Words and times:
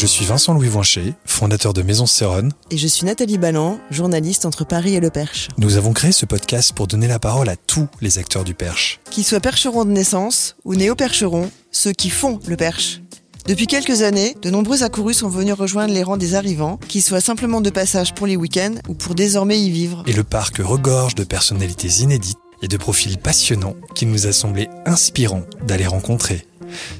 Je 0.00 0.06
suis 0.06 0.24
Vincent 0.24 0.54
Louis 0.54 0.68
Voincher, 0.68 1.12
fondateur 1.26 1.74
de 1.74 1.82
Maison 1.82 2.06
Céronne. 2.06 2.54
Et 2.70 2.78
je 2.78 2.86
suis 2.86 3.04
Nathalie 3.04 3.36
Balland, 3.36 3.78
journaliste 3.90 4.46
entre 4.46 4.64
Paris 4.64 4.94
et 4.94 5.00
Le 5.00 5.10
Perche. 5.10 5.48
Nous 5.58 5.76
avons 5.76 5.92
créé 5.92 6.10
ce 6.10 6.24
podcast 6.24 6.72
pour 6.72 6.86
donner 6.86 7.06
la 7.06 7.18
parole 7.18 7.50
à 7.50 7.56
tous 7.56 7.86
les 8.00 8.16
acteurs 8.16 8.42
du 8.42 8.54
Perche. 8.54 8.98
Qu'ils 9.10 9.26
soient 9.26 9.40
percherons 9.40 9.84
de 9.84 9.90
naissance 9.90 10.56
ou 10.64 10.74
néo-percherons, 10.74 11.50
ceux 11.70 11.92
qui 11.92 12.08
font 12.08 12.40
le 12.46 12.56
Perche. 12.56 13.02
Depuis 13.44 13.66
quelques 13.66 14.00
années, 14.00 14.34
de 14.40 14.48
nombreux 14.48 14.84
accourus 14.84 15.12
sont 15.12 15.28
venus 15.28 15.52
rejoindre 15.52 15.92
les 15.92 16.02
rangs 16.02 16.16
des 16.16 16.34
arrivants, 16.34 16.78
qu'ils 16.88 17.02
soient 17.02 17.20
simplement 17.20 17.60
de 17.60 17.68
passage 17.68 18.14
pour 18.14 18.26
les 18.26 18.36
week-ends 18.36 18.76
ou 18.88 18.94
pour 18.94 19.14
désormais 19.14 19.60
y 19.60 19.68
vivre. 19.68 20.02
Et 20.06 20.14
le 20.14 20.24
parc 20.24 20.62
regorge 20.64 21.14
de 21.14 21.24
personnalités 21.24 22.00
inédites 22.00 22.38
et 22.62 22.68
de 22.68 22.76
profils 22.78 23.18
passionnants 23.18 23.76
qu'il 23.94 24.08
nous 24.08 24.26
a 24.26 24.32
semblé 24.32 24.70
inspirant 24.86 25.42
d'aller 25.66 25.86
rencontrer. 25.86 26.46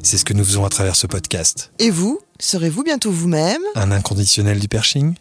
C'est 0.03 0.19
ce 0.19 0.27
que 0.27 0.34
nous 0.34 0.45
faisons 0.45 0.67
à 0.67 0.69
travers 0.69 0.97
ce 0.97 1.06
podcast. 1.06 1.73
Et 1.78 1.91
vous, 1.91 2.20
serez-vous 2.41 2.83
bientôt 2.83 3.11
vous-même? 3.11 3.61
Un 3.75 3.93
inconditionnel 3.93 4.59
du 4.59 4.69
perching 4.69 5.15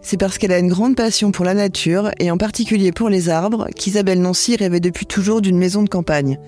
C'est 0.00 0.16
parce 0.16 0.38
qu'elle 0.38 0.52
a 0.52 0.58
une 0.58 0.68
grande 0.68 0.96
passion 0.96 1.30
pour 1.30 1.44
la 1.44 1.54
nature 1.54 2.10
et 2.18 2.30
en 2.30 2.36
particulier 2.36 2.92
pour 2.92 3.08
les 3.08 3.28
arbres 3.28 3.68
qu'Isabelle 3.76 4.20
Nancy 4.20 4.56
rêvait 4.56 4.80
depuis 4.80 5.06
toujours 5.06 5.40
d'une 5.40 5.58
maison 5.58 5.82
de 5.82 5.88
campagne. 5.88 6.38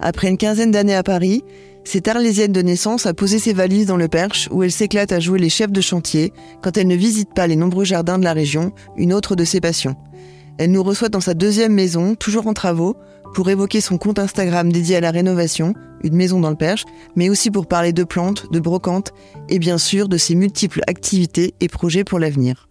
Après 0.00 0.28
une 0.28 0.38
quinzaine 0.38 0.70
d'années 0.70 0.94
à 0.94 1.02
Paris, 1.02 1.44
cette 1.84 2.08
arlésienne 2.08 2.52
de 2.52 2.62
naissance 2.62 3.06
a 3.06 3.14
posé 3.14 3.38
ses 3.38 3.52
valises 3.52 3.86
dans 3.86 3.96
le 3.96 4.08
Perche 4.08 4.48
où 4.50 4.62
elle 4.62 4.72
s'éclate 4.72 5.12
à 5.12 5.20
jouer 5.20 5.38
les 5.38 5.48
chefs 5.50 5.72
de 5.72 5.80
chantier 5.80 6.32
quand 6.62 6.76
elle 6.76 6.86
ne 6.86 6.96
visite 6.96 7.34
pas 7.34 7.46
les 7.46 7.56
nombreux 7.56 7.84
jardins 7.84 8.18
de 8.18 8.24
la 8.24 8.32
région, 8.32 8.72
une 8.96 9.12
autre 9.12 9.36
de 9.36 9.44
ses 9.44 9.60
passions. 9.60 9.96
Elle 10.58 10.70
nous 10.70 10.82
reçoit 10.82 11.08
dans 11.08 11.20
sa 11.20 11.34
deuxième 11.34 11.72
maison, 11.72 12.14
toujours 12.14 12.46
en 12.46 12.54
travaux, 12.54 12.96
pour 13.34 13.48
évoquer 13.48 13.80
son 13.80 13.98
compte 13.98 14.18
Instagram 14.18 14.72
dédié 14.72 14.96
à 14.96 15.00
la 15.00 15.10
rénovation, 15.10 15.74
une 16.02 16.14
maison 16.14 16.40
dans 16.40 16.50
le 16.50 16.56
Perche, 16.56 16.84
mais 17.16 17.28
aussi 17.28 17.50
pour 17.50 17.66
parler 17.66 17.92
de 17.92 18.04
plantes, 18.04 18.50
de 18.52 18.60
brocantes 18.60 19.12
et 19.48 19.58
bien 19.58 19.78
sûr 19.78 20.08
de 20.08 20.16
ses 20.16 20.34
multiples 20.34 20.80
activités 20.86 21.54
et 21.60 21.68
projets 21.68 22.04
pour 22.04 22.18
l'avenir. 22.18 22.68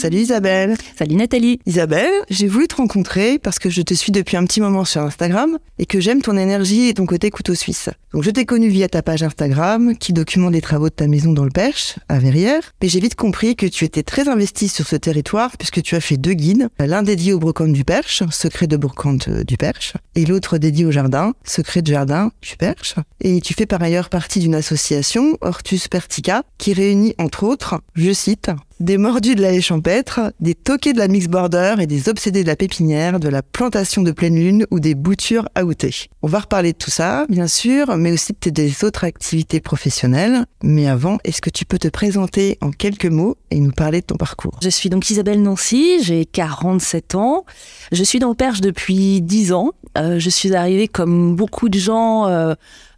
Salut 0.00 0.20
Isabelle. 0.20 0.78
Salut 0.98 1.16
Nathalie. 1.16 1.60
Isabelle, 1.66 2.10
j'ai 2.30 2.46
voulu 2.46 2.66
te 2.68 2.76
rencontrer 2.76 3.38
parce 3.38 3.58
que 3.58 3.68
je 3.68 3.82
te 3.82 3.92
suis 3.92 4.12
depuis 4.12 4.38
un 4.38 4.46
petit 4.46 4.62
moment 4.62 4.86
sur 4.86 5.02
Instagram 5.02 5.58
et 5.78 5.84
que 5.84 6.00
j'aime 6.00 6.22
ton 6.22 6.38
énergie 6.38 6.88
et 6.88 6.94
ton 6.94 7.04
côté 7.04 7.28
couteau 7.28 7.54
suisse. 7.54 7.90
Donc 8.14 8.22
je 8.22 8.30
t'ai 8.30 8.46
connu 8.46 8.68
via 8.68 8.88
ta 8.88 9.02
page 9.02 9.22
Instagram 9.22 9.94
qui 9.98 10.14
documente 10.14 10.54
les 10.54 10.62
travaux 10.62 10.88
de 10.88 10.94
ta 10.94 11.06
maison 11.06 11.34
dans 11.34 11.44
le 11.44 11.50
Perche, 11.50 11.96
à 12.08 12.18
Verrières, 12.18 12.72
mais 12.80 12.88
j'ai 12.88 12.98
vite 12.98 13.14
compris 13.14 13.56
que 13.56 13.66
tu 13.66 13.84
étais 13.84 14.02
très 14.02 14.26
investie 14.30 14.68
sur 14.68 14.86
ce 14.86 14.96
territoire 14.96 15.58
puisque 15.58 15.82
tu 15.82 15.94
as 15.96 16.00
fait 16.00 16.16
deux 16.16 16.32
guides, 16.32 16.70
l'un 16.78 17.02
dédié 17.02 17.34
aux 17.34 17.38
brocantes 17.38 17.74
du 17.74 17.84
Perche, 17.84 18.22
secret 18.30 18.68
de 18.68 18.78
brocante 18.78 19.28
euh, 19.28 19.44
du 19.44 19.58
Perche, 19.58 19.92
et 20.14 20.24
l'autre 20.24 20.56
dédié 20.56 20.86
au 20.86 20.90
jardin, 20.90 21.34
secret 21.44 21.82
de 21.82 21.92
jardin 21.92 22.32
du 22.40 22.56
Perche. 22.56 22.94
Et 23.20 23.42
tu 23.42 23.52
fais 23.52 23.66
par 23.66 23.82
ailleurs 23.82 24.08
partie 24.08 24.40
d'une 24.40 24.54
association, 24.54 25.36
Hortus 25.42 25.88
Pertica, 25.88 26.42
qui 26.56 26.72
réunit 26.72 27.14
entre 27.18 27.44
autres, 27.44 27.82
je 27.94 28.14
cite, 28.14 28.50
des 28.80 28.96
mordus 28.96 29.34
de 29.34 29.42
la 29.42 29.52
haie 29.52 29.60
champêtre, 29.60 30.32
des 30.40 30.54
toqués 30.54 30.92
de 30.92 30.98
la 30.98 31.06
mix 31.06 31.28
border 31.28 31.76
et 31.80 31.86
des 31.86 32.08
obsédés 32.08 32.42
de 32.42 32.48
la 32.48 32.56
pépinière, 32.56 33.20
de 33.20 33.28
la 33.28 33.42
plantation 33.42 34.02
de 34.02 34.10
pleine 34.10 34.34
lune 34.34 34.66
ou 34.70 34.80
des 34.80 34.94
boutures 34.94 35.48
outées. 35.62 36.08
On 36.22 36.28
va 36.28 36.40
reparler 36.40 36.72
de 36.72 36.78
tout 36.78 36.90
ça, 36.90 37.26
bien 37.28 37.46
sûr, 37.46 37.96
mais 37.96 38.12
aussi 38.12 38.32
de 38.32 38.50
tes 38.50 38.84
autres 38.84 39.04
activités 39.04 39.60
professionnelles. 39.60 40.46
Mais 40.62 40.88
avant, 40.88 41.18
est-ce 41.24 41.42
que 41.42 41.50
tu 41.50 41.64
peux 41.64 41.78
te 41.78 41.88
présenter 41.88 42.56
en 42.62 42.70
quelques 42.70 43.06
mots 43.06 43.36
et 43.50 43.60
nous 43.60 43.72
parler 43.72 44.00
de 44.00 44.06
ton 44.06 44.16
parcours? 44.16 44.58
Je 44.62 44.70
suis 44.70 44.88
donc 44.88 45.10
Isabelle 45.10 45.42
Nancy, 45.42 46.02
j'ai 46.02 46.24
47 46.24 47.14
ans. 47.14 47.44
Je 47.92 48.02
suis 48.02 48.18
dans 48.18 48.34
Perche 48.34 48.60
depuis 48.60 49.20
10 49.20 49.52
ans. 49.52 49.72
Euh, 49.98 50.18
je 50.18 50.30
suis 50.30 50.54
arrivée 50.54 50.88
comme 50.88 51.34
beaucoup 51.34 51.68
de 51.68 51.78
gens, 51.78 52.26
euh, 52.26 52.54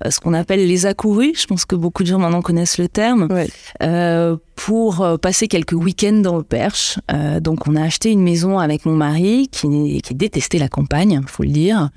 ce 0.09 0.21
qu'on 0.21 0.35
appelle 0.35 0.67
les 0.67 0.87
accourus. 0.87 1.33
Je 1.37 1.47
pense 1.47 1.65
que 1.65 1.75
beaucoup 1.75 2.03
de 2.03 2.09
gens 2.09 2.19
maintenant 2.19 2.43
connaissent 2.43 2.79
le 2.79 2.89
terme. 2.89 3.29
Ouais. 3.31 3.49
Euh, 3.83 4.37
pour 4.55 5.05
passer 5.21 5.49
quelques 5.49 5.72
week-ends 5.77 6.21
dans 6.21 6.37
le 6.37 6.43
Perche. 6.43 6.99
Euh, 7.13 7.41
donc 7.41 7.67
on 7.67 7.77
a 7.77 7.83
acheté 7.83 8.11
une 8.11 8.23
maison 8.23 8.59
avec 8.59 8.87
mon 8.87 8.95
mari 8.95 9.49
qui, 9.51 10.03
détestait 10.15 10.59
la 10.59 10.69
campagne, 10.69 11.21
faut 11.27 11.43
le 11.43 11.51
dire. 11.51 11.91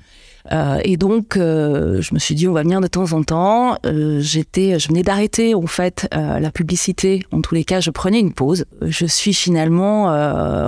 Euh, 0.52 0.78
et 0.84 0.96
donc, 0.96 1.36
euh, 1.36 2.00
je 2.00 2.14
me 2.14 2.20
suis 2.20 2.36
dit, 2.36 2.46
on 2.46 2.52
va 2.52 2.62
venir 2.62 2.80
de 2.80 2.86
temps 2.86 3.12
en 3.12 3.24
temps. 3.24 3.76
J'étais, 4.18 4.78
je 4.78 4.88
venais 4.88 5.02
d'arrêter 5.02 5.54
en 5.54 5.66
fait 5.66 6.08
la 6.12 6.50
publicité. 6.50 7.24
En 7.32 7.40
tous 7.40 7.54
les 7.54 7.64
cas, 7.64 7.80
je 7.80 7.90
prenais 7.90 8.20
une 8.20 8.32
pause. 8.32 8.64
Je 8.82 9.06
suis 9.06 9.34
finalement 9.34 10.04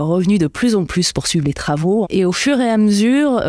revenue 0.04 0.38
de 0.38 0.46
plus 0.46 0.74
en 0.74 0.84
plus 0.84 1.12
pour 1.12 1.26
suivre 1.26 1.46
les 1.46 1.54
travaux. 1.54 2.06
Et 2.10 2.24
au 2.24 2.32
fur 2.32 2.60
et 2.60 2.68
à 2.68 2.76
mesure, 2.76 3.40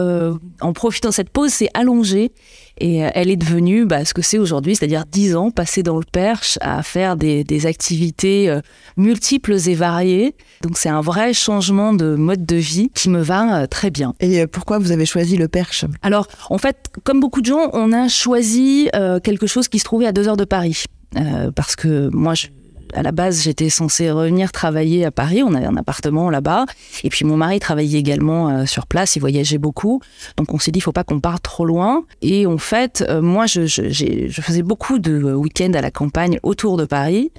en 0.62 0.74
profitant 0.74 1.10
de 1.10 1.14
cette 1.14 1.30
pause, 1.30 1.52
c'est 1.52 1.70
allongé. 1.74 2.32
Et 2.80 3.04
euh, 3.06 3.10
elle 3.14 3.30
est 3.30 3.36
devenue 3.36 3.86
bah, 3.86 4.06
ce 4.06 4.14
que 4.14 4.22
c'est 4.22 4.38
aujourd'hui, 4.38 4.76
c'est-à-dire 4.76 5.04
10 5.12 5.36
ans 5.36 5.52
passés 5.52 5.84
dans 5.84 5.98
le 5.98 6.06
Perche 6.10 6.58
à 6.62 6.82
faire 6.84 7.16
des, 7.18 7.44
des 7.44 7.66
activités 7.66 8.50
euh, 8.50 8.62
multiples 8.98 9.56
et 9.68 9.76
variées. 9.76 10.36
Donc 10.62 10.78
c'est 10.78 10.90
un 10.90 11.02
vrai 11.02 11.34
changement 11.34 11.94
de 11.94 12.16
mode 12.16 12.46
de 12.46 12.56
vie 12.56 12.90
qui 12.94 13.10
me 13.10 13.22
va 13.22 13.62
euh, 13.64 13.68
très 13.68 13.90
bien. 13.92 14.14
Et 14.20 14.48
pourquoi 14.48 14.80
vous 14.80 14.92
avez 14.92 15.06
choisi 15.06 15.38
le 15.38 15.48
Perche? 15.48 15.86
Alors, 16.02 16.28
en 16.50 16.58
fait, 16.58 16.78
comme 17.04 17.20
beaucoup 17.20 17.42
de 17.42 17.48
gens, 17.48 17.70
on 17.74 17.92
a 17.94 18.08
choisi 18.08 18.90
euh, 18.96 19.20
quelque 19.20 19.48
chose 19.48 19.68
qui 19.68 19.80
se 19.80 19.84
trouvait 19.86 20.06
à 20.08 20.12
deux 20.12 20.28
heures 20.28 20.38
de 20.38 20.46
Paris. 20.46 20.84
Euh, 21.18 21.50
parce 21.52 21.76
que 21.76 22.10
moi, 22.14 22.36
je- 22.36 22.48
à 22.94 23.04
la 23.04 23.12
base, 23.12 23.44
j'étais 23.44 23.70
censée 23.70 24.12
revenir 24.12 24.52
travailler 24.52 25.06
à 25.06 25.12
Paris. 25.12 25.44
On 25.44 25.54
avait 25.54 25.66
un 25.66 25.78
appartement 25.78 26.30
là-bas. 26.30 26.66
Et 27.04 27.10
puis, 27.10 27.26
mon 27.26 27.38
mari 27.38 27.60
travaillait 27.60 28.00
également 28.00 28.50
euh, 28.50 28.66
sur 28.66 28.88
place. 28.88 29.16
Il 29.16 29.20
voyageait 29.20 29.58
beaucoup. 29.58 30.02
Donc, 30.38 30.54
on 30.54 30.60
s'est 30.60 30.72
dit, 30.72 30.80
il 30.80 30.82
faut 30.82 30.92
pas 30.92 31.04
qu'on 31.04 31.20
parte 31.20 31.44
trop 31.44 31.66
loin. 31.66 32.04
Et 32.22 32.46
en 32.46 32.58
fait, 32.58 33.04
euh, 33.08 33.22
moi, 33.22 33.46
je, 33.46 33.68
faisais 33.68 34.64
beaucoup 34.64 35.00
de 35.00 35.14
euh, 35.14 35.34
week-ends 35.34 35.74
à 35.74 35.82
la 35.82 35.92
campagne 35.92 36.40
autour 36.44 36.78
de 36.78 36.86
Paris. 36.86 37.32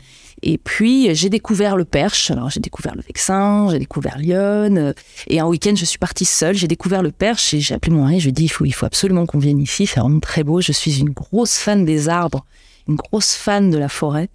Et 0.42 0.56
puis, 0.56 1.14
j'ai 1.14 1.28
découvert 1.28 1.76
le 1.76 1.84
Perche. 1.84 2.30
Alors, 2.30 2.48
j'ai 2.48 2.60
découvert 2.60 2.94
le 2.94 3.02
Vexin, 3.02 3.68
j'ai 3.70 3.78
découvert 3.78 4.16
Lyon. 4.18 4.94
Et 5.28 5.40
un 5.40 5.46
week-end, 5.46 5.74
je 5.76 5.84
suis 5.84 5.98
partie 5.98 6.24
seule. 6.24 6.54
J'ai 6.54 6.68
découvert 6.68 7.02
le 7.02 7.10
Perche 7.10 7.52
et 7.52 7.60
j'ai 7.60 7.74
appelé 7.74 7.92
mon 7.94 8.04
mari. 8.04 8.20
Je 8.20 8.24
lui 8.24 8.30
ai 8.30 8.32
dit, 8.32 8.44
il 8.44 8.48
faut, 8.48 8.64
il 8.64 8.72
faut 8.72 8.86
absolument 8.86 9.26
qu'on 9.26 9.38
vienne 9.38 9.60
ici. 9.60 9.86
C'est 9.86 10.00
vraiment 10.00 10.20
très 10.20 10.42
beau. 10.42 10.60
Je 10.60 10.72
suis 10.72 11.00
une 11.00 11.10
grosse 11.10 11.58
fan 11.58 11.84
des 11.84 12.08
arbres, 12.08 12.46
une 12.88 12.96
grosse 12.96 13.34
fan 13.34 13.70
de 13.70 13.76
la 13.76 13.88
forêt. 13.88 14.30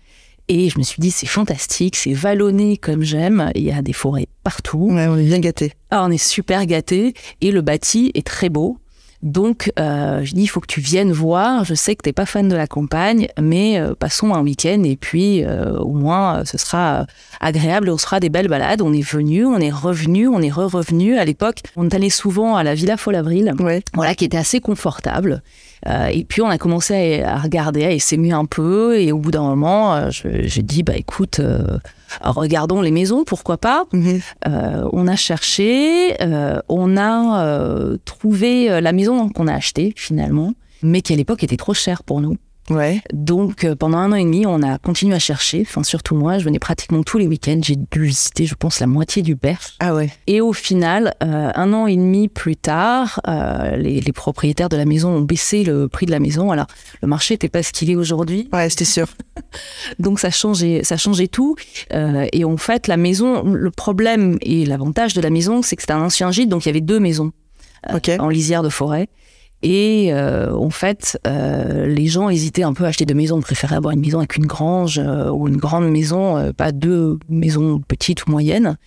Et 0.48 0.70
je 0.70 0.78
me 0.78 0.84
suis 0.84 1.00
dit, 1.02 1.10
c'est 1.12 1.26
fantastique, 1.26 1.96
c'est 1.96 2.14
vallonné 2.14 2.78
comme 2.78 3.02
j'aime. 3.02 3.52
Il 3.56 3.64
y 3.64 3.72
a 3.72 3.82
des 3.82 3.94
forêts 3.94 4.28
partout. 4.44 4.90
Ouais, 4.92 5.08
on 5.08 5.18
est 5.18 5.24
bien 5.26 5.40
gâtés. 5.40 5.74
Ah, 5.90 6.04
on 6.06 6.12
est 6.12 6.18
super 6.24 6.66
gâtés 6.68 7.14
et 7.42 7.52
le 7.52 7.62
bâti 7.62 8.12
est 8.14 8.26
très 8.26 8.50
beau. 8.50 8.78
Donc, 9.24 9.72
euh, 9.80 10.24
je 10.24 10.36
dis, 10.36 10.44
il 10.44 10.48
faut 10.48 10.60
que 10.60 10.68
tu 10.68 10.82
viennes 10.82 11.12
voir. 11.12 11.64
Je 11.66 11.74
sais 11.74 11.96
que 11.96 12.04
t'es 12.04 12.14
pas 12.14 12.28
fan 12.28 12.48
de 12.48 12.56
la 12.56 12.68
campagne, 12.68 13.28
mais 13.42 13.80
euh, 13.80 13.96
passons 13.96 14.36
un 14.36 14.44
week-end 14.44 14.84
et 14.84 14.98
puis 14.98 15.44
euh, 15.44 15.80
au 15.80 15.94
moins 15.94 16.46
ce 16.46 16.60
sera 16.60 17.08
agréable 17.40 17.90
on 17.90 17.98
se 17.98 18.04
fera 18.06 18.20
des 18.20 18.30
belles 18.30 18.50
balades. 18.50 18.84
On 18.84 18.94
est 18.94 19.02
venu, 19.02 19.48
on 19.48 19.58
est 19.58 19.72
revenu, 19.72 20.28
on 20.28 20.42
est 20.42 20.52
re-revenu. 20.52 21.18
À 21.18 21.26
l'époque, 21.26 21.62
on 21.76 21.90
allait 21.90 22.12
souvent 22.12 22.56
à 22.56 22.64
la 22.64 22.76
Villa 22.76 22.98
Folle-Avril, 22.98 23.56
Ouais. 23.58 23.82
voilà, 23.96 24.14
qui 24.14 24.26
était 24.26 24.38
assez 24.38 24.60
confortable. 24.60 25.42
Euh, 25.88 26.08
et 26.08 26.24
puis 26.24 26.42
on 26.42 26.50
a 26.50 26.58
commencé 26.58 27.22
à, 27.22 27.36
à 27.36 27.38
regarder, 27.38 27.86
à 27.86 28.00
s'aimer 28.00 28.32
un 28.32 28.46
peu. 28.46 29.00
Et 29.00 29.12
au 29.12 29.20
bout 29.20 29.32
d'un 29.32 29.44
moment, 29.44 29.96
euh, 29.96 30.10
j'ai 30.12 30.62
dit, 30.62 30.84
bah 30.84 30.96
écoute, 30.96 31.40
euh, 31.40 31.78
regardons 32.22 32.82
les 32.82 32.92
maisons, 32.92 33.24
pourquoi 33.24 33.58
pas. 33.58 33.86
Mhm. 33.94 34.20
Euh, 34.48 34.90
on 34.94 35.08
a 35.08 35.16
cherché, 35.16 36.16
on 36.70 36.98
a 36.98 37.98
trouvé 38.06 38.82
la 38.82 38.92
maison 38.92 39.30
qu'on 39.30 39.48
a 39.48 39.54
achetée 39.54 39.94
finalement, 39.96 40.54
mais 40.82 41.02
qui 41.02 41.14
à 41.14 41.16
l'époque 41.16 41.44
était 41.44 41.58
trop 41.58 41.74
chère 41.74 42.04
pour 42.04 42.22
nous. 42.22 42.38
Ouais. 42.70 43.02
Donc 43.14 43.64
euh, 43.64 43.76
pendant 43.76 43.98
un 44.00 44.12
an 44.12 44.16
et 44.16 44.24
demi, 44.24 44.46
on 44.46 44.62
a 44.64 44.78
continué 44.80 45.16
à 45.16 45.20
chercher. 45.20 45.62
Enfin 45.62 45.84
surtout 45.84 46.16
moi, 46.16 46.40
je 46.40 46.46
venais 46.46 46.60
pratiquement 46.60 47.04
tous 47.04 47.18
les 47.18 47.28
week-ends. 47.28 47.60
J'ai 47.62 47.76
dû 47.76 48.04
visiter, 48.04 48.46
je 48.46 48.56
pense, 48.56 48.80
la 48.80 48.88
moitié 48.88 49.22
du 49.22 49.36
Perche. 49.36 49.76
Ah 49.80 49.94
ouais. 49.94 50.10
Et 50.28 50.42
au 50.42 50.54
final, 50.54 51.16
euh, 51.24 51.52
un 51.54 51.74
an 51.74 51.88
et 51.88 51.96
demi 51.96 52.28
plus 52.28 52.56
tard, 52.56 53.22
euh, 53.28 53.76
les, 53.76 54.02
les 54.02 54.12
propriétaires 54.12 54.70
de 54.70 54.78
la 54.78 54.86
maison 54.86 55.10
ont 55.10 55.22
baissé 55.22 55.64
le 55.64 55.88
prix 55.88 56.06
de 56.06 56.12
la 56.12 56.20
maison. 56.20 56.52
Alors 56.52 56.68
le 57.02 57.08
marché 57.08 57.36
n'était 57.36 57.50
pas 57.50 57.62
ce 57.62 57.72
qu'il 57.72 57.92
est 57.92 57.96
aujourd'hui. 57.96 58.50
Ouais, 58.52 58.70
c'était 58.70 58.86
sûr. 58.86 59.08
Donc 60.00 60.20
ça 60.20 60.32
changeait, 60.32 60.84
ça 60.84 60.98
changeait 60.98 61.28
tout. 61.28 61.56
Euh, 61.94 62.28
et 62.34 62.46
en 62.46 62.58
fait, 62.58 62.88
la 62.88 62.98
maison, 62.98 63.44
le 63.44 63.72
problème 63.72 64.38
et 64.42 64.66
l'avantage 64.66 65.14
de 65.14 65.22
la 65.22 65.30
maison, 65.30 65.62
c'est 65.62 65.76
que 65.76 65.84
c'était 65.84 65.94
un 65.94 66.02
ancien 66.02 66.32
gîte, 66.32 66.50
donc 66.50 66.66
il 66.66 66.70
y 66.70 66.72
avait 66.72 66.82
deux 66.82 67.00
maisons. 67.00 67.32
En 68.20 68.30
lisière 68.30 68.64
de 68.64 68.70
forêt. 68.70 69.10
Et 69.62 70.14
euh, 70.14 70.54
en 70.56 70.70
fait, 70.70 71.20
euh, 71.26 71.88
les 71.88 72.08
gens 72.08 72.30
hésitaient 72.30 72.64
un 72.64 72.74
peu 72.74 72.86
à 72.86 72.88
acheter 72.88 73.06
de 73.06 73.14
maisons, 73.14 73.40
préféraient 73.42 73.76
avoir 73.76 73.94
une 73.94 74.02
maison 74.02 74.20
avec 74.20 74.36
une 74.38 74.46
grange 74.46 75.00
euh, 75.00 75.30
ou 75.30 75.48
une 75.48 75.58
grande 75.58 75.90
maison, 75.90 76.38
euh, 76.38 76.52
pas 76.52 76.72
deux 76.72 77.18
maisons 77.30 77.82
petites 77.88 78.26
ou 78.28 78.32
moyennes. 78.32 78.78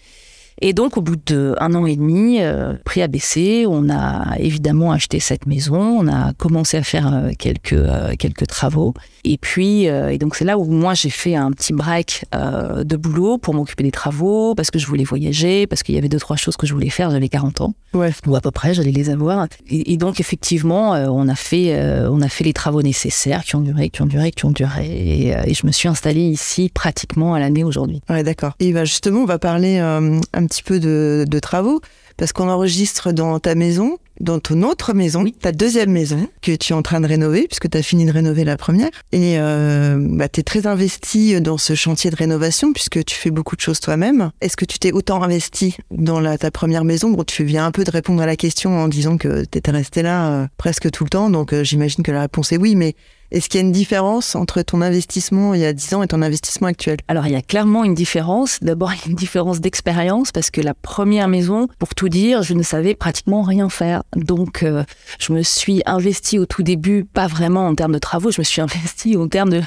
Et 0.61 0.73
donc, 0.73 0.97
au 0.97 1.01
bout 1.03 1.17
d'un 1.17 1.75
an 1.75 1.87
et 1.87 1.97
demi, 1.97 2.41
euh, 2.41 2.75
prix 2.85 3.03
a 3.03 3.09
baissé. 3.09 3.65
On 3.69 3.89
a 3.91 4.37
évidemment 4.39 4.93
acheté 4.93 5.21
cette 5.21 5.47
maison. 5.47 5.79
On 6.01 6.09
a 6.09 6.33
commencé 6.35 6.77
à 6.77 6.83
faire 6.83 7.13
euh, 7.13 7.31
quelques 7.39 7.73
euh, 7.75 8.15
quelques 8.19 8.47
travaux. 8.47 8.95
Et 9.25 9.39
puis, 9.39 9.89
euh, 9.89 10.09
et 10.11 10.19
donc 10.19 10.35
c'est 10.37 10.45
là 10.45 10.59
où 10.59 10.65
moi 10.65 10.95
j'ai 10.95 11.11
fait 11.11 11.35
un 11.35 11.51
petit 11.53 11.73
break 11.73 12.25
de 12.33 12.97
boulot 12.97 13.39
pour 13.39 13.55
m'occuper 13.55 13.83
des 13.85 13.91
travaux, 13.91 14.55
parce 14.55 14.71
que 14.71 14.79
je 14.79 14.87
voulais 14.87 15.05
voyager, 15.05 15.67
parce 15.67 15.83
qu'il 15.83 15.95
y 15.95 15.99
avait 15.99 16.09
deux 16.09 16.19
trois 16.19 16.37
choses 16.37 16.57
que 16.57 16.67
je 16.67 16.73
voulais 16.73 16.89
faire. 16.91 17.11
J'avais 17.11 17.29
40 17.29 17.61
ans 17.61 17.75
Ouais. 17.95 18.11
ou 18.27 18.37
à 18.37 18.41
peu 18.43 18.51
près, 18.51 18.75
j'allais 18.75 18.91
les 18.93 19.09
avoir. 19.11 19.47
Et, 19.69 19.93
et 19.93 19.97
donc 19.97 20.21
effectivement, 20.21 20.91
on 20.93 21.29
a 21.29 21.35
fait, 21.35 21.75
on 22.09 22.21
a 22.21 22.29
fait 22.29 22.45
les 22.45 22.53
travaux 22.53 22.83
nécessaires 22.83 23.45
qui 23.45 23.57
ont 23.57 23.61
duré, 23.61 23.89
qui 23.91 24.03
ont 24.03 24.07
duré, 24.07 24.31
qui 24.31 24.45
ont 24.45 24.51
duré, 24.51 24.87
et, 24.87 25.29
et 25.29 25.55
je 25.55 25.67
me 25.67 25.73
suis 25.73 25.89
installée 25.89 26.21
ici 26.29 26.71
pratiquement 26.73 27.35
à 27.35 27.41
l'année 27.41 27.65
aujourd'hui. 27.65 28.01
Ouais, 28.11 28.23
d'accord. 28.23 28.53
Et 28.61 28.73
bah, 28.73 28.85
justement, 28.85 29.21
on 29.21 29.27
va 29.27 29.39
parler 29.39 29.79
un 29.79 30.21
petit 30.49 30.65
peu 30.65 30.81
de, 30.81 31.25
de 31.29 31.39
travaux, 31.39 31.81
parce 32.19 32.33
qu'on 32.33 32.49
enregistre 32.49 33.13
dans 33.13 33.39
ta 33.39 33.55
maison, 33.55 33.99
dans 34.21 34.41
ton 34.41 34.63
autre 34.65 34.93
maison, 34.93 35.25
ta 35.41 35.53
deuxième 35.53 35.93
maison, 35.93 36.29
que 36.43 36.57
tu 36.57 36.73
es 36.73 36.77
en 36.77 36.83
train 36.83 37.01
de 37.01 37.07
rénover, 37.07 37.47
puisque 37.47 37.71
tu 37.71 37.79
as 37.79 37.83
fini 37.83 38.05
de 38.05 38.11
rénover 38.11 38.43
la 38.43 38.57
première. 38.57 38.91
Et 39.13 39.39
euh, 39.39 39.97
bah, 40.01 40.29
tu 40.29 40.41
es 40.41 40.43
très 40.43 40.67
investi 40.67 41.41
dans 41.41 41.59
ce 41.59 41.77
chantier 41.77 42.11
de 42.11 42.17
rénovation, 42.17 42.73
puisque 42.73 43.05
tu 43.05 43.15
fais 43.15 43.31
beaucoup 43.31 43.55
de 43.55 43.61
choses 43.61 43.79
toi-même. 43.79 44.33
Est-ce 44.41 44.57
que 44.57 44.65
tu 44.65 44.81
t'es 44.81 44.91
autant 44.91 45.23
investi 45.23 45.77
dans 45.93 46.19
la, 46.19 46.37
ta 46.37 46.51
première 46.51 46.85
maison? 46.85 47.11
Bon, 47.11 47.23
tu 47.23 47.45
viens 47.45 47.67
un 47.67 47.71
peu 47.71 47.85
de 47.85 47.91
répondre 47.93 48.21
à 48.21 48.27
la 48.27 48.35
question 48.35 48.77
en 48.77 48.89
disant 48.89 49.17
que 49.17 49.45
tu 49.45 49.59
étais 49.59 49.71
resté 49.71 50.03
là 50.03 50.29
euh, 50.33 50.47
presque 50.57 50.91
tout 50.91 51.05
le 51.05 51.11
temps, 51.11 51.31
donc 51.31 51.53
euh, 51.53 51.63
j'imagine 51.63 52.03
que 52.03 52.11
la 52.11 52.23
réponse 52.23 52.51
est 52.51 52.59
oui, 52.59 52.75
mais 52.75 52.97
est-ce 53.31 53.49
qu'il 53.49 53.61
y 53.61 53.63
a 53.63 53.67
une 53.67 53.73
différence 53.73 54.35
entre 54.35 54.63
ton 54.63 54.81
investissement 54.81 55.53
il 55.53 55.61
y 55.61 55.67
a 55.67 55.73
10 55.73 55.95
ans 55.95 56.03
et 56.03 56.09
ton 56.09 56.23
investissement 56.23 56.69
actuel? 56.69 56.97
Alors 57.09 57.27
il 57.27 57.33
y 57.33 57.37
a 57.37 57.43
clairement 57.43 57.85
une 57.85 57.95
différence. 57.95 58.59
D'abord 58.63 58.93
il 58.95 59.01
y 59.01 59.05
a 59.05 59.11
une 59.11 59.17
différence 59.17 59.61
d'expérience 59.61 60.33
parce 60.33 60.51
que 60.51 60.61
la 60.63 60.73
première 60.75 61.29
maison, 61.29 61.69
pour 61.79 61.95
tout 61.95 62.09
dire, 62.09 62.43
je 62.43 62.55
ne 62.55 62.63
savais 62.63 62.95
pratiquement 62.95 63.43
rien 63.43 63.69
faire. 63.69 64.03
Donc 64.17 64.63
euh, 64.63 64.85
je 65.19 65.33
me 65.33 65.43
suis 65.43 65.83
investie 65.85 66.39
au 66.39 66.47
tout 66.47 66.63
début, 66.63 67.05
pas 67.05 67.27
vraiment 67.27 67.67
en 67.67 67.75
termes 67.75 67.93
de 67.93 67.99
travaux, 67.99 68.31
je 68.31 68.41
me 68.41 68.45
suis 68.45 68.61
investie 68.63 69.17
en 69.17 69.29
termes 69.29 69.51
de 69.51 69.63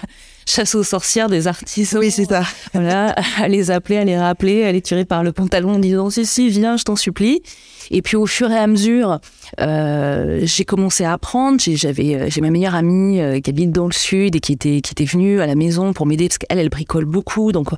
chasse 0.46 0.76
aux 0.76 0.84
sorcières 0.84 1.30
des 1.30 1.48
artisans. 1.48 2.00
Oui, 2.00 2.12
c'est 2.12 2.26
ça. 2.26 2.44
Voilà, 2.74 3.16
à 3.38 3.48
les 3.48 3.72
appeler, 3.72 3.98
à 3.98 4.06
les 4.06 4.18
rappeler, 4.18 4.64
à 4.64 4.72
les 4.72 4.82
tirer 4.82 5.06
par 5.06 5.24
le 5.24 5.32
pantalon 5.32 5.76
en 5.76 5.80
disant 5.80 6.10
si 6.10 6.26
si 6.26 6.50
viens, 6.50 6.78
je 6.78 6.84
t'en 6.84 6.96
supplie. 6.96 7.42
Et 7.90 8.02
puis 8.02 8.16
au 8.16 8.26
fur 8.26 8.52
et 8.52 8.58
à 8.58 8.68
mesure, 8.68 9.20
euh, 9.60 10.42
j'ai 10.44 10.66
commencé 10.66 11.04
à 11.04 11.14
apprendre. 11.14 11.60
J'ai, 11.60 11.76
j'avais, 11.76 12.16
euh, 12.16 12.28
j'ai 12.30 12.42
ma 12.42 12.50
meilleure 12.50 12.76
amie 12.76 13.20
euh, 13.20 13.40
qui 13.40 13.50
habite 13.50 13.72
dans 13.72 13.88
le 13.88 13.94
sud 13.94 14.36
et 14.36 14.40
qui 14.40 14.54
était 14.54 14.82
qui 14.82 14.92
était 14.92 15.06
venue 15.06 15.42
à 15.42 15.48
la 15.48 15.56
maison 15.56 15.94
pour 15.94 16.06
m'aider 16.06 16.28
parce 16.28 16.38
qu'elle 16.38 16.60
elle 16.60 16.70
bricole 16.70 17.06
beaucoup. 17.06 17.52
Donc 17.52 17.70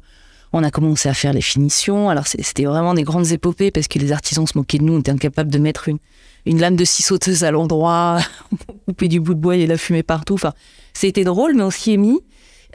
on 0.51 0.63
a 0.63 0.69
commencé 0.69 1.09
à 1.09 1.13
faire 1.13 1.33
les 1.33 1.41
finitions. 1.41 2.09
Alors 2.09 2.27
c'était 2.27 2.65
vraiment 2.65 2.93
des 2.93 3.03
grandes 3.03 3.31
épopées 3.31 3.71
parce 3.71 3.87
que 3.87 3.97
les 3.99 4.11
artisans 4.11 4.45
se 4.45 4.57
moquaient 4.57 4.77
de 4.77 4.83
nous. 4.83 4.93
On 4.93 4.99
était 4.99 5.11
incapables 5.11 5.51
de 5.51 5.59
mettre 5.59 5.89
une 5.89 5.97
une 6.45 6.59
lame 6.59 6.75
de 6.75 6.85
scie 6.85 7.03
sauteuse 7.03 7.43
à 7.43 7.51
l'endroit, 7.51 8.19
couper 8.85 9.07
du 9.07 9.19
bout 9.19 9.33
de 9.33 9.39
bois 9.39 9.55
et 9.55 9.67
la 9.67 9.77
fumée 9.77 10.03
partout. 10.03 10.33
Enfin, 10.33 10.53
c'était 10.93 11.23
drôle, 11.23 11.55
mais 11.55 11.63
on 11.63 11.71
s'y 11.71 11.93
est 11.93 11.97
mis. 11.97 12.19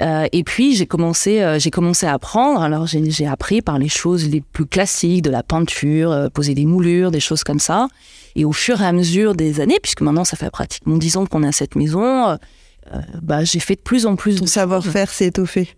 Euh, 0.00 0.26
et 0.32 0.44
puis 0.44 0.74
j'ai 0.76 0.86
commencé, 0.86 1.40
euh, 1.42 1.58
j'ai 1.58 1.70
commencé 1.70 2.06
à 2.06 2.14
apprendre. 2.14 2.62
Alors 2.62 2.86
j'ai 2.86 3.26
appris 3.26 3.62
par 3.62 3.78
les 3.78 3.88
choses 3.88 4.28
les 4.28 4.40
plus 4.40 4.66
classiques, 4.66 5.22
de 5.22 5.30
la 5.30 5.42
peinture, 5.42 6.12
euh, 6.12 6.28
poser 6.28 6.54
des 6.54 6.66
moulures, 6.66 7.10
des 7.10 7.20
choses 7.20 7.42
comme 7.44 7.58
ça. 7.58 7.88
Et 8.36 8.44
au 8.44 8.52
fur 8.52 8.80
et 8.80 8.86
à 8.86 8.92
mesure 8.92 9.34
des 9.34 9.60
années, 9.60 9.78
puisque 9.82 10.00
maintenant 10.02 10.24
ça 10.24 10.36
fait 10.36 10.50
pratiquement 10.50 10.96
dix 10.96 11.16
ans 11.16 11.26
qu'on 11.26 11.42
est 11.42 11.48
à 11.48 11.52
cette 11.52 11.74
maison, 11.74 12.38
bah, 13.22 13.44
j'ai 13.44 13.58
fait 13.58 13.74
de 13.74 13.80
plus 13.80 14.06
en 14.06 14.16
plus 14.16 14.36
Ton 14.36 14.44
de 14.44 14.48
savoir-faire 14.48 15.10
s'est 15.10 15.26
étoffé. 15.26 15.68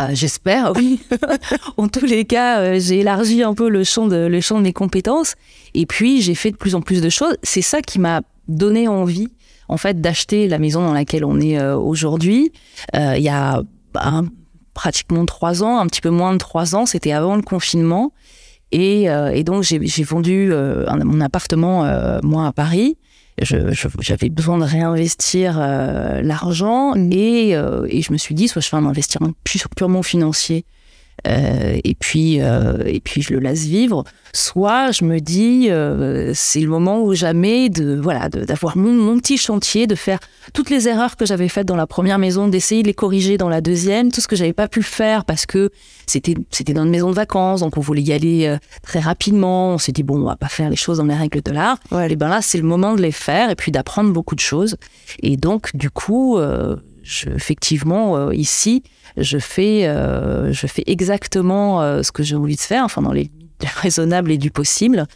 euh, 0.00 0.08
J'espère, 0.12 0.72
oui. 0.76 1.00
en 1.76 1.88
tous 1.88 2.04
les 2.04 2.24
cas, 2.24 2.78
j'ai 2.78 3.00
élargi 3.00 3.42
un 3.42 3.54
peu 3.54 3.68
le 3.68 3.84
champ, 3.84 4.06
de, 4.08 4.16
le 4.26 4.40
champ 4.40 4.58
de 4.58 4.64
mes 4.64 4.72
compétences. 4.72 5.34
Et 5.74 5.86
puis, 5.86 6.20
j'ai 6.20 6.34
fait 6.34 6.50
de 6.50 6.56
plus 6.56 6.74
en 6.74 6.80
plus 6.80 7.00
de 7.00 7.08
choses. 7.08 7.36
C'est 7.42 7.62
ça 7.62 7.80
qui 7.82 7.98
m'a 8.00 8.22
donné 8.48 8.88
envie, 8.88 9.28
en 9.68 9.76
fait, 9.76 10.00
d'acheter 10.00 10.48
la 10.48 10.58
maison 10.58 10.82
dans 10.82 10.92
laquelle 10.92 11.24
on 11.24 11.40
est 11.40 11.58
euh, 11.58 11.76
aujourd'hui. 11.76 12.52
Euh, 12.96 13.14
il 13.16 13.22
y 13.22 13.28
a 13.28 13.62
bah, 13.92 14.22
pratiquement 14.74 15.24
trois 15.26 15.62
ans, 15.62 15.78
un 15.78 15.86
petit 15.86 16.00
peu 16.00 16.10
moins 16.10 16.32
de 16.32 16.38
trois 16.38 16.74
ans. 16.74 16.86
C'était 16.86 17.12
avant 17.12 17.36
le 17.36 17.42
confinement. 17.42 18.12
Et, 18.72 19.08
euh, 19.10 19.42
donc, 19.42 19.62
j'ai 19.62 20.04
vendu 20.04 20.52
mon 21.04 21.20
appartement, 21.20 21.84
moi, 22.22 22.46
à 22.46 22.52
Paris. 22.52 22.98
J'avais 23.40 24.30
besoin 24.30 24.58
de 24.58 24.64
réinvestir 24.64 25.58
l'argent 25.58 26.94
et, 26.96 27.50
et 27.50 28.02
je 28.02 28.12
me 28.12 28.18
suis 28.18 28.34
dit, 28.34 28.48
soit 28.48 28.60
je 28.60 28.68
fais 28.68 28.76
un 28.76 28.84
investissement 28.84 29.30
pu- 29.44 29.60
purement 29.76 30.02
financier 30.02 30.64
euh, 31.26 31.78
et 31.82 31.94
puis 31.94 32.40
euh, 32.40 32.84
et 32.86 33.00
puis 33.00 33.22
je 33.22 33.32
le 33.34 33.40
laisse 33.40 33.64
vivre, 33.64 34.04
soit 34.32 34.92
je 34.92 35.04
me 35.04 35.18
dis 35.18 35.66
euh, 35.68 36.30
c'est 36.32 36.60
le 36.60 36.68
moment 36.68 37.02
ou 37.02 37.12
jamais 37.14 37.68
de 37.68 37.98
voilà 38.00 38.28
d'avoir 38.28 38.76
mon, 38.76 38.92
mon 38.92 39.18
petit 39.18 39.36
chantier, 39.36 39.88
de 39.88 39.96
faire 39.96 40.20
toutes 40.52 40.70
les 40.70 40.86
erreurs 40.86 41.16
que 41.16 41.26
j'avais 41.26 41.48
faites 41.48 41.66
dans 41.66 41.76
la 41.76 41.88
première 41.88 42.18
maison, 42.18 42.46
d'essayer 42.46 42.82
de 42.82 42.86
les 42.86 42.94
corriger 42.94 43.36
dans 43.36 43.48
la 43.48 43.60
deuxième, 43.60 44.12
tout 44.12 44.20
ce 44.20 44.28
que 44.28 44.36
j'avais 44.36 44.52
pas 44.52 44.68
pu 44.68 44.82
faire 44.82 45.24
parce 45.24 45.44
que 45.44 45.70
c'était 46.06 46.34
c'était 46.50 46.72
dans 46.72 46.84
une 46.84 46.90
maison 46.90 47.10
de 47.10 47.16
vacances, 47.16 47.60
donc 47.60 47.76
on 47.76 47.80
voulait 47.80 48.02
y 48.02 48.12
aller 48.12 48.56
très 48.82 49.00
rapidement. 49.00 49.74
On 49.74 49.78
s'est 49.78 49.92
dit 49.92 50.04
bon 50.04 50.20
on 50.20 50.24
va 50.24 50.36
pas 50.36 50.48
faire 50.48 50.70
les 50.70 50.76
choses 50.76 50.98
dans 50.98 51.04
les 51.04 51.16
règles 51.16 51.42
de 51.42 51.50
l'art. 51.50 51.78
Ouais. 51.90 52.10
Et 52.10 52.16
ben 52.16 52.28
là 52.28 52.42
c'est 52.42 52.58
le 52.58 52.64
moment 52.64 52.94
de 52.94 53.02
les 53.02 53.12
faire 53.12 53.50
et 53.50 53.56
puis 53.56 53.72
d'apprendre 53.72 54.12
beaucoup 54.12 54.36
de 54.36 54.40
choses. 54.40 54.76
Et 55.20 55.36
donc 55.36 55.74
du 55.74 55.90
coup 55.90 56.38
je, 57.02 57.28
effectivement 57.30 58.30
ici 58.30 58.84
je 59.22 59.38
fais, 59.38 59.86
euh, 59.86 60.52
je 60.52 60.66
fais 60.66 60.84
exactement 60.86 61.82
euh, 61.82 62.02
ce 62.02 62.12
que 62.12 62.22
j'ai 62.22 62.36
envie 62.36 62.56
de 62.56 62.60
faire, 62.60 62.84
enfin 62.84 63.02
dans 63.02 63.12
les 63.12 63.24
limites 63.38 63.60
du 63.60 63.66
raisonnable 63.76 64.32
et 64.32 64.38
du 64.38 64.50
possible. 64.50 65.06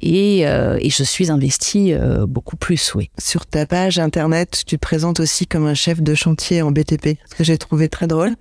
Et, 0.00 0.46
euh, 0.46 0.78
et 0.80 0.90
je 0.90 1.04
suis 1.04 1.30
investie 1.30 1.94
euh, 1.94 2.26
beaucoup 2.26 2.56
plus, 2.56 2.94
oui. 2.94 3.10
Sur 3.18 3.46
ta 3.46 3.66
page 3.66 4.00
internet, 4.00 4.64
tu 4.66 4.76
te 4.76 4.80
présentes 4.80 5.20
aussi 5.20 5.46
comme 5.46 5.66
un 5.66 5.74
chef 5.74 6.02
de 6.02 6.14
chantier 6.14 6.60
en 6.60 6.72
BTP, 6.72 7.18
ce 7.30 7.34
que 7.36 7.44
j'ai 7.44 7.56
trouvé 7.56 7.88
très 7.88 8.08
drôle. 8.08 8.34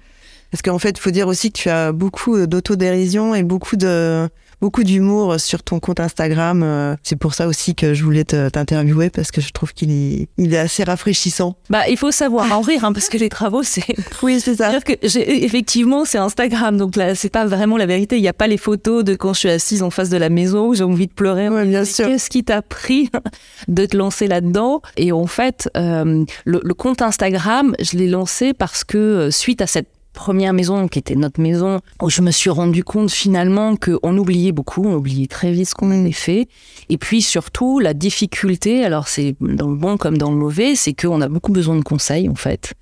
Parce 0.50 0.64
qu'en 0.64 0.80
fait, 0.80 0.98
il 0.98 1.00
faut 1.00 1.12
dire 1.12 1.28
aussi 1.28 1.52
que 1.52 1.60
tu 1.60 1.70
as 1.70 1.92
beaucoup 1.92 2.46
d'autodérision 2.48 3.36
et 3.36 3.44
beaucoup 3.44 3.78
de 3.78 4.28
beaucoup 4.62 4.84
d'humour 4.84 5.40
sur 5.40 5.64
ton 5.64 5.80
compte 5.80 6.00
Instagram. 6.00 6.62
Euh, 6.64 6.96
C'est 7.04 7.16
pour 7.18 7.34
ça 7.34 7.48
aussi 7.48 7.76
que 7.76 7.94
je 7.94 8.04
voulais 8.04 8.24
te- 8.24 8.48
t'interviewer 8.50 9.10
parce 9.10 9.32
que 9.32 9.42
je 9.42 9.52
trouve 9.52 9.74
qu'il 9.74 9.92
est, 9.92 10.28
il 10.38 10.54
est 10.54 10.58
assez 10.58 10.84
rafraîchissant. 10.84 11.56
Bah, 11.70 11.88
il 11.90 11.98
faut 11.98 12.12
savoir 12.12 12.52
en 12.52 12.62
rire, 12.62 12.86
hein, 12.86 12.94
parce 12.94 13.10
que 13.10 13.18
les 13.18 13.30
travaux, 13.30 13.64
c'est. 13.64 13.84
Oui, 14.24 14.40
c'est 14.40 14.56
ça. 14.56 14.80
Que 14.82 14.94
effectivement, 15.20 16.06
c'est 16.06 16.18
Instagram, 16.20 16.78
donc 16.78 16.96
là, 16.96 17.16
c'est 17.16 17.30
pas 17.32 17.46
vraiment 17.46 17.78
la 17.78 17.86
vérité. 17.86 18.18
Il 18.18 18.22
n'y 18.22 18.28
a 18.28 18.34
pas 18.34 18.48
les 18.48 18.58
photos 18.58 19.04
de 19.04 19.16
quand 19.16 19.34
je 19.34 19.40
suis 19.40 19.50
assise 19.50 19.82
en 19.84 19.90
face 19.90 20.10
de 20.10 20.18
la 20.18 20.30
maison 20.30 20.68
où 20.68 20.76
j'ai 20.76 20.84
envie 20.84 21.08
de 21.08 21.14
pleurer. 21.14 21.50
Ouais, 21.50 21.66
bien 21.66 21.86
sûr. 21.86 22.08
Qu'est-ce 22.08 22.30
qui 22.30 22.44
t'a 22.44 22.62
pris 22.62 23.10
de 23.68 23.86
te 23.86 23.98
lancer 23.98 24.28
là-dedans? 24.28 24.82
Et 24.98 25.12
en 25.12 25.28
fait, 25.28 25.70
euh, 25.76 26.24
le, 26.46 26.60
le 26.64 26.74
compte 26.74 27.02
Instagram, 27.02 27.76
je 27.80 27.98
l'ai 27.98 28.08
lancé 28.08 28.54
parce 28.54 28.84
que 28.84 28.98
euh, 28.98 29.32
suite 29.32 29.62
à 29.62 29.68
cette 29.68 29.88
première 30.14 30.54
maison 30.54 30.88
qui 30.88 31.00
était 31.00 31.16
notre 31.16 31.42
maison, 31.42 31.80
où 32.02 32.10
je 32.10 32.22
me 32.22 32.32
suis 32.32 32.50
rendu 32.50 32.84
compte 32.84 33.12
finalement 33.12 33.76
qu'on 33.76 34.18
oubliait 34.18 34.52
beaucoup, 34.52 34.86
on 34.86 34.96
oubliait 34.96 35.28
très 35.28 35.52
vite 35.52 35.70
ce 35.70 35.76
qu'on 35.76 35.92
avait 35.92 36.12
fait. 36.12 36.48
Et 36.90 36.98
puis 36.98 37.22
surtout, 37.22 37.80
la 37.80 37.94
difficulté, 37.94 38.84
alors 38.84 39.08
c'est 39.08 39.36
dans 39.40 39.70
le 39.70 39.76
bon 39.76 39.98
comme 39.98 40.18
dans 40.18 40.32
le 40.32 40.38
mauvais, 40.38 40.76
c'est 40.76 40.94
qu'on 40.94 41.22
a 41.22 41.30
beaucoup 41.30 41.52
besoin 41.52 41.76
de 41.76 41.84
conseils 41.84 42.30
en 42.30 42.36
fait. 42.36 42.74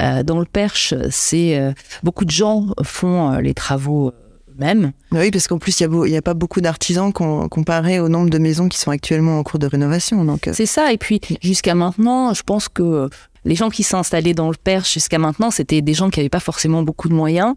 Euh, 0.00 0.22
dans 0.22 0.38
le 0.38 0.44
Perche, 0.44 0.94
c'est 1.10 1.58
euh, 1.58 1.72
beaucoup 2.02 2.24
de 2.24 2.30
gens 2.30 2.66
font 2.82 3.32
euh, 3.32 3.40
les 3.40 3.54
travaux 3.54 4.12
eux-mêmes. 4.50 4.92
Oui, 5.12 5.30
parce 5.30 5.48
qu'en 5.48 5.58
plus, 5.58 5.80
il 5.80 6.10
y 6.10 6.14
a 6.14 6.18
a, 6.18 6.22
pas 6.22 6.34
beaucoup 6.34 6.60
d'artisans 6.60 7.12
com- 7.12 7.48
comparé 7.48 7.98
au 7.98 8.08
nombre 8.08 8.28
de 8.28 8.38
maisons 8.38 8.68
qui 8.68 8.78
sont 8.78 8.90
actuellement 8.90 9.38
en 9.38 9.42
cours 9.42 9.58
de 9.58 9.66
rénovation. 9.66 10.24
Donc, 10.24 10.50
C'est 10.52 10.66
ça. 10.66 10.92
Et 10.92 10.98
puis, 10.98 11.20
jusqu'à 11.40 11.74
maintenant, 11.74 12.34
je 12.34 12.42
pense 12.42 12.68
que 12.68 13.08
les 13.46 13.54
gens 13.54 13.70
qui 13.70 13.82
s'installaient 13.82 14.34
dans 14.34 14.50
le 14.50 14.56
Perche 14.56 14.92
jusqu'à 14.92 15.18
maintenant, 15.18 15.50
c'était 15.50 15.80
des 15.80 15.94
gens 15.94 16.10
qui 16.10 16.18
n'avaient 16.18 16.28
pas 16.28 16.40
forcément 16.40 16.82
beaucoup 16.82 17.08
de 17.08 17.14
moyens 17.14 17.54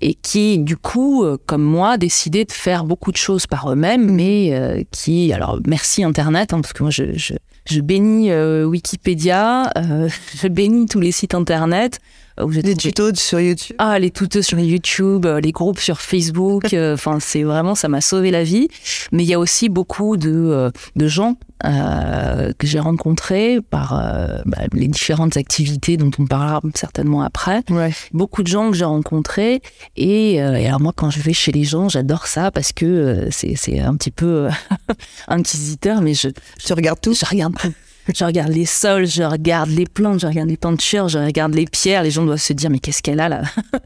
et 0.00 0.14
qui, 0.14 0.58
du 0.58 0.76
coup, 0.76 1.24
euh, 1.24 1.36
comme 1.46 1.62
moi, 1.62 1.96
décidaient 1.98 2.44
de 2.44 2.52
faire 2.52 2.84
beaucoup 2.84 3.10
de 3.10 3.16
choses 3.16 3.46
par 3.46 3.70
eux-mêmes, 3.72 4.10
mais 4.10 4.50
euh, 4.52 4.82
qui, 4.90 5.32
alors, 5.32 5.58
merci 5.66 6.04
Internet, 6.04 6.52
hein, 6.52 6.60
parce 6.60 6.72
que 6.72 6.82
moi, 6.82 6.90
je, 6.90 7.16
je, 7.16 7.34
je 7.66 7.80
bénis 7.80 8.30
euh, 8.30 8.64
Wikipédia, 8.64 9.70
euh, 9.78 10.08
je 10.42 10.48
bénis 10.48 10.86
tous 10.86 11.00
les 11.00 11.12
sites 11.12 11.34
Internet 11.34 12.00
trouvé- 12.36 12.76
tutos 12.76 13.14
sur 13.14 13.40
YouTube. 13.40 13.76
ah, 13.78 13.98
les 13.98 14.10
tutos 14.10 14.42
sur 14.42 14.58
YouTube, 14.58 15.26
euh, 15.26 15.40
les 15.40 15.52
groupes 15.52 15.78
sur 15.80 16.00
Facebook, 16.00 16.72
euh, 16.74 16.94
enfin, 16.94 17.18
c'est 17.20 17.42
vraiment, 17.42 17.74
ça 17.74 17.88
m'a 17.88 18.00
sauvé 18.00 18.30
la 18.30 18.44
vie. 18.44 18.68
Mais 19.12 19.22
il 19.22 19.26
y 19.28 19.34
a 19.34 19.38
aussi 19.38 19.68
beaucoup 19.68 20.16
de, 20.16 20.30
euh, 20.32 20.70
de 20.96 21.08
gens 21.08 21.36
euh, 21.64 22.52
que 22.58 22.66
j'ai 22.66 22.80
rencontrés 22.80 23.60
par 23.70 23.98
euh, 23.98 24.38
bah, 24.44 24.58
les 24.72 24.88
différentes 24.88 25.36
activités 25.36 25.96
dont 25.96 26.10
on 26.18 26.26
parlera 26.26 26.60
certainement 26.74 27.22
après. 27.22 27.62
Ouais. 27.70 27.92
Beaucoup 28.12 28.42
de 28.42 28.48
gens 28.48 28.70
que 28.70 28.76
j'ai 28.76 28.84
rencontrés. 28.84 29.62
Et, 29.96 30.42
euh, 30.42 30.56
et 30.56 30.66
alors, 30.66 30.80
moi, 30.80 30.92
quand 30.94 31.10
je 31.10 31.20
vais 31.20 31.32
chez 31.32 31.52
les 31.52 31.64
gens, 31.64 31.88
j'adore 31.88 32.26
ça 32.26 32.50
parce 32.50 32.72
que 32.72 33.28
c'est 33.30 33.80
un 33.80 33.94
petit 33.96 34.10
peu 34.10 34.48
inquisiteur, 35.28 36.00
mais 36.02 36.14
je, 36.14 36.28
Tu 36.64 36.72
regardes 36.72 37.00
tout 37.00 37.14
je 37.14 37.24
regarde 37.24 37.54
tout. 37.56 37.72
Je 38.12 38.24
regarde 38.24 38.52
les 38.52 38.66
sols, 38.66 39.06
je 39.06 39.22
regarde 39.22 39.70
les 39.70 39.86
plantes, 39.86 40.20
je 40.20 40.26
regarde 40.26 40.48
les 40.48 40.56
peintures, 40.56 41.08
je 41.08 41.18
regarde 41.18 41.54
les 41.54 41.64
pierres. 41.64 42.02
Les 42.02 42.10
gens 42.10 42.24
doivent 42.24 42.38
se 42.40 42.52
dire, 42.52 42.70
mais 42.70 42.78
qu'est-ce 42.78 43.02
qu'elle 43.02 43.20
a 43.20 43.28
là 43.28 43.42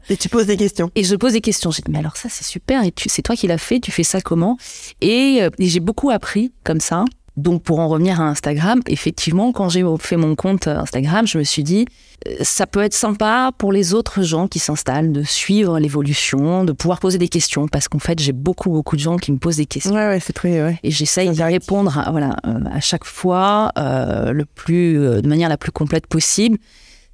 et 0.09 0.17
tu 0.17 0.29
poses 0.29 0.47
des 0.47 0.57
questions. 0.57 0.91
et 0.95 1.03
je 1.03 1.15
pose 1.15 1.33
des 1.33 1.41
questions. 1.41 1.71
J'ai 1.71 1.81
dit, 1.81 1.91
mais 1.91 1.99
alors 1.99 2.17
ça, 2.17 2.29
c'est 2.29 2.43
super. 2.45 2.83
Et 2.83 2.91
tu, 2.91 3.09
c'est 3.09 3.21
toi 3.21 3.35
qui 3.35 3.47
l'as 3.47 3.57
fait. 3.57 3.79
Tu 3.79 3.91
fais 3.91 4.03
ça 4.03 4.21
comment? 4.21 4.57
Et, 5.01 5.39
euh, 5.41 5.49
et 5.57 5.67
j'ai 5.67 5.79
beaucoup 5.79 6.09
appris 6.09 6.51
comme 6.63 6.79
ça. 6.79 7.05
Donc, 7.39 7.63
pour 7.63 7.79
en 7.79 7.87
revenir 7.87 8.19
à 8.19 8.25
Instagram, 8.25 8.81
effectivement, 8.87 9.51
quand 9.51 9.69
j'ai 9.69 9.83
fait 9.99 10.17
mon 10.17 10.35
compte 10.35 10.67
Instagram, 10.67 11.25
je 11.25 11.37
me 11.37 11.43
suis 11.43 11.63
dit, 11.63 11.85
euh, 12.27 12.35
ça 12.41 12.67
peut 12.67 12.81
être 12.81 12.93
sympa 12.93 13.51
pour 13.57 13.71
les 13.71 13.93
autres 13.93 14.21
gens 14.23 14.47
qui 14.47 14.59
s'installent 14.59 15.11
de 15.11 15.23
suivre 15.23 15.79
l'évolution, 15.79 16.65
de 16.65 16.73
pouvoir 16.73 16.99
poser 16.99 17.17
des 17.17 17.29
questions. 17.29 17.67
Parce 17.67 17.87
qu'en 17.87 17.99
fait, 17.99 18.19
j'ai 18.19 18.33
beaucoup, 18.33 18.69
beaucoup 18.69 18.95
de 18.95 19.01
gens 19.01 19.17
qui 19.17 19.31
me 19.31 19.37
posent 19.37 19.57
des 19.57 19.65
questions. 19.65 19.93
Ouais, 19.93 20.07
ouais, 20.07 20.19
c'est 20.19 20.33
très. 20.33 20.61
Ouais. 20.61 20.79
Et 20.83 20.91
j'essaye 20.91 21.29
d'y 21.29 21.43
répondre 21.43 21.97
à, 21.97 22.11
voilà, 22.11 22.35
euh, 22.45 22.59
à 22.71 22.81
chaque 22.81 23.05
fois 23.05 23.71
euh, 23.77 24.31
le 24.33 24.45
plus, 24.45 24.99
euh, 24.99 25.21
de 25.21 25.27
manière 25.29 25.49
la 25.49 25.57
plus 25.57 25.71
complète 25.71 26.07
possible. 26.07 26.57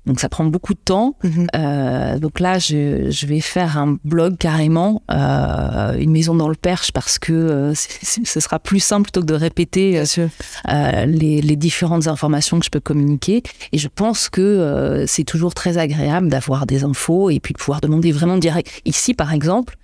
Donc 0.05 0.19
ça 0.19 0.29
prend 0.29 0.45
beaucoup 0.45 0.73
de 0.73 0.79
temps. 0.79 1.17
Mhm. 1.23 1.47
Euh, 1.55 2.19
donc 2.19 2.39
là, 2.39 2.59
je, 2.59 3.09
je 3.09 3.25
vais 3.25 3.39
faire 3.39 3.77
un 3.77 3.97
blog 4.03 4.37
carrément, 4.37 5.01
euh, 5.11 5.97
une 5.97 6.11
maison 6.11 6.35
dans 6.35 6.47
le 6.47 6.55
Perche, 6.55 6.91
parce 6.91 7.17
que 7.17 7.33
euh, 7.33 7.73
ce 7.75 8.39
sera 8.39 8.59
plus 8.59 8.79
simple 8.79 9.03
plutôt 9.03 9.21
que 9.21 9.25
de 9.25 9.33
répéter 9.33 9.99
euh, 9.99 10.27
euh, 10.69 11.05
les, 11.05 11.41
les 11.41 11.55
différentes 11.55 12.07
informations 12.07 12.59
que 12.59 12.65
je 12.65 12.69
peux 12.69 12.79
communiquer. 12.79 13.43
Et 13.71 13.77
je 13.77 13.87
pense 13.87 14.29
que 14.29 14.41
euh, 14.41 15.07
c'est 15.07 15.23
toujours 15.23 15.53
très 15.53 15.77
agréable 15.77 16.29
d'avoir 16.29 16.65
des 16.65 16.83
infos 16.83 17.29
et 17.29 17.39
puis 17.39 17.53
de 17.53 17.57
pouvoir 17.57 17.81
demander 17.81 18.11
vraiment 18.11 18.37
direct. 18.37 18.81
Ici, 18.85 19.13
par 19.13 19.33
exemple, 19.33 19.77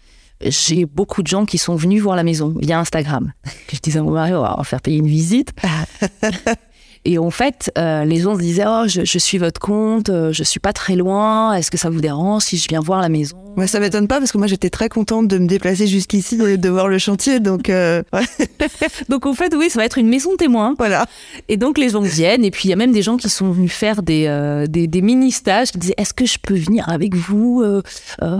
j'ai 0.43 0.85
beaucoup 0.85 1.21
de 1.21 1.27
gens 1.27 1.45
qui 1.45 1.57
sont 1.57 1.75
venus 1.75 2.01
voir 2.01 2.15
la 2.15 2.23
maison 2.23 2.53
via 2.59 2.79
Instagram. 2.79 3.31
Je 3.73 3.79
disais 3.79 3.99
à 3.99 4.03
mon 4.03 4.11
mari, 4.11 4.33
on 4.33 4.41
va 4.41 4.53
leur 4.55 4.67
faire 4.67 4.81
payer 4.81 4.97
une 4.97 5.07
visite. 5.07 5.53
Et 7.03 7.17
en 7.17 7.31
fait, 7.31 7.71
euh, 7.79 8.05
les 8.05 8.17
gens 8.17 8.35
se 8.35 8.41
disaient, 8.41 8.65
oh, 8.67 8.83
je, 8.87 9.03
je 9.03 9.17
suis 9.17 9.39
votre 9.39 9.59
compte, 9.59 10.09
euh, 10.09 10.31
je 10.31 10.43
suis 10.43 10.59
pas 10.59 10.71
très 10.71 10.95
loin, 10.95 11.53
est-ce 11.55 11.71
que 11.71 11.77
ça 11.77 11.89
vous 11.89 11.99
dérange 11.99 12.43
si 12.43 12.57
je 12.57 12.67
viens 12.69 12.79
voir 12.79 13.01
la 13.01 13.09
maison? 13.09 13.37
Moi, 13.57 13.65
ça 13.65 13.79
m'étonne 13.79 14.07
pas 14.07 14.19
parce 14.19 14.31
que 14.31 14.37
moi, 14.37 14.45
j'étais 14.45 14.69
très 14.69 14.87
contente 14.87 15.27
de 15.27 15.39
me 15.39 15.47
déplacer 15.47 15.87
jusqu'ici 15.87 16.39
et 16.41 16.57
de 16.57 16.69
voir 16.69 16.87
le 16.87 16.99
chantier. 16.99 17.39
Donc, 17.39 17.69
euh, 17.69 18.03
ouais, 18.13 18.21
Donc 19.09 19.25
en 19.25 19.33
fait, 19.33 19.53
oui, 19.55 19.69
ça 19.71 19.79
va 19.79 19.85
être 19.85 19.97
une 19.97 20.07
maison 20.07 20.37
témoin. 20.37 20.75
voilà. 20.77 21.07
Et 21.49 21.57
donc 21.57 21.79
les 21.79 21.89
gens 21.89 22.01
viennent, 22.01 22.45
et 22.45 22.51
puis 22.51 22.67
il 22.67 22.69
y 22.69 22.73
a 22.73 22.77
même 22.77 22.91
des 22.93 23.01
gens 23.01 23.17
qui 23.17 23.29
sont 23.29 23.51
venus 23.51 23.71
faire 23.73 24.03
des, 24.03 24.25
euh, 24.27 24.67
des, 24.67 24.85
des 24.87 25.01
mini-stages, 25.01 25.71
qui 25.71 25.79
disaient 25.79 25.95
est-ce 25.97 26.13
que 26.13 26.25
je 26.25 26.37
peux 26.37 26.55
venir 26.55 26.87
avec 26.87 27.15
vous 27.15 27.63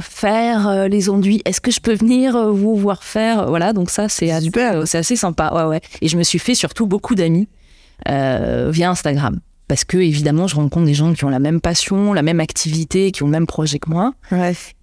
faire 0.02 0.88
les 0.88 1.10
enduits? 1.10 1.42
Est-ce 1.46 1.62
que 1.62 1.72
je 1.72 1.80
peux 1.80 1.94
venir 1.94 2.52
vous 2.54 2.76
voir 2.76 3.04
faire? 3.04 3.48
Voilà, 3.48 3.74
donc 3.74 3.90
ça 3.90 4.08
c'est 4.08 4.32
assez, 4.32 4.46
Super. 4.46 4.88
c'est 4.88 5.00
assez 5.00 5.16
sympa. 5.16 5.52
Ouais, 5.54 5.64
ouais. 5.64 5.82
Et 6.02 6.08
je 6.08 6.18
me 6.18 6.24
suis 6.24 6.40
fait 6.40 6.56
surtout 6.56 6.86
beaucoup 6.86 7.16
d'amis 7.16 7.48
via 8.08 8.90
Instagram. 8.90 9.40
Parce 9.72 9.86
que 9.86 9.96
évidemment, 9.96 10.48
je 10.48 10.56
rencontre 10.58 10.86
des 10.86 10.94
gens 10.94 11.14
qui 11.14 11.24
ont 11.24 11.30
la 11.30 11.40
même 11.40 11.62
passion, 11.62 12.12
la 12.12 12.24
même 12.24 12.42
activité, 12.42 13.14
qui 13.14 13.24
ont 13.24 13.28
le 13.28 13.32
même 13.32 13.48
projet 13.48 13.80
que 13.80 13.90
moi 13.90 14.14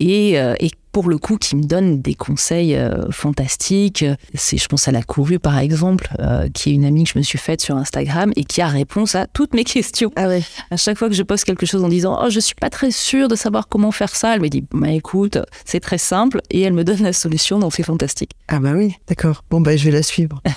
et, 0.01 0.41
euh, 0.41 0.55
et 0.61 0.71
pour 0.93 1.09
le 1.09 1.19
coup 1.19 1.37
qui 1.37 1.57
me 1.57 1.63
donne 1.65 2.01
des 2.01 2.15
conseils 2.15 2.75
euh, 2.77 3.11
fantastiques. 3.11 4.05
C'est, 4.35 4.57
je 4.59 4.67
pense 4.69 4.89
à 4.89 4.93
la 4.93 5.03
courue 5.03 5.39
par 5.39 5.59
exemple, 5.59 6.09
euh, 6.21 6.49
qui 6.53 6.71
est 6.71 6.75
une 6.75 6.85
amie 6.85 7.05
que 7.05 7.11
je 7.15 7.19
me 7.19 7.23
suis 7.23 7.39
faite 7.39 7.61
sur 7.61 7.77
Instagram 7.77 8.33
et 8.37 8.45
qui 8.45 8.61
a 8.61 8.69
réponse 8.69 9.15
à 9.15 9.27
toutes 9.27 9.55
mes 9.55 9.65
questions. 9.65 10.11
Ah 10.17 10.29
ouais. 10.29 10.43
À 10.71 10.77
chaque 10.77 10.99
fois 10.99 11.09
que 11.09 11.15
je 11.15 11.23
poste 11.23 11.45
quelque 11.45 11.67
chose 11.67 11.85
en 11.85 11.89
disant 11.89 12.19
oh 12.23 12.31
je 12.31 12.41
suis 12.41 12.55
pas 12.55 12.71
très 12.71 12.91
sûre 12.91 13.29
de 13.29 13.37
savoir 13.37 13.69
comment 13.69 13.93
faire 13.93 14.15
ça, 14.15 14.35
elle 14.35 14.41
me 14.41 14.49
dit 14.49 14.65
bah 14.73 14.91
écoute 14.91 15.39
c'est 15.65 15.81
très 15.81 15.99
simple 15.99 16.41
et 16.51 16.61
elle 16.63 16.73
me 16.73 16.85
donne 16.85 17.03
la 17.03 17.13
solution 17.13 17.59
donc 17.59 17.75
c'est 17.75 17.83
fantastique. 17.83 18.33
Ah 18.49 18.59
bah 18.61 18.73
oui, 18.75 18.95
d'accord. 19.07 19.45
Bon, 19.51 19.61
bah, 19.61 19.77
je 19.77 19.85
vais 19.85 19.91
la 19.91 20.03
suivre. 20.03 20.43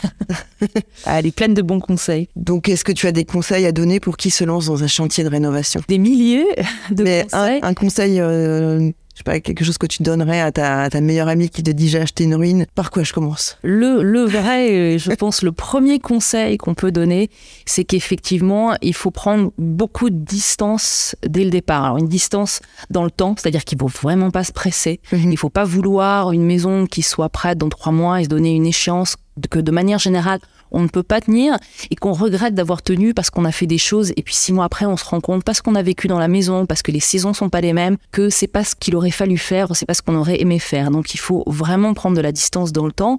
Ah, 1.06 1.20
Elle 1.20 1.26
est 1.26 1.36
pleine 1.36 1.56
de 1.56 1.64
bons 1.64 1.80
conseils, 1.80 2.30
Donc, 2.36 2.70
est-ce 2.70 2.84
que 2.84 2.92
tu 2.92 3.08
as 3.08 3.12
des 3.12 3.26
conseils 3.26 3.66
à 3.66 3.72
donner 3.72 4.00
pour 4.00 4.16
qui 4.16 4.30
se 4.30 4.44
lance 4.44 4.68
dans 4.68 4.84
un 4.84 4.88
chantier 4.88 5.24
de 5.24 5.30
rénovation? 5.30 5.82
Des 5.88 5.98
milliers 5.98 6.46
de 6.92 7.04
Mais 7.04 7.22
un, 7.22 7.48
conseils. 7.48 7.60
un 7.64 7.74
conseil, 7.74 8.20
euh, 8.22 8.92
je 9.14 9.20
sais 9.20 9.24
pas, 9.24 9.40
quelque 9.40 9.64
chose 9.64 9.78
que 9.78 9.88
tu 9.88 10.04
donnerais 10.04 10.42
à 10.42 10.52
ta, 10.52 10.84
à 10.84 10.90
ta 10.90 11.02
meilleure 11.02 11.28
amie 11.28 11.50
qui 11.50 11.64
te 11.64 11.72
dit 11.72 11.90
j'ai 11.90 12.00
acheté 12.00 12.24
une 12.24 12.36
ruine. 12.36 12.66
Par 12.76 12.92
quoi 12.92 13.04
je 13.04 13.14
commence? 13.14 13.58
Le, 13.62 14.02
le 14.04 14.22
vrai, 14.24 14.72
euh, 14.72 14.98
je 14.98 15.12
pense, 15.12 15.42
le 15.42 15.52
premier 15.52 16.00
conseil 16.00 16.58
qu'on 16.58 16.74
peut 16.74 16.92
donner, 16.92 17.30
c'est 17.66 17.84
qu'effectivement, 17.84 18.74
il 18.82 18.94
faut 18.94 19.12
prendre 19.12 19.52
beaucoup 19.58 20.10
de 20.10 20.16
distance 20.18 21.16
dès 21.28 21.44
le 21.44 21.50
départ. 21.50 21.84
Alors, 21.84 21.98
une 21.98 22.08
distance 22.08 22.62
dans 22.90 23.04
le 23.04 23.12
temps, 23.12 23.36
c'est-à-dire 23.38 23.66
qu'il 23.66 23.78
faut 23.78 23.88
vraiment 23.88 24.32
pas 24.32 24.44
se 24.44 24.54
presser. 24.54 25.02
Mhm. 25.12 25.32
Il 25.32 25.38
faut 25.38 25.50
pas 25.50 25.66
vouloir 25.66 26.32
une 26.32 26.46
maison 26.46 26.86
qui 26.86 27.02
soit 27.02 27.30
prête 27.30 27.58
dans 27.58 27.70
trois 27.70 27.92
mois 27.92 28.22
et 28.22 28.24
se 28.26 28.30
donner 28.30 28.56
une 28.56 28.66
échéance 28.66 29.18
que 29.50 29.60
de 29.60 29.72
manière 29.72 30.00
générale, 30.00 30.40
on 30.72 30.82
ne 30.82 30.88
peut 30.88 31.04
pas 31.04 31.22
tenir 31.22 31.58
et 31.90 31.96
qu'on 31.96 32.14
regrette 32.14 32.56
d'avoir 32.56 32.82
tenu 32.82 33.14
parce 33.14 33.30
qu'on 33.30 33.46
a 33.46 33.52
fait 33.52 33.68
des 33.68 33.78
choses 33.78 34.12
et 34.16 34.24
puis 34.24 34.34
six 34.34 34.54
mois 34.54 34.66
après 34.66 34.86
on 34.86 34.98
se 34.98 35.06
rend 35.06 35.22
compte 35.22 35.44
parce 35.44 35.62
qu'on 35.62 35.76
a 35.76 35.82
vécu 35.82 36.08
dans 36.08 36.20
la 36.20 36.28
maison, 36.28 36.66
parce 36.66 36.82
que 36.82 36.92
les 36.92 37.00
saisons 37.00 37.34
sont 37.34 37.50
pas 37.50 37.62
les 37.62 37.74
mêmes, 37.74 37.98
que 38.12 38.30
c'est 38.30 38.48
pas 38.48 38.64
ce 38.64 38.76
qu'il 38.76 38.96
aurait 38.96 39.12
fallu 39.12 39.38
faire, 39.38 39.76
c'est 39.76 39.86
pas 39.86 39.94
ce 39.94 40.02
qu'on 40.02 40.16
aurait 40.16 40.42
aimé 40.42 40.60
faire. 40.60 40.92
Donc 40.92 41.14
il 41.14 41.20
faut 41.20 41.44
vraiment 41.48 41.94
prendre 41.94 42.16
de 42.16 42.22
la 42.22 42.32
distance 42.32 42.72
dans 42.72 42.86
le 42.86 42.92
temps 42.92 43.18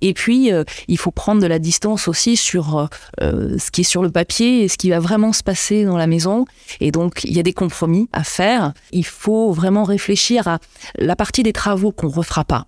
et 0.00 0.14
puis 0.14 0.52
euh, 0.52 0.64
il 0.88 0.98
faut 0.98 1.10
prendre 1.10 1.40
de 1.40 1.46
la 1.46 1.58
distance 1.58 2.08
aussi 2.08 2.36
sur 2.36 2.78
euh, 2.78 2.86
euh, 3.22 3.58
ce 3.58 3.70
qui 3.70 3.82
est 3.82 3.84
sur 3.84 4.02
le 4.02 4.10
papier 4.10 4.64
et 4.64 4.68
ce 4.68 4.76
qui 4.76 4.90
va 4.90 5.00
vraiment 5.00 5.32
se 5.32 5.42
passer 5.42 5.84
dans 5.84 5.96
la 5.96 6.06
maison. 6.06 6.44
Et 6.80 6.90
donc 6.92 7.24
il 7.24 7.34
y 7.34 7.40
a 7.40 7.42
des 7.42 7.52
compromis 7.52 8.08
à 8.12 8.24
faire. 8.24 8.72
Il 8.92 9.06
faut 9.06 9.52
vraiment 9.52 9.84
réfléchir 9.84 10.48
à 10.48 10.58
la 10.98 11.16
partie 11.16 11.42
des 11.42 11.52
travaux 11.52 11.92
qu'on 11.92 12.08
refera 12.08 12.44
pas. 12.44 12.66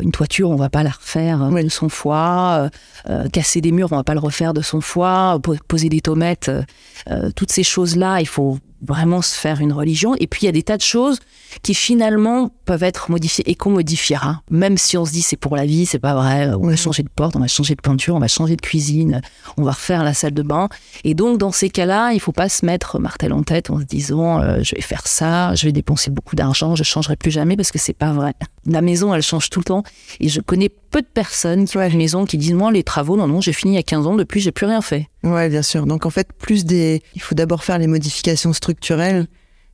Une 0.00 0.12
toiture, 0.12 0.50
on 0.50 0.56
va 0.56 0.68
pas 0.68 0.82
la 0.82 0.90
refaire 0.90 1.50
de 1.50 1.68
son 1.68 1.88
foie. 1.88 2.70
euh, 3.10 3.28
casser 3.28 3.60
des 3.60 3.67
murs, 3.72 3.88
on 3.92 3.96
va 3.96 4.04
pas 4.04 4.14
le 4.14 4.20
refaire 4.20 4.54
de 4.54 4.62
son 4.62 4.80
foie. 4.80 5.38
po- 5.42 5.56
Poser 5.66 5.88
des 5.88 6.00
tomates, 6.00 6.48
euh, 6.48 6.62
euh, 7.10 7.30
toutes 7.34 7.52
ces 7.52 7.62
choses-là, 7.62 8.20
il 8.20 8.26
faut 8.28 8.58
vraiment 8.80 9.22
se 9.22 9.34
faire 9.36 9.60
une 9.60 9.72
religion. 9.72 10.14
Et 10.20 10.28
puis 10.28 10.42
il 10.42 10.46
y 10.46 10.48
a 10.48 10.52
des 10.52 10.62
tas 10.62 10.76
de 10.76 10.82
choses 10.82 11.18
qui 11.62 11.74
finalement 11.74 12.50
peuvent 12.64 12.84
être 12.84 13.10
modifiées 13.10 13.42
et 13.50 13.56
qu'on 13.56 13.70
modifiera. 13.70 14.42
Même 14.50 14.78
si 14.78 14.96
on 14.96 15.04
se 15.04 15.10
dit 15.10 15.22
c'est 15.22 15.36
pour 15.36 15.56
la 15.56 15.66
vie, 15.66 15.84
c'est 15.84 15.98
pas 15.98 16.14
vrai. 16.14 16.50
On 16.54 16.68
va 16.68 16.76
changer 16.76 17.02
de 17.02 17.08
porte, 17.08 17.34
on 17.34 17.40
va 17.40 17.48
changer 17.48 17.74
de 17.74 17.80
peinture, 17.80 18.14
on 18.14 18.20
va 18.20 18.28
changer 18.28 18.54
de 18.54 18.60
cuisine, 18.60 19.20
on 19.56 19.64
va 19.64 19.72
refaire 19.72 20.04
la 20.04 20.14
salle 20.14 20.34
de 20.34 20.42
bain. 20.42 20.68
Et 21.02 21.14
donc 21.14 21.38
dans 21.38 21.50
ces 21.50 21.70
cas-là, 21.70 22.12
il 22.12 22.20
faut 22.20 22.30
pas 22.30 22.48
se 22.48 22.64
mettre 22.64 23.00
martel 23.00 23.32
en 23.32 23.42
tête 23.42 23.70
en 23.70 23.80
se 23.80 23.84
disant 23.84 24.40
euh, 24.40 24.60
je 24.62 24.76
vais 24.76 24.80
faire 24.80 25.06
ça, 25.08 25.56
je 25.56 25.66
vais 25.66 25.72
dépenser 25.72 26.12
beaucoup 26.12 26.36
d'argent, 26.36 26.76
je 26.76 26.84
changerai 26.84 27.16
plus 27.16 27.32
jamais 27.32 27.56
parce 27.56 27.72
que 27.72 27.78
c'est 27.80 27.94
pas 27.96 28.12
vrai. 28.12 28.34
La 28.64 28.80
maison, 28.82 29.12
elle 29.12 29.22
change 29.22 29.50
tout 29.50 29.58
le 29.60 29.64
temps. 29.64 29.82
Et 30.20 30.28
je 30.28 30.40
connais 30.40 30.68
peu 30.90 31.02
de 31.02 31.06
personnes 31.06 31.66
qui 31.66 31.76
ont 31.76 31.82
une 31.82 31.96
maison 31.98 32.24
qui 32.24 32.38
disent 32.38 32.54
moi 32.54 32.70
les 32.72 32.82
travaux, 32.82 33.16
non 33.16 33.26
non, 33.26 33.40
j'ai 33.40 33.52
fini 33.52 33.72
il 33.72 33.76
y 33.76 33.78
a 33.78 33.82
15 33.82 34.06
ans, 34.06 34.14
depuis 34.16 34.40
j'ai 34.40 34.52
plus 34.52 34.66
rien 34.66 34.80
fait. 34.80 35.08
Ouais, 35.24 35.48
bien 35.48 35.62
sûr. 35.62 35.86
Donc 35.86 36.06
en 36.06 36.10
fait, 36.10 36.28
plus 36.32 36.64
des, 36.64 37.02
il 37.14 37.20
faut 37.22 37.34
d'abord 37.34 37.64
faire 37.64 37.78
les 37.78 37.86
modifications 37.86 38.52
structurelles 38.52 39.26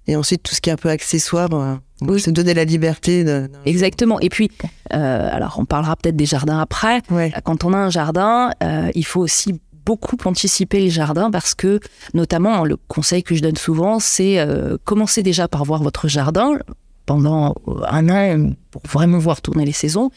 et 0.07 0.17
ensuite 0.17 0.43
tout 0.43 0.55
ce 0.55 0.61
qui 0.61 0.69
est 0.71 0.73
un 0.73 0.77
peu 0.77 0.91
accessoire, 0.91 1.49
euh, 1.55 1.75
Oui. 2.03 2.21
se 2.21 2.31
donner 2.31 2.53
la 2.55 2.65
liberté 2.65 3.25
de. 3.25 3.51
Exactement. 3.65 4.21
Et 4.21 4.29
puis, 4.29 4.51
euh, 4.93 5.29
alors 5.33 5.57
on 5.59 5.65
parlera 5.65 5.97
peut-être 5.97 6.17
des 6.17 6.27
jardins 6.27 6.59
après. 6.61 7.01
Ouais. 7.11 7.33
Quand 7.45 7.65
on 7.65 7.73
a 7.73 7.79
un 7.79 7.91
jardin, 7.91 8.51
euh, 8.63 8.91
il 8.95 9.07
faut 9.07 9.21
aussi 9.21 9.61
beaucoup 9.87 10.17
anticiper 10.25 10.81
les 10.81 10.91
jardins 10.91 11.31
parce 11.31 11.55
que, 11.55 11.79
notamment, 12.15 12.65
le 12.65 12.77
conseil 12.89 13.23
que 13.23 13.35
je 13.35 13.43
donne 13.43 13.57
souvent, 13.57 13.99
c'est 13.99 14.39
euh, 14.39 14.77
commencer 14.85 15.23
déjà 15.23 15.47
par 15.49 15.65
voir 15.65 15.83
votre 15.83 16.09
jardin 16.09 16.59
pendant 17.07 17.55
un 17.89 18.09
an 18.09 18.51
pour 18.71 18.81
vraiment 18.91 19.19
voir 19.19 19.43
tourner 19.43 19.67
les 19.67 19.73
saisons 19.73 20.11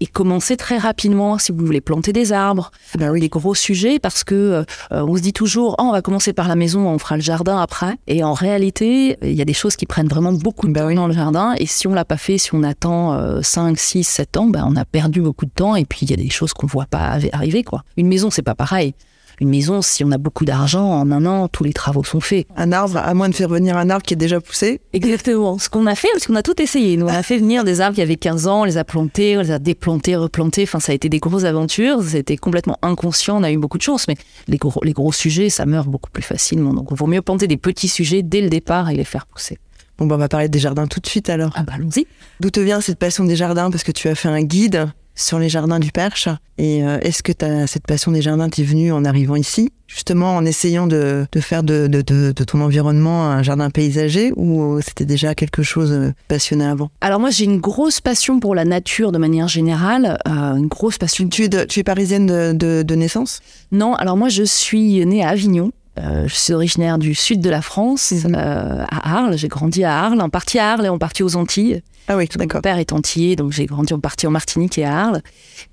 et 0.00 0.06
commencer 0.06 0.56
très 0.56 0.78
rapidement 0.78 1.38
si 1.38 1.52
vous 1.52 1.64
voulez 1.64 1.80
planter 1.80 2.12
des 2.12 2.32
arbres, 2.32 2.70
Bah 2.98 3.10
oui. 3.10 3.20
des 3.20 3.28
gros 3.28 3.54
sujets 3.54 3.98
parce 3.98 4.24
que 4.24 4.34
euh, 4.34 4.64
on 4.90 5.16
se 5.16 5.22
dit 5.22 5.32
toujours 5.32 5.76
oh, 5.78 5.84
on 5.84 5.92
va 5.92 6.02
commencer 6.02 6.32
par 6.32 6.48
la 6.48 6.56
maison, 6.56 6.86
on 6.88 6.98
fera 6.98 7.16
le 7.16 7.22
jardin 7.22 7.58
après. 7.58 7.96
Et 8.06 8.24
en 8.24 8.32
réalité, 8.32 9.16
il 9.22 9.32
y 9.32 9.42
a 9.42 9.44
des 9.44 9.52
choses 9.54 9.76
qui 9.76 9.86
prennent 9.86 10.08
vraiment 10.08 10.32
beaucoup 10.32 10.66
de 10.68 10.72
Bah 10.72 10.80
temps 10.80 10.86
oui. 10.88 10.94
dans 10.94 11.06
le 11.06 11.12
jardin. 11.14 11.54
Et 11.58 11.66
si 11.66 11.86
on 11.86 11.94
l'a 11.94 12.04
pas 12.04 12.16
fait, 12.16 12.38
si 12.38 12.54
on 12.54 12.62
attend 12.62 13.14
euh, 13.14 13.40
5, 13.42 13.78
6, 13.78 14.04
7 14.04 14.36
ans, 14.36 14.46
ben, 14.46 14.64
on 14.68 14.76
a 14.76 14.84
perdu 14.84 15.20
beaucoup 15.20 15.46
de 15.46 15.50
temps. 15.54 15.76
Et 15.76 15.84
puis 15.84 16.00
il 16.02 16.10
y 16.10 16.14
a 16.14 16.16
des 16.16 16.30
choses 16.30 16.52
qu'on 16.52 16.66
voit 16.66 16.86
pas 16.86 17.18
arri- 17.18 17.30
arriver. 17.32 17.62
quoi. 17.62 17.82
Une 17.96 18.08
maison, 18.08 18.30
c'est 18.30 18.42
pas 18.42 18.54
pareil. 18.54 18.94
Une 19.40 19.48
maison, 19.48 19.82
si 19.82 20.04
on 20.04 20.12
a 20.12 20.18
beaucoup 20.18 20.44
d'argent, 20.44 20.84
en 20.84 21.10
un 21.10 21.26
an, 21.26 21.48
tous 21.48 21.64
les 21.64 21.72
travaux 21.72 22.04
sont 22.04 22.20
faits. 22.20 22.46
Un 22.56 22.72
arbre, 22.72 22.96
à 22.96 23.14
moins 23.14 23.28
de 23.28 23.34
faire 23.34 23.48
venir 23.48 23.76
un 23.76 23.90
arbre 23.90 24.04
qui 24.04 24.14
est 24.14 24.18
déjà 24.18 24.40
poussé. 24.40 24.80
Exactement. 24.92 25.58
Ce 25.58 25.68
qu'on 25.68 25.86
a 25.86 25.94
fait, 25.94 26.08
parce 26.12 26.26
qu'on 26.26 26.36
a 26.36 26.42
tout 26.42 26.60
essayé. 26.62 26.96
Nous, 26.96 27.06
on 27.06 27.08
a 27.08 27.22
fait 27.22 27.38
venir 27.38 27.64
des 27.64 27.80
arbres 27.80 27.96
qui 27.96 28.02
avaient 28.02 28.16
15 28.16 28.46
ans, 28.46 28.62
on 28.62 28.64
les 28.64 28.78
a 28.78 28.84
plantés, 28.84 29.36
on 29.36 29.40
les 29.40 29.50
a 29.50 29.58
déplantés, 29.58 30.16
replantés. 30.16 30.62
Enfin, 30.62 30.80
ça 30.80 30.92
a 30.92 30.94
été 30.94 31.08
des 31.08 31.18
grosses 31.18 31.44
aventures. 31.44 32.02
C'était 32.02 32.36
complètement 32.36 32.78
inconscient. 32.82 33.38
On 33.38 33.42
a 33.42 33.50
eu 33.50 33.58
beaucoup 33.58 33.78
de 33.78 33.82
chance, 33.82 34.06
mais 34.08 34.16
les 34.48 34.58
gros, 34.58 34.80
les 34.82 34.92
gros 34.92 35.12
sujets, 35.12 35.50
ça 35.50 35.66
meurt 35.66 35.88
beaucoup 35.88 36.10
plus 36.10 36.22
facilement. 36.22 36.72
Donc, 36.72 36.88
il 36.90 36.96
vaut 36.96 37.06
mieux 37.06 37.22
planter 37.22 37.46
des 37.46 37.56
petits 37.56 37.88
sujets 37.88 38.22
dès 38.22 38.40
le 38.40 38.48
départ 38.48 38.90
et 38.90 38.94
les 38.94 39.04
faire 39.04 39.26
pousser. 39.26 39.58
Bon, 39.98 40.06
bah, 40.06 40.16
on 40.16 40.18
va 40.18 40.28
parler 40.28 40.48
des 40.48 40.58
jardins 40.58 40.86
tout 40.86 41.00
de 41.00 41.06
suite 41.06 41.30
alors. 41.30 41.52
Ah 41.54 41.62
bah 41.62 41.74
allons-y. 41.76 42.06
D'où 42.40 42.50
te 42.50 42.60
vient 42.60 42.80
cette 42.80 42.98
passion 42.98 43.24
des 43.24 43.36
jardins? 43.36 43.70
Parce 43.70 43.84
que 43.84 43.92
tu 43.92 44.08
as 44.08 44.14
fait 44.14 44.28
un 44.28 44.42
guide 44.42 44.88
sur 45.14 45.38
les 45.38 45.48
jardins 45.48 45.78
du 45.78 45.92
Perche. 45.92 46.28
Et 46.58 46.84
euh, 46.84 46.98
est-ce 47.00 47.22
que 47.22 47.32
t'as- 47.32 47.66
cette 47.66 47.86
passion 47.86 48.12
des 48.12 48.22
jardins 48.22 48.48
t'est 48.48 48.62
venue 48.62 48.92
en 48.92 49.04
arrivant 49.04 49.36
ici 49.36 49.70
Justement 49.86 50.34
en 50.36 50.44
essayant 50.44 50.86
de, 50.86 51.26
de 51.30 51.40
faire 51.40 51.62
de, 51.62 51.86
de- 51.86 52.00
de- 52.02 52.32
de 52.32 52.44
ton 52.44 52.60
environnement 52.60 53.26
un 53.30 53.42
jardin 53.42 53.70
paysager 53.70 54.32
ou 54.36 54.80
c'était 54.80 55.04
déjà 55.04 55.34
quelque 55.34 55.62
chose 55.62 55.92
euh, 55.92 56.12
passionné 56.28 56.64
avant? 56.64 56.90
Alors 57.00 57.20
moi 57.20 57.30
j'ai 57.30 57.44
une 57.44 57.60
grosse 57.60 58.00
passion 58.00 58.40
pour 58.40 58.54
la 58.54 58.64
nature 58.64 59.12
de 59.12 59.18
manière 59.18 59.46
générale, 59.48 60.18
euh, 60.26 60.54
une 60.56 60.68
grosse 60.68 60.98
passion. 60.98 61.28
tu 61.28 61.42
es, 61.44 61.48
de- 61.48 61.64
tu 61.64 61.80
es 61.80 61.84
parisienne 61.84 62.26
de, 62.26 62.52
de- 62.52 62.82
de 62.82 62.94
naissance? 62.94 63.40
Non, 63.72 63.94
alors 63.94 64.16
moi 64.16 64.28
je 64.28 64.42
suis 64.42 65.04
née 65.06 65.22
à 65.24 65.28
Avignon. 65.28 65.70
Euh, 65.98 66.26
je 66.26 66.34
suis 66.34 66.52
originaire 66.52 66.98
du 66.98 67.14
sud 67.14 67.40
de 67.40 67.50
la 67.50 67.62
France, 67.62 68.12
Mhm. 68.12 68.34
euh, 68.36 68.84
à 68.90 69.16
Arles. 69.18 69.36
J'ai 69.38 69.48
grandi 69.48 69.84
à 69.84 69.96
Arles, 69.96 70.20
en 70.20 70.28
partie 70.28 70.58
à 70.58 70.72
Arles 70.72 70.86
et 70.86 70.88
en 70.88 70.98
partie 70.98 71.22
aux 71.22 71.36
Antilles. 71.36 71.82
Ah 72.08 72.16
oui, 72.16 72.28
Mon 72.34 72.40
d'accord. 72.44 72.60
père 72.60 72.76
est 72.78 72.92
antillais, 72.92 73.34
donc 73.34 73.52
j'ai 73.52 73.64
grandi 73.64 73.94
en 73.94 74.00
partie 74.00 74.26
en 74.26 74.30
Martinique 74.30 74.76
et 74.76 74.84
à 74.84 74.94
Arles. 75.06 75.22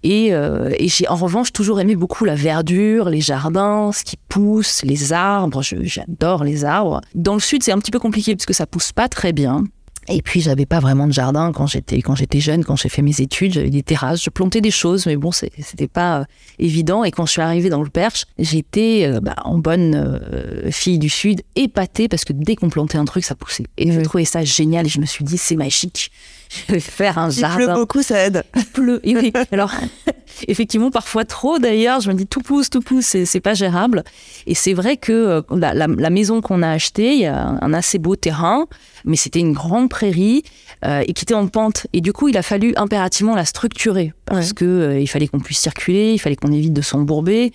Et, 0.03 0.33
euh, 0.33 0.69
et 0.77 0.87
j'ai 0.87 1.07
en 1.09 1.15
revanche 1.15 1.51
toujours 1.51 1.81
aimé 1.81 1.95
beaucoup 1.95 2.23
la 2.23 2.35
verdure, 2.35 3.09
les 3.09 3.19
jardins, 3.19 3.91
ce 3.93 4.03
qui 4.05 4.15
pousse, 4.29 4.83
les 4.83 5.11
arbres. 5.11 5.61
J'adore 5.61 6.43
les 6.45 6.63
arbres. 6.63 7.01
Dans 7.15 7.33
le 7.33 7.41
sud, 7.41 7.63
c'est 7.63 7.73
un 7.73 7.79
petit 7.79 7.91
peu 7.91 7.99
compliqué 7.99 8.33
parce 8.35 8.45
que 8.45 8.53
ça 8.53 8.65
pousse 8.65 8.93
pas 8.93 9.09
très 9.09 9.33
bien. 9.33 9.65
Et 10.07 10.21
puis 10.21 10.41
j'avais 10.41 10.65
pas 10.65 10.79
vraiment 10.79 11.07
de 11.07 11.13
jardin 11.13 11.51
quand 11.51 11.67
j'étais 11.67 12.01
quand 12.01 12.15
j'étais 12.15 12.39
jeune, 12.39 12.65
quand 12.65 12.75
j'ai 12.75 12.89
fait 12.89 13.03
mes 13.03 13.21
études, 13.21 13.53
j'avais 13.53 13.69
des 13.69 13.83
terrasses, 13.83 14.23
je 14.23 14.29
plantais 14.31 14.59
des 14.59 14.71
choses, 14.71 15.05
mais 15.05 15.15
bon 15.15 15.31
c'était 15.31 15.87
pas 15.87 16.21
euh, 16.21 16.25
évident. 16.57 17.03
Et 17.03 17.11
quand 17.11 17.25
je 17.27 17.33
suis 17.33 17.41
arrivée 17.41 17.69
dans 17.69 17.83
le 17.83 17.89
Perche, 17.89 18.25
j'étais 18.39 19.05
euh, 19.05 19.19
bah, 19.19 19.35
en 19.45 19.59
bonne 19.59 19.95
euh, 19.95 20.71
fille 20.71 20.97
du 20.97 21.09
sud, 21.09 21.43
épatée 21.55 22.07
parce 22.07 22.25
que 22.25 22.33
dès 22.33 22.55
qu'on 22.55 22.69
plantait 22.69 22.97
un 22.97 23.05
truc, 23.05 23.23
ça 23.23 23.35
poussait. 23.35 23.67
Et 23.77 23.91
je 23.91 24.01
trouvais 24.01 24.25
ça 24.25 24.43
génial 24.43 24.87
et 24.87 24.89
je 24.89 24.99
me 24.99 25.05
suis 25.05 25.23
dit 25.23 25.37
c'est 25.37 25.55
magique. 25.55 26.11
Je 26.67 26.73
vais 26.73 26.79
faire 26.79 27.17
un 27.17 27.29
Il 27.29 27.39
jardin 27.39 27.55
pleut 27.65 27.73
beaucoup, 27.73 28.01
ça 28.03 28.19
aide. 28.25 28.43
pleut. 28.73 28.99
Et 29.03 29.15
oui, 29.15 29.31
alors, 29.51 29.71
effectivement, 30.47 30.91
parfois 30.91 31.23
trop 31.25 31.59
d'ailleurs. 31.59 32.01
Je 32.01 32.09
me 32.09 32.13
dis 32.15 32.27
tout 32.27 32.41
pousse, 32.41 32.69
tout 32.69 32.81
pousse, 32.81 33.15
c'est, 33.25 33.39
pas 33.39 33.53
gérable. 33.53 34.03
Et 34.47 34.55
c'est 34.55 34.73
vrai 34.73 34.97
que 34.97 35.11
euh, 35.11 35.41
la, 35.55 35.73
la- 35.73 35.87
la 35.87 36.09
maison 36.09 36.41
qu'on 36.41 36.61
a 36.61 36.69
achetée, 36.69 37.13
il 37.13 37.19
y 37.21 37.25
a 37.25 37.57
un 37.61 37.73
assez 37.73 37.99
beau 37.99 38.15
terrain, 38.15 38.65
mais 39.05 39.15
c'était 39.15 39.39
une 39.39 39.53
grande 39.53 39.89
prairie 39.89 40.43
euh, 40.83 41.03
et 41.07 41.13
qui 41.13 41.23
était 41.23 41.33
en 41.33 41.47
pente. 41.47 41.85
Et 41.93 42.01
du 42.01 42.11
coup, 42.13 42.27
il 42.29 42.37
a 42.37 42.41
fallu 42.41 42.73
impérativement 42.75 43.35
la 43.35 43.45
structurer 43.45 44.13
parce 44.25 44.47
Ouais. 44.49 44.53
que 44.55 44.65
euh, 44.65 44.99
il 44.99 45.07
fallait 45.07 45.27
qu'on 45.27 45.39
puisse 45.39 45.59
circuler, 45.59 46.13
il 46.13 46.17
fallait 46.19 46.35
qu'on 46.35 46.51
évite 46.51 46.73
de 46.73 46.81
s'embourber. 46.81 47.51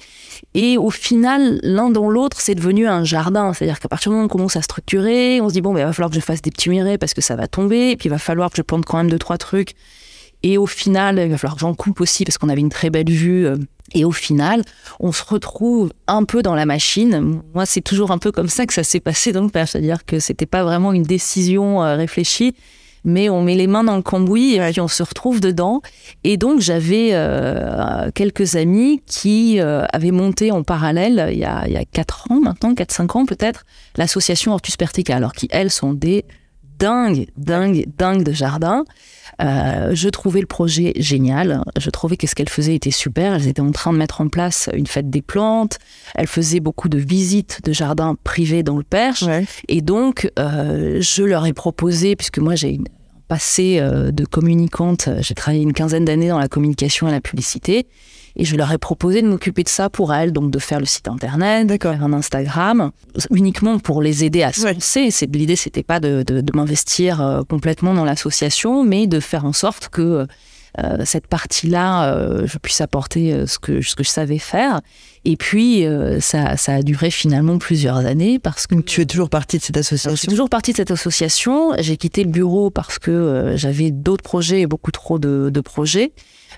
Et 0.55 0.79
au 0.79 0.91
final, 0.91 1.59
l'un 1.63 1.91
dans 1.91 2.09
l'autre, 2.09 2.41
c'est 2.41 2.55
devenu 2.55 2.87
un 2.87 3.03
jardin. 3.05 3.53
C'est-à-dire 3.53 3.81
qu'à 3.81 3.89
partir 3.89 4.11
du 4.11 4.15
moment 4.15 4.25
où 4.25 4.27
on 4.27 4.29
commence 4.37 4.57
à 4.57 4.63
structurer, 4.63 5.41
on 5.41 5.49
se 5.49 5.55
dit 5.55 5.61
bon, 5.61 5.73
ben, 5.73 5.81
il 5.81 5.85
va 5.87 5.93
falloir 5.93 6.11
que 6.11 6.17
je 6.17 6.21
fasse 6.21 6.43
des 6.43 6.51
petits 6.51 6.71
murets 6.71 6.99
parce 6.99 7.15
que 7.15 7.21
ça 7.21 7.35
va 7.37 7.47
tomber. 7.49 7.91
Et 7.91 7.97
puis 7.97 8.07
il 8.09 8.11
va 8.11 8.19
falloir 8.19 8.51
que 8.51 8.57
je 8.59 8.63
plante 8.63 8.85
quand 8.85 8.99
même 8.99 9.11
deux 9.11 9.19
trois 9.19 9.39
trucs. 9.39 9.75
Et 10.43 10.59
au 10.59 10.67
final, 10.67 11.19
il 11.19 11.31
va 11.31 11.39
falloir 11.39 11.55
que 11.55 11.61
j'en 11.61 11.75
coupe 11.75 12.01
aussi 12.01 12.25
parce 12.25 12.39
qu'on 12.39 12.49
avait 12.49 12.61
une 12.61 12.69
très 12.69 12.91
belle 12.91 13.11
vue. 13.11 13.47
euh, 13.47 13.57
Et 13.95 14.05
au 14.05 14.13
final, 14.13 14.63
on 15.01 15.11
se 15.11 15.25
retrouve 15.25 15.91
un 16.07 16.25
peu 16.25 16.43
dans 16.43 16.55
la 16.55 16.67
machine. 16.67 17.41
Moi, 17.55 17.67
c'est 17.67 17.81
toujours 17.81 18.11
un 18.13 18.19
peu 18.19 18.31
comme 18.31 18.49
ça 18.49 18.67
que 18.67 18.75
ça 18.75 18.85
s'est 18.85 19.01
passé 19.01 19.33
dans 19.33 19.43
le 19.43 19.49
père. 19.49 19.67
C'est-à-dire 19.67 20.05
que 20.05 20.21
c'était 20.21 20.47
pas 20.47 20.63
vraiment 20.63 20.93
une 20.93 21.03
décision 21.05 21.79
réfléchie, 21.79 22.55
mais 23.07 23.31
on 23.31 23.41
met 23.41 23.55
les 23.55 23.67
mains 23.69 23.85
dans 23.85 23.97
le 23.97 24.03
cambouis 24.03 24.57
et 24.57 24.61
puis 24.71 24.81
on 24.83 24.89
se 24.89 25.03
retrouve 25.03 25.41
dedans. 25.41 25.81
Et 26.25 26.37
donc, 26.37 26.61
j'avais 26.61 27.11
euh, 27.13 28.11
quelques 28.15 28.57
amis 28.57 29.01
qui 29.07 29.61
euh, 29.61 29.87
avaient 29.93 30.11
monté 30.11 30.51
en 30.53 30.63
parallèle, 30.63 31.29
il 31.33 31.39
y 31.39 31.45
a, 31.45 31.67
il 31.67 31.73
y 31.73 31.77
a 31.79 31.85
4 31.85 32.33
ans 32.33 32.41
maintenant, 32.41 32.75
4-5 32.75 33.17
ans 33.19 33.25
peut-être, 33.25 33.65
l'association 33.97 34.53
Hortus 34.53 34.77
Pertica, 34.77 35.17
alors 35.17 35.33
qui, 35.33 35.49
elles, 35.51 35.71
sont 35.71 35.95
des 35.95 36.27
dingues, 36.79 37.29
dingues, 37.39 37.87
dingues 37.97 38.23
de 38.23 38.33
jardin. 38.33 38.85
Euh, 39.41 39.91
je 39.95 40.09
trouvais 40.09 40.41
le 40.41 40.47
projet 40.47 40.93
génial. 40.97 41.63
Je 41.79 41.91
trouvais 41.91 42.17
que 42.17 42.27
ce 42.27 42.35
qu'elles 42.35 42.49
faisaient 42.49 42.75
était 42.75 42.91
super. 42.91 43.35
Elles 43.35 43.49
étaient 43.49 43.61
en 43.61 43.71
train 43.73 43.93
de 43.93 43.99
mettre 43.99 44.21
en 44.21 44.29
place 44.29 44.69
une 44.75 44.87
fête 44.87 45.09
des 45.11 45.23
plantes. 45.23 45.79
Elles 46.15 46.27
faisaient 46.27 46.61
beaucoup 46.61 46.89
de 46.89 46.99
visites 46.99 47.61
de 47.65 47.73
jardins 47.73 48.17
privés 48.25 48.63
dans 48.63 48.77
le 48.77 48.83
Perche. 48.83 49.23
Ouais. 49.23 49.45
Et 49.69 49.81
donc, 49.81 50.31
euh, 50.39 50.99
je 51.01 51.23
leur 51.23 51.47
ai 51.47 51.53
proposé, 51.53 52.15
puisque 52.17 52.39
moi 52.39 52.55
j'ai 52.57 52.71
une- 52.75 52.87
un 52.89 52.96
passé 53.29 53.79
euh, 53.81 54.11
de 54.13 54.25
communicante, 54.25 55.09
j'ai 55.21 55.35
travaillé 55.35 55.63
une 55.63 55.73
quinzaine 55.73 56.05
d'années 56.05 56.29
dans 56.29 56.39
la 56.39 56.49
communication 56.49 57.09
et 57.09 57.11
la 57.13 57.21
publicité, 57.21 57.87
et 58.39 58.45
je 58.45 58.55
leur 58.57 58.71
ai 58.71 58.79
proposé 58.79 59.23
de 59.23 59.29
m'occuper 59.29 59.63
de 59.63 59.69
ça 59.69 59.89
pour 59.89 60.13
elles, 60.13 60.33
donc 60.33 60.51
de 60.51 60.59
faire 60.59 60.79
le 60.79 60.85
site 60.87 61.09
internet, 61.09 61.67
de 61.67 61.79
faire 61.81 62.03
un 62.05 62.13
Instagram, 62.13 62.91
uniquement 63.31 63.79
pour 63.79 64.03
les 64.03 64.25
aider 64.25 64.43
à 64.43 64.53
se 64.53 64.63
Ouais. 64.65 64.75
lancer. 64.75 65.11
C'est- 65.11 65.35
L'idée, 65.35 65.57
c'était 65.57 65.83
pas 65.83 66.01
de, 66.01 66.23
de- 66.27 66.41
de 66.43 66.53
m'investir 66.55 67.21
euh, 67.23 67.43
complètement 67.49 67.95
dans 67.95 68.05
l'association, 68.05 68.85
mais 68.85 69.07
de 69.07 69.21
faire 69.21 69.45
en 69.47 69.53
sorte 69.55 69.89
que 69.89 70.27
euh, 70.79 70.99
cette 71.05 71.27
partie-là, 71.27 72.15
euh, 72.15 72.47
je 72.47 72.59
puisse 72.59 72.81
apporter 72.81 73.33
euh, 73.33 73.47
ce 73.47 73.59
que, 73.59 73.81
ce 73.81 73.95
que 73.95 74.05
je 74.05 74.11
savais 74.11 74.39
faire. 74.39 74.81
Et 75.25 75.37
puis, 75.37 75.85
ça, 76.21 76.57
ça 76.57 76.75
a 76.75 76.83
duré 76.83 77.11
finalement 77.11 77.59
plusieurs 77.59 77.97
années 77.97 78.39
parce 78.39 78.69
que 78.69 78.77
tu 78.77 79.01
es 79.01 79.07
toujours 79.07 79.29
partie 79.29 79.59
de 79.59 79.63
cette 79.63 79.77
alors, 79.77 79.83
je 79.83 79.89
suis 79.89 79.97
association? 79.97 80.31
toujours 80.31 80.49
partie 80.49 80.71
de 80.71 80.77
cette 80.77 80.93
association. 80.93 81.73
J'ai 81.81 81.97
quitté 81.97 82.23
le 82.23 82.31
bureau 82.31 82.71
parce 82.71 83.01
que 83.01 83.55
j'avais 83.57 83.91
d'autres 83.91 84.23
projets 84.23 84.61
et 84.61 84.67
beaucoup 84.69 84.93
trop 84.93 85.19
de, 85.19 85.51
de 85.53 85.61
projets. 85.61 86.13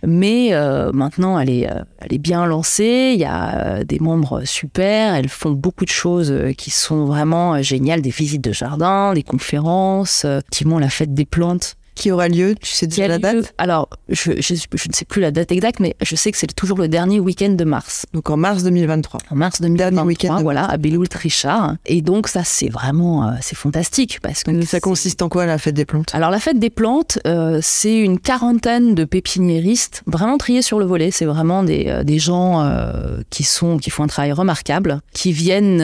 Mais 0.07 0.53
euh, 0.53 0.93
maintenant, 0.93 1.39
elle 1.39 1.49
est, 1.49 1.67
elle 1.99 2.13
est 2.13 2.19
bien 2.19 2.45
lancée. 2.45 3.13
Il 3.15 3.21
y 3.21 3.25
a 3.25 3.85
des 3.85 4.01
membres 4.01 4.43
super. 4.45 5.15
Elles 5.15 5.31
font 5.31 5.53
beaucoup 5.53 5.87
de 5.87 5.91
choses 5.91 6.35
qui 6.59 6.69
sont 6.69 7.07
vraiment 7.07 7.63
géniales. 7.63 8.03
Des 8.03 8.11
visites 8.11 8.45
de 8.45 8.53
jardin, 8.53 9.15
des 9.15 9.23
conférences, 9.23 10.27
effectivement 10.27 10.79
la 10.79 10.91
fête 10.91 11.15
des 11.15 11.25
plantes. 11.25 11.78
Qui 11.99 12.11
aura 12.11 12.29
lieu, 12.29 12.55
tu 12.61 12.73
sais 12.73 12.87
déjà 12.87 13.09
la 13.09 13.17
lieu- 13.17 13.21
date 13.43 13.55
Alors, 13.59 13.89
je, 14.09 14.33
je, 14.41 14.55
je 14.55 14.89
ne 14.89 14.93
sais 14.95 15.05
plus 15.05 15.21
la 15.21 15.31
date 15.31 15.53
exacte, 15.53 15.81
mais 15.81 15.97
je 16.03 16.17
sais 16.17 16.31
que 16.33 16.39
c'est 16.39 16.47
toujours 16.55 16.79
le 16.79 16.89
dernier 16.89 17.21
week-end 17.21 17.51
de 17.51 17.65
mars. 17.65 18.07
Donc 18.15 18.31
en 18.31 18.37
mars 18.37 18.63
2023. 18.63 19.21
En 19.31 19.35
mars 19.37 19.61
Dernier 19.61 19.77
2023, 19.77 20.05
week-end 20.07 20.43
voilà, 20.43 20.65
à 20.65 20.77
Belloul-Trichard. 20.77 21.75
Et 21.87 22.01
donc, 22.03 22.29
ça, 22.29 22.43
c'est 22.45 22.69
vraiment, 22.69 23.29
euh, 23.29 23.33
c'est 23.41 23.57
fantastique 23.57 24.21
parce 24.23 24.45
que 24.45 24.51
Donc 24.53 24.65
ça 24.65 24.81
consiste 24.81 25.21
en 25.23 25.29
quoi 25.29 25.45
la 25.47 25.59
fête 25.59 25.75
des 25.75 25.85
plantes? 25.85 26.15
Alors 26.15 26.31
la 26.31 26.39
fête 26.39 26.59
des 26.59 26.71
plantes, 26.71 27.19
euh, 27.27 27.59
c'est 27.63 27.99
une 27.99 28.19
quarantaine 28.19 28.95
de 28.95 29.05
pépiniéristes 29.05 30.03
vraiment 30.07 30.39
triés 30.39 30.63
sur 30.63 30.79
le 30.79 30.85
volet. 30.87 31.11
C'est 31.11 31.25
vraiment 31.27 31.63
des, 31.65 31.87
euh, 31.89 32.05
des 32.05 32.19
gens 32.19 32.63
euh, 32.63 33.21
qui 33.31 33.43
sont 33.45 33.79
qui 33.79 33.91
font 33.91 34.05
un 34.05 34.09
travail 34.09 34.33
remarquable, 34.33 35.01
qui 35.13 35.33
viennent 35.33 35.83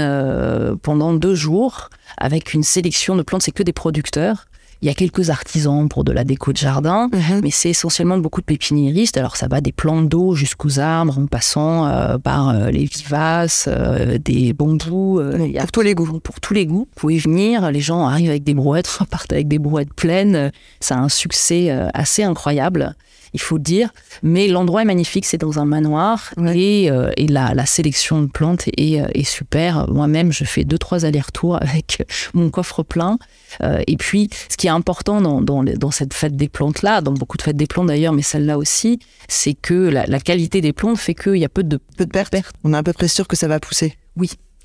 pendant 0.82 1.12
deux 1.14 1.34
jours 1.34 1.90
avec 2.18 2.54
une 2.54 2.62
sélection 2.62 3.16
de 3.16 3.22
plantes. 3.22 3.42
C'est 3.42 3.50
que 3.52 3.62
des 3.62 3.72
producteurs. 3.72 4.46
Il 4.84 4.88
y 4.88 4.90
a 4.90 4.94
quelques 4.94 5.30
artisans 5.30 5.88
pour 5.88 6.04
de 6.04 6.12
la 6.12 6.24
déco 6.24 6.52
de 6.52 6.58
jardin, 6.58 7.08
mais 7.42 7.50
c'est 7.50 7.70
essentiellement 7.70 8.18
beaucoup 8.18 8.42
de 8.42 8.44
pépiniéristes. 8.44 9.16
Alors 9.16 9.34
ça 9.34 9.48
va 9.48 9.62
des 9.62 9.72
plantes 9.72 10.10
d'eau 10.10 10.34
jusqu'aux 10.34 10.78
arbres, 10.78 11.18
en 11.18 11.24
passant 11.24 11.86
euh, 11.86 12.18
par 12.18 12.50
euh, 12.50 12.70
les 12.70 12.84
vivaces, 12.84 13.64
euh, 13.66 14.18
des 14.18 14.52
bambous. 14.52 15.20
a 15.20 15.60
Pour 15.60 15.72
tous 15.72 15.80
les 15.80 15.94
goûts. 15.94 16.20
pour 16.20 16.38
tous 16.38 16.52
les 16.52 16.66
goûts. 16.66 16.86
Vous 16.90 17.00
pouvez 17.00 17.16
venir, 17.16 17.70
les 17.70 17.80
gens 17.80 18.06
arrivent 18.06 18.28
avec 18.28 18.44
des 18.44 18.52
brouettes, 18.52 18.86
repartent 19.00 19.32
avec 19.32 19.48
des 19.48 19.58
brouettes 19.58 19.94
pleines. 19.94 20.52
Ça 20.80 20.96
a 20.96 20.98
un 20.98 21.08
succès 21.08 21.70
assez 21.94 22.22
incroyable, 22.22 22.94
il 23.34 23.40
faut 23.40 23.56
le 23.56 23.62
dire. 23.62 23.90
Mais 24.22 24.48
l'endroit 24.48 24.82
est 24.82 24.86
magnifique, 24.86 25.26
c'est 25.26 25.38
dans 25.38 25.58
un 25.58 25.64
manoir 25.66 26.32
Ouais. 26.36 26.58
et, 26.58 26.90
euh, 26.90 27.10
et 27.16 27.26
la, 27.26 27.52
la 27.54 27.66
sélection 27.66 28.22
de 28.22 28.26
plantes 28.26 28.68
est, 28.76 29.00
euh, 29.00 29.06
est 29.14 29.24
super. 29.24 29.90
Moi-même, 29.90 30.32
je 30.32 30.44
fais 30.44 30.64
deux, 30.64 30.78
trois 30.78 31.04
allers-retours 31.04 31.56
avec 31.60 32.02
mon 32.32 32.48
coffre 32.50 32.82
plein. 32.82 33.18
Euh, 33.62 33.82
et 33.86 33.96
puis, 33.96 34.30
ce 34.48 34.56
qui 34.56 34.66
est 34.66 34.70
important 34.70 35.20
dans, 35.20 35.40
dans, 35.42 35.90
cette 35.90 36.14
fête 36.14 36.36
des 36.36 36.48
plantes-là, 36.48 37.00
dans 37.00 37.12
beaucoup 37.12 37.36
de 37.36 37.42
fêtes 37.42 37.56
des 37.56 37.66
plantes 37.66 37.88
d'ailleurs, 37.88 38.12
mais 38.12 38.22
celle-là 38.22 38.56
aussi, 38.56 38.98
c'est 39.28 39.54
que 39.54 39.74
la, 39.74 40.06
la 40.06 40.20
qualité 40.20 40.60
des 40.60 40.72
plantes 40.72 40.98
fait 40.98 41.14
qu'il 41.14 41.36
y 41.36 41.44
a 41.44 41.48
peu 41.48 41.62
de 41.62 41.78
Peu 41.96 42.06
de 42.06 42.10
pertes. 42.10 42.34
On 42.64 42.72
est 42.72 42.76
à 42.76 42.82
peu 42.82 42.92
près 42.92 43.08
sûr 43.08 43.28
que 43.28 43.36
ça 43.36 43.48
va 43.48 43.60
pousser. 43.60 43.96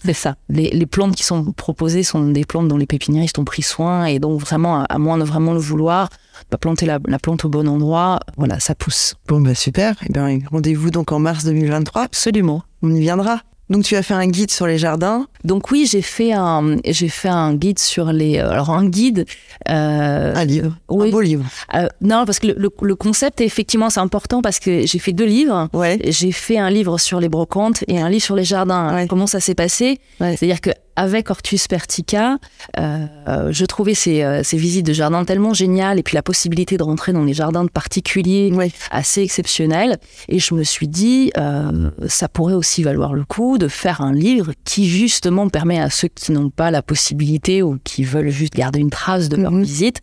C'est 0.04 0.14
ça. 0.14 0.36
Les, 0.48 0.70
les 0.70 0.86
plantes 0.86 1.16
qui 1.16 1.24
sont 1.24 1.52
proposées 1.52 2.04
sont 2.04 2.28
des 2.28 2.46
plantes 2.46 2.68
dont 2.68 2.78
les 2.78 2.86
pépiniéristes 2.86 3.40
ont 3.40 3.46
pris 3.46 3.62
soin 3.62 4.06
et 4.06 4.20
donc 4.20 4.40
vraiment, 4.40 4.82
à, 4.82 4.84
à 4.86 4.98
moins 4.98 5.18
de 5.18 5.24
vraiment 5.24 5.54
le 5.54 5.60
vouloir, 5.60 6.10
bah, 6.52 6.58
planter 6.58 6.86
la, 6.86 7.00
la 7.06 7.20
plante 7.20 7.46
au 7.46 7.50
bon 7.50 7.68
endroit, 7.68 8.20
voilà, 8.38 8.60
ça 8.60 8.76
pousse. 8.76 9.16
Bon 9.28 9.42
bah 9.42 9.56
super. 9.56 9.96
Et 10.08 10.12
bien 10.12 10.40
rendez-vous 10.52 10.90
donc 10.90 11.12
en 11.12 11.20
mars 11.20 11.44
2023. 11.44 12.04
Absolument. 12.04 12.64
On 12.82 12.94
y 12.94 13.00
viendra. 13.02 13.42
Donc 13.70 13.84
tu 13.84 13.96
as 13.96 14.02
fait 14.04 14.14
un 14.16 14.26
guide 14.28 14.50
sur 14.52 14.66
les 14.68 14.78
jardins. 14.78 15.28
Donc 15.44 15.70
oui, 15.72 15.88
j'ai 15.90 16.02
fait 16.02 16.34
un, 16.34 16.78
j'ai 16.86 17.08
fait 17.10 17.30
un 17.30 17.54
guide 17.54 17.78
sur 17.80 18.12
les, 18.12 18.40
euh, 18.40 18.50
alors 18.50 18.72
un 18.72 18.88
guide. 18.88 19.26
euh, 19.70 20.34
Un 20.36 20.46
livre. 20.46 20.76
oui. 20.90 21.10
Un 21.10 21.12
beau 21.12 21.22
livre. 21.22 21.46
Euh, 21.76 21.88
non, 22.02 22.26
parce 22.26 22.40
que 22.40 22.48
le, 22.48 22.56
le- 22.58 22.72
le 22.82 22.96
concept, 22.96 23.42
effectivement, 23.42 23.90
c'est 23.90 24.00
important 24.00 24.42
parce 24.42 24.60
que 24.60 24.86
j'ai 24.86 25.00
fait 25.00 25.14
deux 25.14 25.26
livres. 25.26 25.70
Ouais. 25.74 26.00
J'ai 26.06 26.32
fait 26.32 26.58
un 26.58 26.70
livre 26.70 26.98
sur 26.98 27.20
les 27.20 27.30
brocantes 27.30 27.84
et 27.88 28.00
un 28.00 28.10
livre 28.10 28.24
sur 28.24 28.36
les 28.36 28.44
jardins. 28.44 28.94
Ouais. 28.96 29.08
Comment 29.08 29.28
ça 29.28 29.40
s'est 29.40 29.56
passé? 29.56 30.00
Ouais. 30.20 30.36
C'est-à-dire 30.36 30.62
que 30.62 30.72
avec 31.00 31.30
Hortus 31.30 31.70
Pertica, 31.70 32.40
euh, 32.78 33.08
je 33.52 33.64
trouvais 33.64 33.94
ces, 33.94 34.22
euh, 34.22 34.44
ces, 34.44 34.58
visites 34.58 34.86
de 34.86 34.92
jardin 34.92 35.24
tellement 35.24 35.54
géniales 35.54 35.98
et 35.98 36.04
puis 36.04 36.16
la 36.16 36.22
possibilité 36.22 36.76
de 36.76 36.84
rentrer 36.84 37.14
dans 37.14 37.24
les 37.24 37.34
jardins 37.34 37.64
de 37.64 37.70
particuliers 37.70 38.52
assez 38.92 39.22
exceptionnels. 39.22 39.98
Et 40.28 40.40
je 40.40 40.54
me 40.54 40.64
suis 40.64 40.90
dit, 40.90 41.32
euh, 41.38 41.90
ça 42.10 42.28
pourrait 42.28 42.54
aussi 42.54 42.84
valoir 42.84 43.14
le 43.14 43.24
coup 43.24 43.58
de 43.58 43.70
faire 43.70 44.02
un 44.02 44.12
livre 44.12 44.52
qui 44.66 44.90
justement 44.90 45.48
permet 45.48 45.80
à 45.80 45.90
ceux 45.90 46.10
qui 46.10 46.34
n'ont 46.34 46.50
pas 46.50 46.70
la 46.70 46.82
possibilité 46.82 47.64
ou 47.64 47.80
qui 47.86 48.04
veulent 48.04 48.28
juste 48.28 48.54
garder 48.54 48.80
une 48.80 48.90
trace 48.90 49.30
de 49.30 49.38
leur 49.38 49.54
mhm. 49.54 49.64
visite 49.64 50.02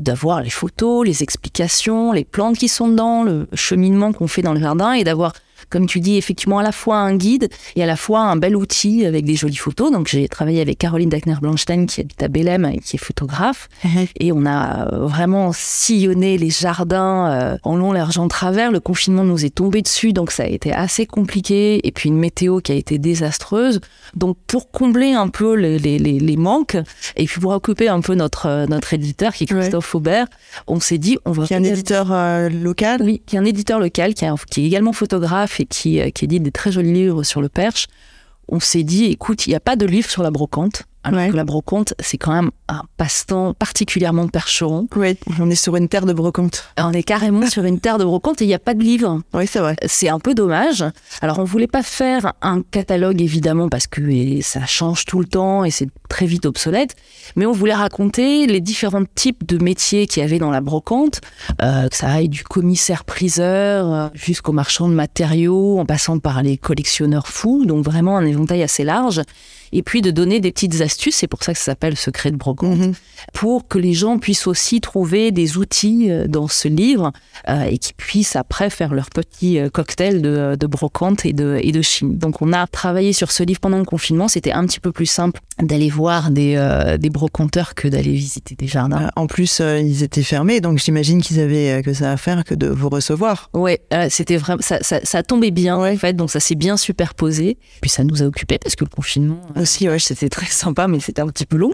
d'avoir 0.00 0.40
les 0.40 0.48
photos, 0.48 1.04
les 1.04 1.22
explications, 1.22 2.12
les 2.12 2.24
plantes 2.24 2.56
qui 2.56 2.68
sont 2.68 2.88
dedans, 2.88 3.22
le 3.22 3.46
cheminement 3.52 4.14
qu'on 4.14 4.28
fait 4.28 4.40
dans 4.40 4.54
le 4.54 4.60
jardin 4.60 4.92
et 4.92 5.04
d'avoir 5.04 5.34
comme 5.74 5.86
tu 5.86 5.98
dis, 5.98 6.16
effectivement 6.16 6.60
à 6.60 6.62
la 6.62 6.70
fois 6.70 6.98
un 6.98 7.16
guide 7.16 7.48
et 7.74 7.82
à 7.82 7.86
la 7.86 7.96
fois 7.96 8.20
un 8.20 8.36
bel 8.36 8.54
outil 8.54 9.04
avec 9.04 9.24
des 9.24 9.34
jolies 9.34 9.56
photos. 9.56 9.90
Donc 9.90 10.06
j'ai 10.06 10.28
travaillé 10.28 10.60
avec 10.60 10.78
Caroline 10.78 11.08
Dachner-Blanstein 11.08 11.86
qui 11.86 12.00
habite 12.00 12.22
à 12.22 12.28
Bélem 12.28 12.64
et 12.66 12.78
qui 12.78 12.94
est 12.94 12.98
photographe. 13.04 13.68
Uh-huh. 13.84 14.08
Et 14.20 14.30
on 14.30 14.46
a 14.46 14.92
euh, 14.92 15.06
vraiment 15.06 15.50
sillonné 15.52 16.38
les 16.38 16.50
jardins 16.50 17.26
euh, 17.26 17.58
en 17.64 17.74
long, 17.74 17.90
large, 17.90 18.18
en 18.18 18.28
travers. 18.28 18.70
Le 18.70 18.78
confinement 18.78 19.24
nous 19.24 19.44
est 19.44 19.52
tombé 19.52 19.82
dessus, 19.82 20.12
donc 20.12 20.30
ça 20.30 20.44
a 20.44 20.46
été 20.46 20.72
assez 20.72 21.06
compliqué. 21.06 21.84
Et 21.84 21.90
puis 21.90 22.08
une 22.08 22.18
météo 22.18 22.60
qui 22.60 22.70
a 22.70 22.76
été 22.76 22.98
désastreuse. 22.98 23.80
Donc 24.14 24.36
pour 24.46 24.70
combler 24.70 25.14
un 25.14 25.26
peu 25.26 25.56
les, 25.56 25.80
les, 25.80 25.98
les, 25.98 26.36
manques 26.36 26.76
et 27.16 27.24
puis 27.24 27.40
pour 27.40 27.50
occuper 27.50 27.88
un 27.88 28.00
peu 28.00 28.14
notre, 28.14 28.46
euh, 28.46 28.66
notre 28.68 28.94
éditeur 28.94 29.32
qui 29.32 29.42
est 29.42 29.46
Christophe 29.48 29.92
Aubert, 29.96 30.28
on 30.68 30.78
s'est 30.78 30.98
dit 30.98 31.18
on 31.24 31.32
va... 31.32 31.48
Qui 31.48 31.54
est 31.54 31.56
un 31.56 31.64
éditeur 31.64 32.14
local 32.48 33.02
Oui, 33.02 33.22
qui 33.26 33.34
est 33.34 33.40
un 33.40 33.44
éditeur 33.44 33.80
local, 33.80 34.14
qui, 34.14 34.24
qui 34.52 34.62
est 34.62 34.66
également 34.66 34.92
photographe 34.92 35.58
et 35.58 35.63
qui, 35.66 36.00
euh, 36.00 36.10
qui 36.10 36.24
édite 36.24 36.42
des 36.42 36.52
très 36.52 36.72
jolis 36.72 36.92
livres 36.92 37.22
sur 37.22 37.40
le 37.40 37.48
perche, 37.48 37.86
on 38.48 38.60
s'est 38.60 38.82
dit, 38.82 39.04
écoute, 39.06 39.46
il 39.46 39.50
n'y 39.50 39.56
a 39.56 39.60
pas 39.60 39.76
de 39.76 39.86
livre 39.86 40.10
sur 40.10 40.22
la 40.22 40.30
brocante. 40.30 40.84
Alors 41.04 41.30
que 41.30 41.36
la 41.36 41.44
brocante, 41.44 41.92
c'est 42.00 42.16
quand 42.16 42.32
même 42.32 42.50
un 42.68 42.82
passe-temps 42.96 43.52
particulièrement 43.52 44.26
percheron. 44.26 44.88
Oui, 44.96 45.18
on 45.38 45.50
est 45.50 45.54
sur 45.54 45.76
une 45.76 45.88
terre 45.88 46.06
de 46.06 46.14
brocante. 46.14 46.64
On 46.78 46.92
est 46.92 47.02
carrément 47.02 47.46
sur 47.46 47.64
une 47.64 47.78
terre 47.78 47.98
de 47.98 48.04
brocante 48.04 48.40
et 48.40 48.46
il 48.46 48.48
n'y 48.48 48.54
a 48.54 48.58
pas 48.58 48.72
de 48.72 48.82
livre. 48.82 49.20
Oui, 49.34 49.46
c'est 49.46 49.58
vrai. 49.58 49.76
C'est 49.86 50.08
un 50.08 50.18
peu 50.18 50.34
dommage. 50.34 50.82
Alors, 51.20 51.38
on 51.38 51.44
voulait 51.44 51.66
pas 51.66 51.82
faire 51.82 52.32
un 52.40 52.62
catalogue, 52.62 53.20
évidemment, 53.20 53.68
parce 53.68 53.86
que 53.86 54.40
ça 54.40 54.64
change 54.64 55.04
tout 55.04 55.20
le 55.20 55.26
temps 55.26 55.64
et 55.64 55.70
c'est 55.70 55.88
très 56.08 56.24
vite 56.24 56.46
obsolète. 56.46 56.96
Mais 57.36 57.44
on 57.44 57.52
voulait 57.52 57.74
raconter 57.74 58.46
les 58.46 58.60
différents 58.62 59.04
types 59.14 59.46
de 59.46 59.62
métiers 59.62 60.06
qu'il 60.06 60.22
y 60.22 60.24
avait 60.24 60.38
dans 60.38 60.50
la 60.50 60.62
brocante, 60.62 61.20
euh, 61.62 61.88
que 61.88 61.96
ça 61.96 62.10
aille 62.10 62.30
du 62.30 62.44
commissaire-priseur 62.44 63.92
euh, 63.92 64.08
jusqu'au 64.14 64.52
marchand 64.52 64.88
de 64.88 64.94
matériaux, 64.94 65.78
en 65.78 65.84
passant 65.84 66.18
par 66.18 66.42
les 66.42 66.56
collectionneurs 66.56 67.28
fous. 67.28 67.66
Donc, 67.66 67.84
vraiment 67.84 68.16
un 68.16 68.24
éventail 68.24 68.62
assez 68.62 68.84
large 68.84 69.20
et 69.74 69.82
puis 69.82 70.02
de 70.02 70.12
donner 70.12 70.40
des 70.40 70.52
petites 70.52 70.80
astuces, 70.80 71.16
c'est 71.16 71.26
pour 71.26 71.42
ça 71.42 71.52
que 71.52 71.58
ça 71.58 71.66
s'appelle 71.66 71.96
Secret 71.96 72.30
de 72.30 72.36
brocante, 72.36 72.78
mhm. 72.78 72.94
pour 73.32 73.66
que 73.66 73.76
les 73.76 73.92
gens 73.92 74.18
puissent 74.18 74.46
aussi 74.46 74.80
trouver 74.80 75.32
des 75.32 75.58
outils 75.58 76.10
euh, 76.10 76.28
dans 76.28 76.46
ce 76.46 76.68
livre 76.68 77.12
euh, 77.48 77.64
et 77.64 77.78
qu'ils 77.78 77.96
puissent 77.96 78.36
après 78.36 78.70
faire 78.70 78.94
leur 78.94 79.10
petit 79.10 79.58
euh, 79.58 79.68
cocktail 79.68 80.22
de, 80.22 80.56
de 80.58 80.66
brocante 80.68 81.26
et 81.26 81.32
de, 81.32 81.58
et 81.60 81.72
de 81.72 81.82
chine. 81.82 82.16
Donc 82.16 82.40
on 82.40 82.52
a 82.52 82.68
travaillé 82.68 83.12
sur 83.12 83.32
ce 83.32 83.42
livre 83.42 83.58
pendant 83.58 83.78
le 83.78 83.84
confinement, 83.84 84.28
c'était 84.28 84.52
un 84.52 84.64
petit 84.64 84.80
peu 84.80 84.92
plus 84.92 85.06
simple 85.06 85.40
d'aller 85.62 85.88
voir 85.88 86.30
des, 86.30 86.56
des 86.98 87.10
brocanteurs 87.10 87.74
que 87.74 87.88
d'aller 87.88 88.12
visiter 88.12 88.54
des 88.54 88.66
jardins. 88.66 89.10
En 89.16 89.26
plus, 89.26 89.60
ils 89.60 90.02
étaient 90.02 90.22
fermés, 90.22 90.60
donc 90.60 90.78
j'imagine 90.78 91.22
qu'ils 91.22 91.40
avaient 91.40 91.82
que 91.82 91.92
ça 91.92 92.12
à 92.12 92.16
faire 92.16 92.44
que 92.44 92.54
de 92.54 92.66
vous 92.66 92.88
recevoir. 92.88 93.50
Oui, 93.54 93.76
c'était 94.08 94.36
vraiment 94.36 94.62
ça, 94.62 94.78
ça, 94.82 95.00
ça, 95.04 95.22
tombait 95.22 95.50
bien 95.50 95.76
en 95.76 95.96
fait, 95.96 96.14
donc 96.14 96.30
ça 96.30 96.40
s'est 96.40 96.54
bien 96.54 96.76
superposé. 96.76 97.56
Puis 97.80 97.90
ça 97.90 98.04
nous 98.04 98.22
a 98.22 98.26
occupé 98.26 98.58
parce 98.58 98.76
que 98.76 98.84
le 98.84 98.90
confinement 98.90 99.40
aussi, 99.56 99.88
ouais, 99.88 99.98
c'était 99.98 100.28
très 100.28 100.46
sympa, 100.50 100.88
mais 100.88 101.00
c'était 101.00 101.22
un 101.22 101.28
petit 101.28 101.46
peu 101.46 101.56
long. 101.56 101.72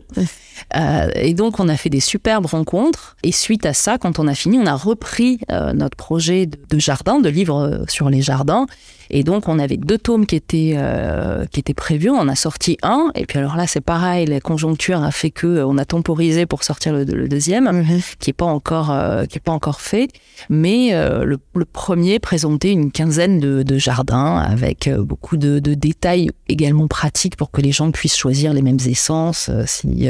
Euh, 0.76 1.08
et 1.14 1.34
donc, 1.34 1.60
on 1.60 1.68
a 1.68 1.76
fait 1.76 1.90
des 1.90 2.00
superbes 2.00 2.46
rencontres. 2.46 3.16
Et 3.22 3.32
suite 3.32 3.66
à 3.66 3.74
ça, 3.74 3.98
quand 3.98 4.18
on 4.18 4.26
a 4.26 4.34
fini, 4.34 4.58
on 4.58 4.66
a 4.66 4.76
repris 4.76 5.40
euh, 5.50 5.72
notre 5.72 5.96
projet 5.96 6.46
de, 6.46 6.78
jardin, 6.78 7.20
de 7.20 7.28
livre 7.28 7.56
euh, 7.56 7.84
sur 7.88 8.10
les 8.10 8.22
jardins. 8.22 8.66
Et 9.10 9.24
donc, 9.24 9.48
on 9.48 9.58
avait 9.58 9.76
deux 9.76 9.98
tomes 9.98 10.24
qui 10.24 10.36
étaient, 10.36 10.74
euh, 10.76 11.44
qui 11.46 11.60
étaient 11.60 11.74
prévus. 11.74 12.10
On 12.10 12.18
en 12.18 12.28
a 12.28 12.36
sorti 12.36 12.78
un. 12.82 13.10
Et 13.14 13.26
puis, 13.26 13.38
alors 13.38 13.56
là, 13.56 13.66
c'est 13.66 13.80
pareil. 13.80 14.26
La 14.26 14.40
conjoncture 14.40 15.02
a 15.02 15.10
fait 15.10 15.30
que 15.30 15.46
euh, 15.46 15.66
on 15.66 15.78
a 15.78 15.84
temporisé 15.84 16.46
pour 16.46 16.62
sortir 16.62 16.92
le, 16.92 17.04
deuxième, 17.04 17.64
mhm. 17.64 18.00
qui 18.18 18.30
est 18.30 18.34
pas 18.34 18.46
encore, 18.46 18.90
euh, 18.90 19.24
qui 19.24 19.38
est 19.38 19.42
pas 19.44 19.52
encore 19.52 19.80
fait. 19.80 20.08
Mais 20.48 20.92
le, 20.92 21.38
premier 21.72 22.18
présentait 22.18 22.72
une 22.72 22.90
quinzaine 22.90 23.40
de, 23.40 23.78
jardins 23.78 24.36
avec 24.36 24.90
beaucoup 24.98 25.36
de, 25.36 25.58
détails 25.58 26.30
également 26.48 26.88
pratiques 26.88 27.36
pour 27.36 27.50
que 27.50 27.60
les 27.60 27.72
gens 27.72 27.90
puissent 27.90 28.16
choisir 28.16 28.52
les 28.52 28.62
mêmes 28.62 28.78
essences 28.86 29.50
si, 29.66 30.08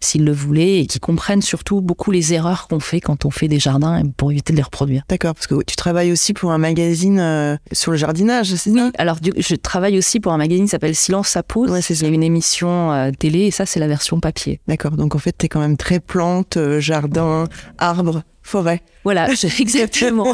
s'ils 0.00 0.24
le 0.24 0.32
voulaient 0.32 0.80
et 0.80 0.86
qui 0.86 1.00
comprennent 1.00 1.42
surtout 1.42 1.80
beaucoup 1.80 2.10
les 2.10 2.32
erreurs 2.32 2.68
qu'on 2.68 2.80
fait 2.80 3.00
quand 3.00 3.24
on 3.24 3.30
fait 3.30 3.48
des 3.48 3.58
jardins 3.58 4.02
pour 4.16 4.32
éviter 4.32 4.52
de 4.52 4.56
les 4.56 4.62
reproduire. 4.62 5.02
D'accord, 5.08 5.34
parce 5.34 5.46
que 5.46 5.62
tu 5.66 5.76
travailles 5.76 6.12
aussi 6.12 6.32
pour 6.32 6.52
un 6.52 6.58
magazine 6.58 7.58
sur 7.72 7.90
le 7.90 7.96
jardinage 7.96 8.50
oui, 8.66 8.90
alors 8.98 9.18
je 9.36 9.54
travaille 9.54 9.98
aussi 9.98 10.20
pour 10.20 10.32
un 10.32 10.36
magazine 10.36 10.64
qui 10.64 10.70
s'appelle 10.70 10.94
Silence 10.94 11.36
pose. 11.46 11.70
Ouais, 11.70 11.82
c'est 11.82 11.98
une 12.06 12.22
émission 12.22 12.92
euh, 12.92 13.10
télé 13.16 13.40
et 13.40 13.50
ça 13.50 13.66
c'est 13.66 13.80
la 13.80 13.88
version 13.88 14.20
papier. 14.20 14.60
D'accord, 14.68 14.92
donc 14.92 15.14
en 15.14 15.18
fait 15.18 15.34
tu 15.36 15.46
es 15.46 15.48
quand 15.48 15.60
même 15.60 15.76
très 15.76 16.00
plante, 16.00 16.56
euh, 16.56 16.80
jardin, 16.80 17.44
arbre, 17.78 18.22
forêt. 18.42 18.82
Voilà, 19.04 19.28
exactement. 19.60 20.32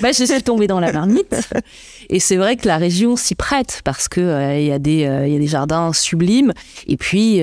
bah, 0.00 0.12
je 0.12 0.24
suis 0.24 0.42
tombée 0.42 0.66
dans 0.66 0.80
la 0.80 0.92
marmite. 0.92 1.34
Et 2.08 2.20
c'est 2.20 2.36
vrai 2.36 2.56
que 2.56 2.66
la 2.66 2.76
région 2.76 3.16
s'y 3.16 3.34
prête 3.34 3.80
parce 3.84 4.08
que 4.08 4.20
euh, 4.20 4.58
il 4.58 4.66
y, 4.66 4.72
a 4.72 4.78
des, 4.78 5.00
y 5.00 5.06
a 5.06 5.38
des 5.38 5.46
jardins 5.46 5.92
sublimes. 5.92 6.52
Et 6.86 6.96
puis, 6.96 7.40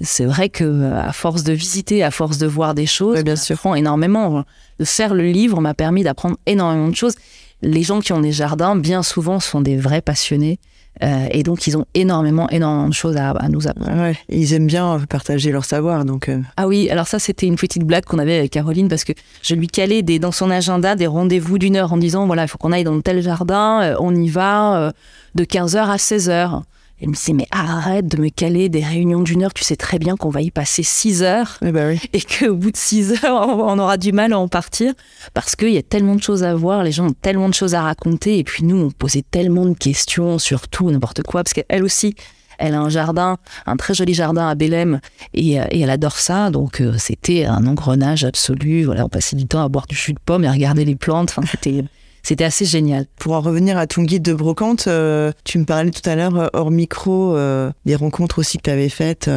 c'est 0.00 0.24
vrai 0.24 0.48
que 0.48 0.92
à 0.94 1.12
force 1.12 1.44
de 1.44 1.52
visiter, 1.52 2.02
à 2.02 2.10
force 2.10 2.38
de 2.38 2.46
voir 2.46 2.74
des 2.74 2.86
choses, 2.86 3.22
bien 3.22 3.36
sûr. 3.36 3.58
énormément. 3.76 4.44
De 4.78 4.84
faire 4.84 5.14
le 5.14 5.24
livre 5.24 5.60
m'a 5.60 5.74
permis 5.74 6.02
d'apprendre 6.02 6.36
énormément 6.46 6.88
de 6.88 6.96
choses 6.96 7.14
les 7.62 7.82
gens 7.82 8.00
qui 8.00 8.12
ont 8.12 8.20
des 8.20 8.32
jardins, 8.32 8.76
bien 8.76 9.02
souvent, 9.02 9.40
sont 9.40 9.60
des 9.60 9.76
vrais 9.76 10.00
passionnés. 10.00 10.58
Euh, 11.02 11.28
et 11.30 11.42
donc, 11.42 11.66
ils 11.66 11.76
ont 11.76 11.86
énormément, 11.94 12.48
énormément 12.50 12.88
de 12.88 12.94
choses 12.94 13.16
à, 13.16 13.34
nous 13.48 13.66
apprendre. 13.66 14.02
Ouais, 14.02 14.16
ils 14.28 14.52
aiment 14.52 14.66
bien 14.66 15.00
partager 15.08 15.50
leur 15.50 15.64
savoir. 15.64 16.04
Donc 16.04 16.28
euh. 16.28 16.40
Ah 16.56 16.66
oui, 16.66 16.90
alors 16.90 17.06
ça, 17.06 17.18
c'était 17.18 17.46
une 17.46 17.56
petite 17.56 17.84
blague 17.84 18.04
qu'on 18.04 18.18
avait 18.18 18.38
avec 18.38 18.50
Caroline 18.50 18.88
parce 18.88 19.04
que 19.04 19.12
je 19.42 19.54
lui 19.54 19.66
calais 19.66 20.02
des, 20.02 20.18
dans 20.18 20.32
son 20.32 20.50
agenda 20.50 20.96
des 20.96 21.06
rendez-vous 21.06 21.58
d'une 21.58 21.76
heure 21.76 21.92
en 21.92 21.96
disant 21.96 22.26
voilà, 22.26 22.44
il 22.44 22.48
faut 22.48 22.58
qu'on 22.58 22.72
aille 22.72 22.84
dans 22.84 23.00
tel 23.00 23.22
jardin, 23.22 23.80
euh, 23.82 23.96
on 24.00 24.14
y 24.14 24.28
va 24.28 24.92
de 25.34 25.44
15h 25.44 25.78
à 25.78 25.96
16h. 25.96 26.62
Elle 27.00 27.08
me 27.08 27.14
disait, 27.14 27.32
mais 27.32 27.46
arrête 27.50 28.06
de 28.06 28.20
me 28.20 28.28
caler 28.28 28.68
des 28.68 28.84
réunions 28.84 29.22
d'une 29.22 29.42
heure, 29.42 29.54
tu 29.54 29.64
sais 29.64 29.76
très 29.76 29.98
bien 29.98 30.16
qu'on 30.16 30.28
va 30.28 30.42
y 30.42 30.50
passer 30.50 30.82
six 30.82 31.22
heures 31.22 31.58
eh 31.64 31.72
ben 31.72 31.98
et 32.12 32.20
qu'au 32.20 32.54
bout 32.54 32.70
de 32.70 32.76
six 32.76 33.24
heures, 33.24 33.48
on 33.48 33.78
aura 33.78 33.96
du 33.96 34.12
mal 34.12 34.32
à 34.32 34.38
en 34.38 34.48
partir 34.48 34.92
parce 35.32 35.56
qu'il 35.56 35.70
y 35.70 35.78
a 35.78 35.82
tellement 35.82 36.14
de 36.14 36.22
choses 36.22 36.42
à 36.42 36.54
voir, 36.54 36.82
les 36.82 36.92
gens 36.92 37.06
ont 37.06 37.12
tellement 37.12 37.48
de 37.48 37.54
choses 37.54 37.74
à 37.74 37.82
raconter 37.82 38.38
et 38.38 38.44
puis 38.44 38.64
nous, 38.64 38.76
on 38.76 38.90
posait 38.90 39.24
tellement 39.30 39.64
de 39.64 39.74
questions 39.74 40.38
sur 40.38 40.68
tout, 40.68 40.90
n'importe 40.90 41.22
quoi, 41.22 41.42
parce 41.42 41.54
qu'elle 41.54 41.84
aussi, 41.84 42.14
elle 42.60 42.74
a 42.74 42.80
un 42.80 42.90
jardin, 42.90 43.38
un 43.66 43.76
très 43.76 43.94
joli 43.94 44.14
jardin 44.14 44.46
à 44.48 44.54
Bélem 44.54 45.00
et, 45.34 45.58
euh, 45.60 45.64
et 45.70 45.80
elle 45.80 45.90
adore 45.90 46.18
ça. 46.18 46.50
Donc 46.50 46.80
euh, 46.80 46.94
c'était 46.98 47.46
un 47.46 47.66
engrenage 47.66 48.24
absolu. 48.24 48.84
Voilà, 48.84 49.06
on 49.06 49.08
passait 49.08 49.34
du 49.34 49.46
temps 49.46 49.64
à 49.64 49.68
boire 49.68 49.86
du 49.86 49.96
jus 49.96 50.12
de 50.12 50.20
pomme 50.24 50.44
et 50.44 50.46
à 50.46 50.52
regarder 50.52 50.84
les 50.84 50.94
plantes. 50.94 51.30
Enfin, 51.30 51.42
c'était 51.50 51.84
c'était 52.22 52.44
assez 52.44 52.64
génial. 52.64 53.06
Pour 53.18 53.32
en 53.32 53.40
revenir 53.40 53.78
à 53.78 53.86
ton 53.86 54.02
guide 54.02 54.22
de 54.22 54.34
brocante, 54.34 54.86
euh, 54.86 55.32
tu 55.44 55.58
me 55.58 55.64
parlais 55.64 55.90
tout 55.90 56.08
à 56.08 56.16
l'heure 56.16 56.36
euh, 56.36 56.48
hors 56.52 56.70
micro 56.70 57.36
euh, 57.36 57.70
des 57.84 57.96
rencontres 57.96 58.38
aussi 58.38 58.58
que 58.58 58.62
tu 58.62 58.70
avais 58.70 58.88
faites 58.88 59.30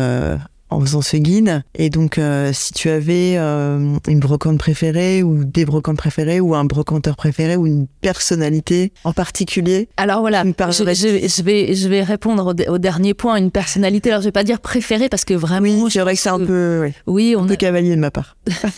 en 0.74 0.80
faisant 0.82 1.02
ce 1.02 1.18
guide. 1.18 1.64
Et 1.76 1.90
donc, 1.90 2.18
euh, 2.18 2.52
si 2.54 2.74
tu 2.74 2.90
avais 2.90 3.36
euh, 3.38 3.98
une 4.08 4.20
brocante 4.20 4.58
préférée 4.58 5.24
ou 5.24 5.44
des 5.44 5.66
brocantes 5.66 5.98
préférées 5.98 6.40
ou 6.40 6.56
un 6.56 6.66
brocanteur 6.66 7.16
préféré 7.16 7.56
ou 7.56 7.68
une 7.68 7.88
personnalité 8.02 8.92
en 9.04 9.14
particulier 9.14 9.88
Alors 9.98 10.22
voilà, 10.22 10.44
je, 10.44 11.44
vais, 11.44 11.76
je 11.76 11.88
vais 11.88 12.04
répondre 12.04 12.56
au, 12.68 12.78
dernier 12.78 13.14
point, 13.14 13.36
une 13.36 13.52
personnalité. 13.52 14.10
Alors, 14.10 14.22
je 14.22 14.28
vais 14.28 14.32
pas 14.32 14.44
dire 14.44 14.60
préférée 14.60 15.10
parce 15.10 15.26
que 15.26 15.34
vraiment... 15.34 15.84
Oui, 15.84 15.92
c'est 15.92 16.02
vrai 16.02 16.16
que 16.16 16.22
c'est 16.22 16.30
un 16.30 16.40
peu... 16.40 16.92
Oui, 17.06 17.36
on 17.38 17.44
un 17.44 17.48
peu 17.48 17.56
cavalier 17.56 17.96
de 17.96 18.02
ma 18.02 18.12
part. 18.12 18.36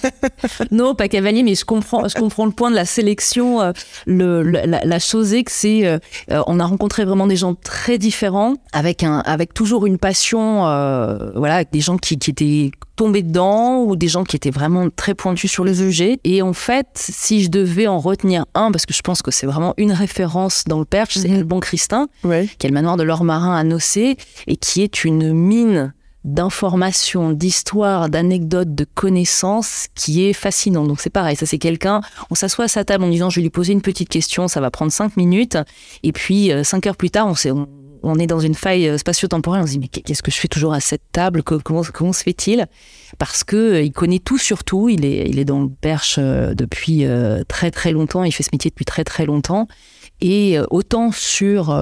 non, 0.71 0.95
pas 0.95 1.07
cavalier, 1.07 1.43
mais 1.43 1.55
je 1.55 1.65
comprends, 1.65 2.07
je 2.07 2.15
comprends 2.15 2.45
le 2.45 2.51
point 2.51 2.69
de 2.69 2.75
la 2.75 2.85
sélection. 2.85 3.61
Euh, 3.61 3.71
le, 4.05 4.41
la, 4.43 4.99
chose 4.99 5.33
est 5.33 5.43
que 5.43 5.51
c'est... 5.51 5.99
on 6.29 6.59
a 6.59 6.65
rencontré 6.65 7.05
vraiment 7.05 7.27
des 7.27 7.35
gens 7.35 7.55
très 7.55 7.97
différents 7.97 8.55
avec, 8.73 9.03
un, 9.03 9.19
avec 9.19 9.53
toujours 9.53 9.85
une 9.85 9.97
passion, 9.97 10.61
voilà, 11.35 11.55
avec 11.55 11.71
des 11.71 11.84
gens 11.85 11.97
qui, 11.97 12.15
étaient 12.15 12.71
tombés 12.95 13.21
dedans 13.21 13.83
ou 13.83 13.95
des 13.95 14.07
gens 14.07 14.23
qui 14.23 14.35
étaient 14.35 14.51
vraiment 14.51 14.89
très 14.89 15.15
pointus 15.15 15.51
sur 15.51 15.63
le 15.63 15.73
sujet. 15.73 16.19
Et 16.23 16.41
en 16.41 16.53
fait, 16.53 16.87
si 16.93 17.43
je 17.43 17.49
devais 17.49 17.87
en 17.87 17.99
retenir 17.99 18.45
un, 18.53 18.71
parce 18.71 18.85
que 18.85 18.93
je 18.93 19.01
pense 19.01 19.21
que 19.21 19.31
c'est 19.31 19.45
vraiment 19.47 19.73
une 19.77 19.91
référence 19.91 20.63
dans 20.65 20.79
le 20.79 20.85
Perche, 20.85 21.17
c'est 21.17 21.29
mhm. 21.29 21.37
le 21.37 21.43
Bon 21.43 21.59
Christin, 21.59 22.07
qui 22.23 22.27
est 22.27 22.67
le 22.67 22.73
manoir 22.73 22.97
de 22.97 23.03
l'or 23.03 23.23
marin 23.23 23.55
à 23.55 23.63
Nocé 23.63 24.17
et 24.47 24.55
qui 24.57 24.81
est 24.81 25.03
une 25.03 25.33
mine 25.33 25.93
d'informations, 26.25 27.31
d'histoires, 27.31 28.09
d'anecdotes, 28.09 28.73
de 28.73 28.83
connaissances 28.83 29.87
qui 29.93 30.25
est 30.25 30.33
fascinant. 30.33 30.83
Donc 30.83 30.99
c'est 30.99 31.11
pareil, 31.11 31.35
ça 31.35 31.45
c'est 31.45 31.59
quelqu'un, 31.59 32.01
on 32.31 32.35
s'assoit 32.35 32.65
à 32.65 32.67
sa 32.67 32.83
table 32.83 33.03
en 33.03 33.09
disant 33.09 33.29
je 33.29 33.35
vais 33.37 33.43
lui 33.43 33.51
poser 33.51 33.73
une 33.73 33.83
petite 33.83 34.09
question, 34.09 34.47
ça 34.47 34.59
va 34.59 34.71
prendre 34.71 34.91
cinq 34.91 35.17
minutes, 35.17 35.57
et 36.01 36.11
puis 36.11 36.51
euh, 36.51 36.63
cinq 36.63 36.87
heures 36.87 36.97
plus 36.97 37.11
tard, 37.11 37.27
on, 37.27 37.51
on 37.51 37.67
est 38.15 38.27
dans 38.27 38.39
une 38.39 38.53
faille 38.53 38.87
euh, 38.87 38.97
spatio-temporelle. 38.99 39.63
On 39.63 39.65
se 39.65 39.71
dit 39.71 39.79
mais 39.79 39.87
qu'est-ce 39.87 40.21
que 40.21 40.29
je 40.29 40.37
fais 40.37 40.47
toujours 40.47 40.73
à 40.73 40.79
cette 40.79 41.01
table? 41.11 41.41
Comment 41.41 41.81
comment 41.91 42.13
se 42.13 42.21
fait-il? 42.21 42.67
Parce 43.17 43.43
que 43.43 43.55
euh, 43.55 43.81
il 43.81 43.91
connaît 43.91 44.19
tout 44.19 44.37
sur 44.37 44.63
tout. 44.63 44.89
Il 44.89 45.03
est 45.03 45.27
il 45.27 45.39
est 45.39 45.45
dans 45.45 45.61
le 45.61 45.69
perche 45.69 46.19
depuis 46.19 47.05
très 47.47 47.71
très 47.71 47.91
longtemps. 47.91 48.23
Il 48.23 48.31
fait 48.31 48.43
ce 48.43 48.49
métier 48.53 48.69
depuis 48.69 48.85
très 48.85 49.03
très 49.03 49.25
longtemps. 49.25 49.67
Et 50.21 50.57
autant 50.69 51.11
sur 51.11 51.75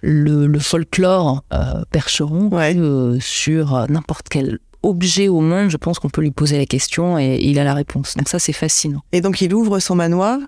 le, 0.00 0.46
le, 0.46 0.58
folklore 0.58 1.44
percheron 1.90 2.48
que 2.48 3.18
sur 3.20 3.86
n'importe 3.90 4.28
quel 4.30 4.58
objet 4.84 5.28
au 5.28 5.40
monde, 5.40 5.70
je 5.70 5.76
pense 5.76 5.98
qu'on 5.98 6.10
peut 6.10 6.20
lui 6.20 6.30
poser 6.30 6.58
la 6.58 6.66
question 6.66 7.18
et 7.18 7.38
il 7.40 7.58
a 7.58 7.64
la 7.64 7.74
réponse. 7.74 8.16
Donc 8.16 8.28
ça, 8.28 8.38
c'est 8.38 8.52
fascinant. 8.52 9.02
Et 9.12 9.20
donc 9.20 9.40
il 9.40 9.52
ouvre 9.54 9.80
son 9.80 9.96
manoir 9.96 10.38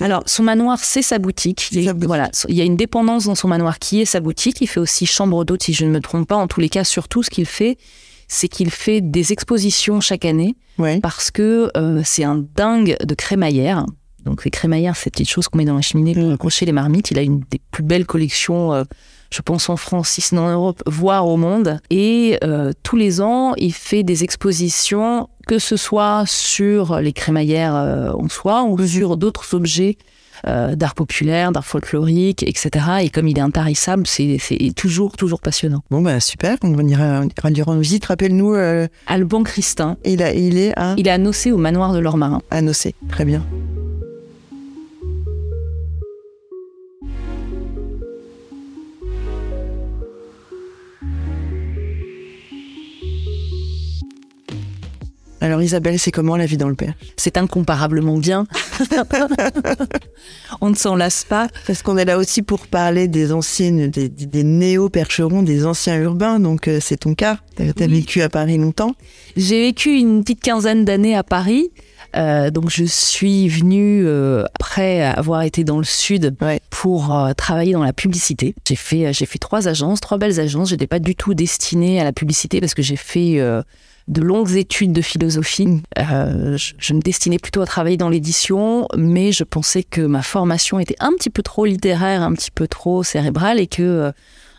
alors, 0.00 0.22
son 0.26 0.42
manoir, 0.42 0.78
c'est 0.80 1.02
sa 1.02 1.18
boutique. 1.18 1.68
Il, 1.72 1.92
Voilà, 1.92 2.30
il 2.48 2.56
y 2.56 2.60
a 2.60 2.64
une 2.64 2.76
dépendance 2.76 3.26
dans 3.26 3.34
son 3.34 3.48
manoir 3.48 3.78
qui 3.78 4.00
est 4.00 4.04
sa 4.04 4.20
boutique. 4.20 4.60
Il 4.60 4.66
fait 4.66 4.80
aussi 4.80 5.06
chambre 5.06 5.44
d'hôte, 5.44 5.62
si 5.62 5.72
je 5.74 5.84
ne 5.84 5.90
me 5.90 6.00
trompe 6.00 6.28
pas. 6.28 6.36
En 6.36 6.48
tous 6.48 6.60
les 6.60 6.68
cas, 6.68 6.84
surtout, 6.84 7.22
ce 7.22 7.30
qu'il 7.30 7.46
fait, 7.46 7.78
c'est 8.28 8.48
qu'il 8.48 8.70
fait 8.70 9.00
des 9.00 9.32
expositions 9.32 10.00
chaque 10.00 10.24
année 10.24 10.56
parce 11.02 11.30
que 11.30 11.70
euh, 11.76 12.02
c'est 12.04 12.24
un 12.24 12.44
dingue 12.56 12.96
de 13.04 13.14
crémaillère. 13.14 13.86
Donc, 14.24 14.44
les 14.44 14.50
crémaillères, 14.50 14.96
c'est 14.96 15.10
petites 15.10 15.28
choses 15.28 15.48
qu'on 15.48 15.58
met 15.58 15.64
dans 15.64 15.76
la 15.76 15.82
cheminée 15.82 16.14
pour 16.14 16.32
accrocher 16.32 16.64
les 16.64 16.72
marmites. 16.72 17.10
Il 17.10 17.18
a 17.18 17.22
une 17.22 17.40
des 17.50 17.60
plus 17.70 17.82
belles 17.82 18.06
collections. 18.06 18.72
Euh, 18.72 18.84
je 19.32 19.40
pense 19.40 19.68
en 19.68 19.76
France, 19.76 20.10
si 20.10 20.20
ce 20.20 20.34
n'est 20.34 20.40
en 20.40 20.50
Europe, 20.50 20.82
voire 20.86 21.26
au 21.26 21.36
monde. 21.36 21.80
Et 21.90 22.38
euh, 22.44 22.72
tous 22.82 22.96
les 22.96 23.20
ans, 23.20 23.54
il 23.56 23.72
fait 23.72 24.02
des 24.02 24.24
expositions, 24.24 25.28
que 25.46 25.58
ce 25.58 25.76
soit 25.76 26.24
sur 26.26 27.00
les 27.00 27.12
crémaillères 27.12 27.74
euh, 27.74 28.12
en 28.12 28.28
soi 28.28 28.64
ou 28.64 28.78
sur 28.86 29.16
d'autres 29.16 29.54
objets 29.54 29.96
euh, 30.46 30.74
d'art 30.74 30.94
populaire, 30.94 31.52
d'art 31.52 31.64
folklorique, 31.64 32.42
etc. 32.42 32.70
Et 33.02 33.10
comme 33.10 33.28
il 33.28 33.38
est 33.38 33.42
intarissable, 33.42 34.06
c'est 34.06 34.38
toujours, 34.76 35.16
toujours 35.16 35.40
passionnant. 35.40 35.82
Bon, 35.90 36.02
bah 36.02 36.20
super, 36.20 36.58
on 36.62 36.86
ira 36.86 37.22
durant 37.50 37.74
nos 37.74 37.80
visites. 37.80 38.04
Rappelle-nous. 38.04 38.54
Alban 39.06 39.42
Christin. 39.44 39.96
Il, 40.04 40.22
a, 40.22 40.34
il 40.34 40.58
est 40.58 40.78
à. 40.78 40.94
Il 40.98 41.08
est 41.08 41.12
à 41.12 41.18
Nocé, 41.18 41.52
au 41.52 41.58
manoir 41.58 41.92
de 41.92 41.98
l'Ormarin. 41.98 42.42
À 42.50 42.60
Nocé, 42.60 42.94
très 43.08 43.24
bien. 43.24 43.42
Alors 55.42 55.60
Isabelle, 55.60 55.98
c'est 55.98 56.12
comment 56.12 56.36
la 56.36 56.46
vie 56.46 56.56
dans 56.56 56.68
le 56.68 56.76
Perche 56.76 56.94
C'est 57.16 57.36
incomparablement 57.36 58.16
bien. 58.16 58.46
On 60.60 60.70
ne 60.70 60.76
s'en 60.76 60.94
lasse 60.94 61.24
pas. 61.24 61.48
Parce 61.66 61.82
qu'on 61.82 61.96
est 61.96 62.04
là 62.04 62.16
aussi 62.16 62.42
pour 62.42 62.68
parler 62.68 63.08
des 63.08 63.32
anciennes, 63.32 63.90
des, 63.90 64.44
néo-percherons, 64.44 65.42
des 65.42 65.66
anciens 65.66 66.00
urbains. 66.00 66.38
Donc 66.38 66.68
euh, 66.68 66.78
c'est 66.80 66.98
ton 66.98 67.16
cas. 67.16 67.38
Tu 67.56 67.64
as, 67.64 67.86
vécu 67.88 68.22
à 68.22 68.28
Paris 68.28 68.56
longtemps 68.56 68.94
J'ai 69.36 69.62
vécu 69.62 69.96
une 69.96 70.22
petite 70.22 70.42
quinzaine 70.42 70.84
d'années 70.84 71.16
à 71.16 71.24
Paris. 71.24 71.72
Euh, 72.14 72.50
donc 72.52 72.70
je 72.70 72.84
suis 72.84 73.48
venue 73.48 74.06
euh, 74.06 74.44
après 74.54 75.02
avoir 75.02 75.42
été 75.42 75.64
dans 75.64 75.78
le 75.78 75.84
sud 75.84 76.36
pour 76.70 77.12
travailler 77.36 77.72
dans 77.72 77.82
la 77.82 77.92
publicité. 77.92 78.54
J'ai 78.64 78.76
fait 78.76 79.12
j'ai 79.12 79.26
fait 79.26 79.40
trois 79.40 79.66
agences, 79.66 80.00
trois 80.00 80.18
belles 80.18 80.38
agences. 80.38 80.68
J'étais 80.68 80.86
pas 80.86 81.00
du 81.00 81.16
tout 81.16 81.34
destinée 81.34 82.00
à 82.00 82.04
la 82.04 82.12
publicité 82.12 82.60
parce 82.60 82.74
que 82.74 82.82
j'ai 82.82 82.94
fait 82.94 83.40
de 84.08 84.22
longues 84.22 84.56
études 84.56 84.92
de 84.92 85.02
philosophie. 85.02 85.66
Mm. 85.66 85.82
Euh, 85.98 86.56
je, 86.56 86.94
me 86.94 87.00
destinais 87.00 87.38
plutôt 87.38 87.60
à 87.60 87.66
travailler 87.66 87.96
dans 87.96 88.08
l'édition, 88.08 88.86
mais 88.96 89.32
je 89.32 89.44
pensais 89.44 89.82
que 89.82 90.00
ma 90.00 90.22
formation 90.22 90.78
était 90.78 90.96
un 91.00 91.12
petit 91.12 91.30
peu 91.30 91.42
trop 91.42 91.64
littéraire, 91.64 92.22
un 92.22 92.32
petit 92.32 92.50
peu 92.50 92.68
trop 92.68 93.02
cérébrale 93.02 93.60
et 93.60 93.66
que 93.66 93.82
euh, 93.82 94.12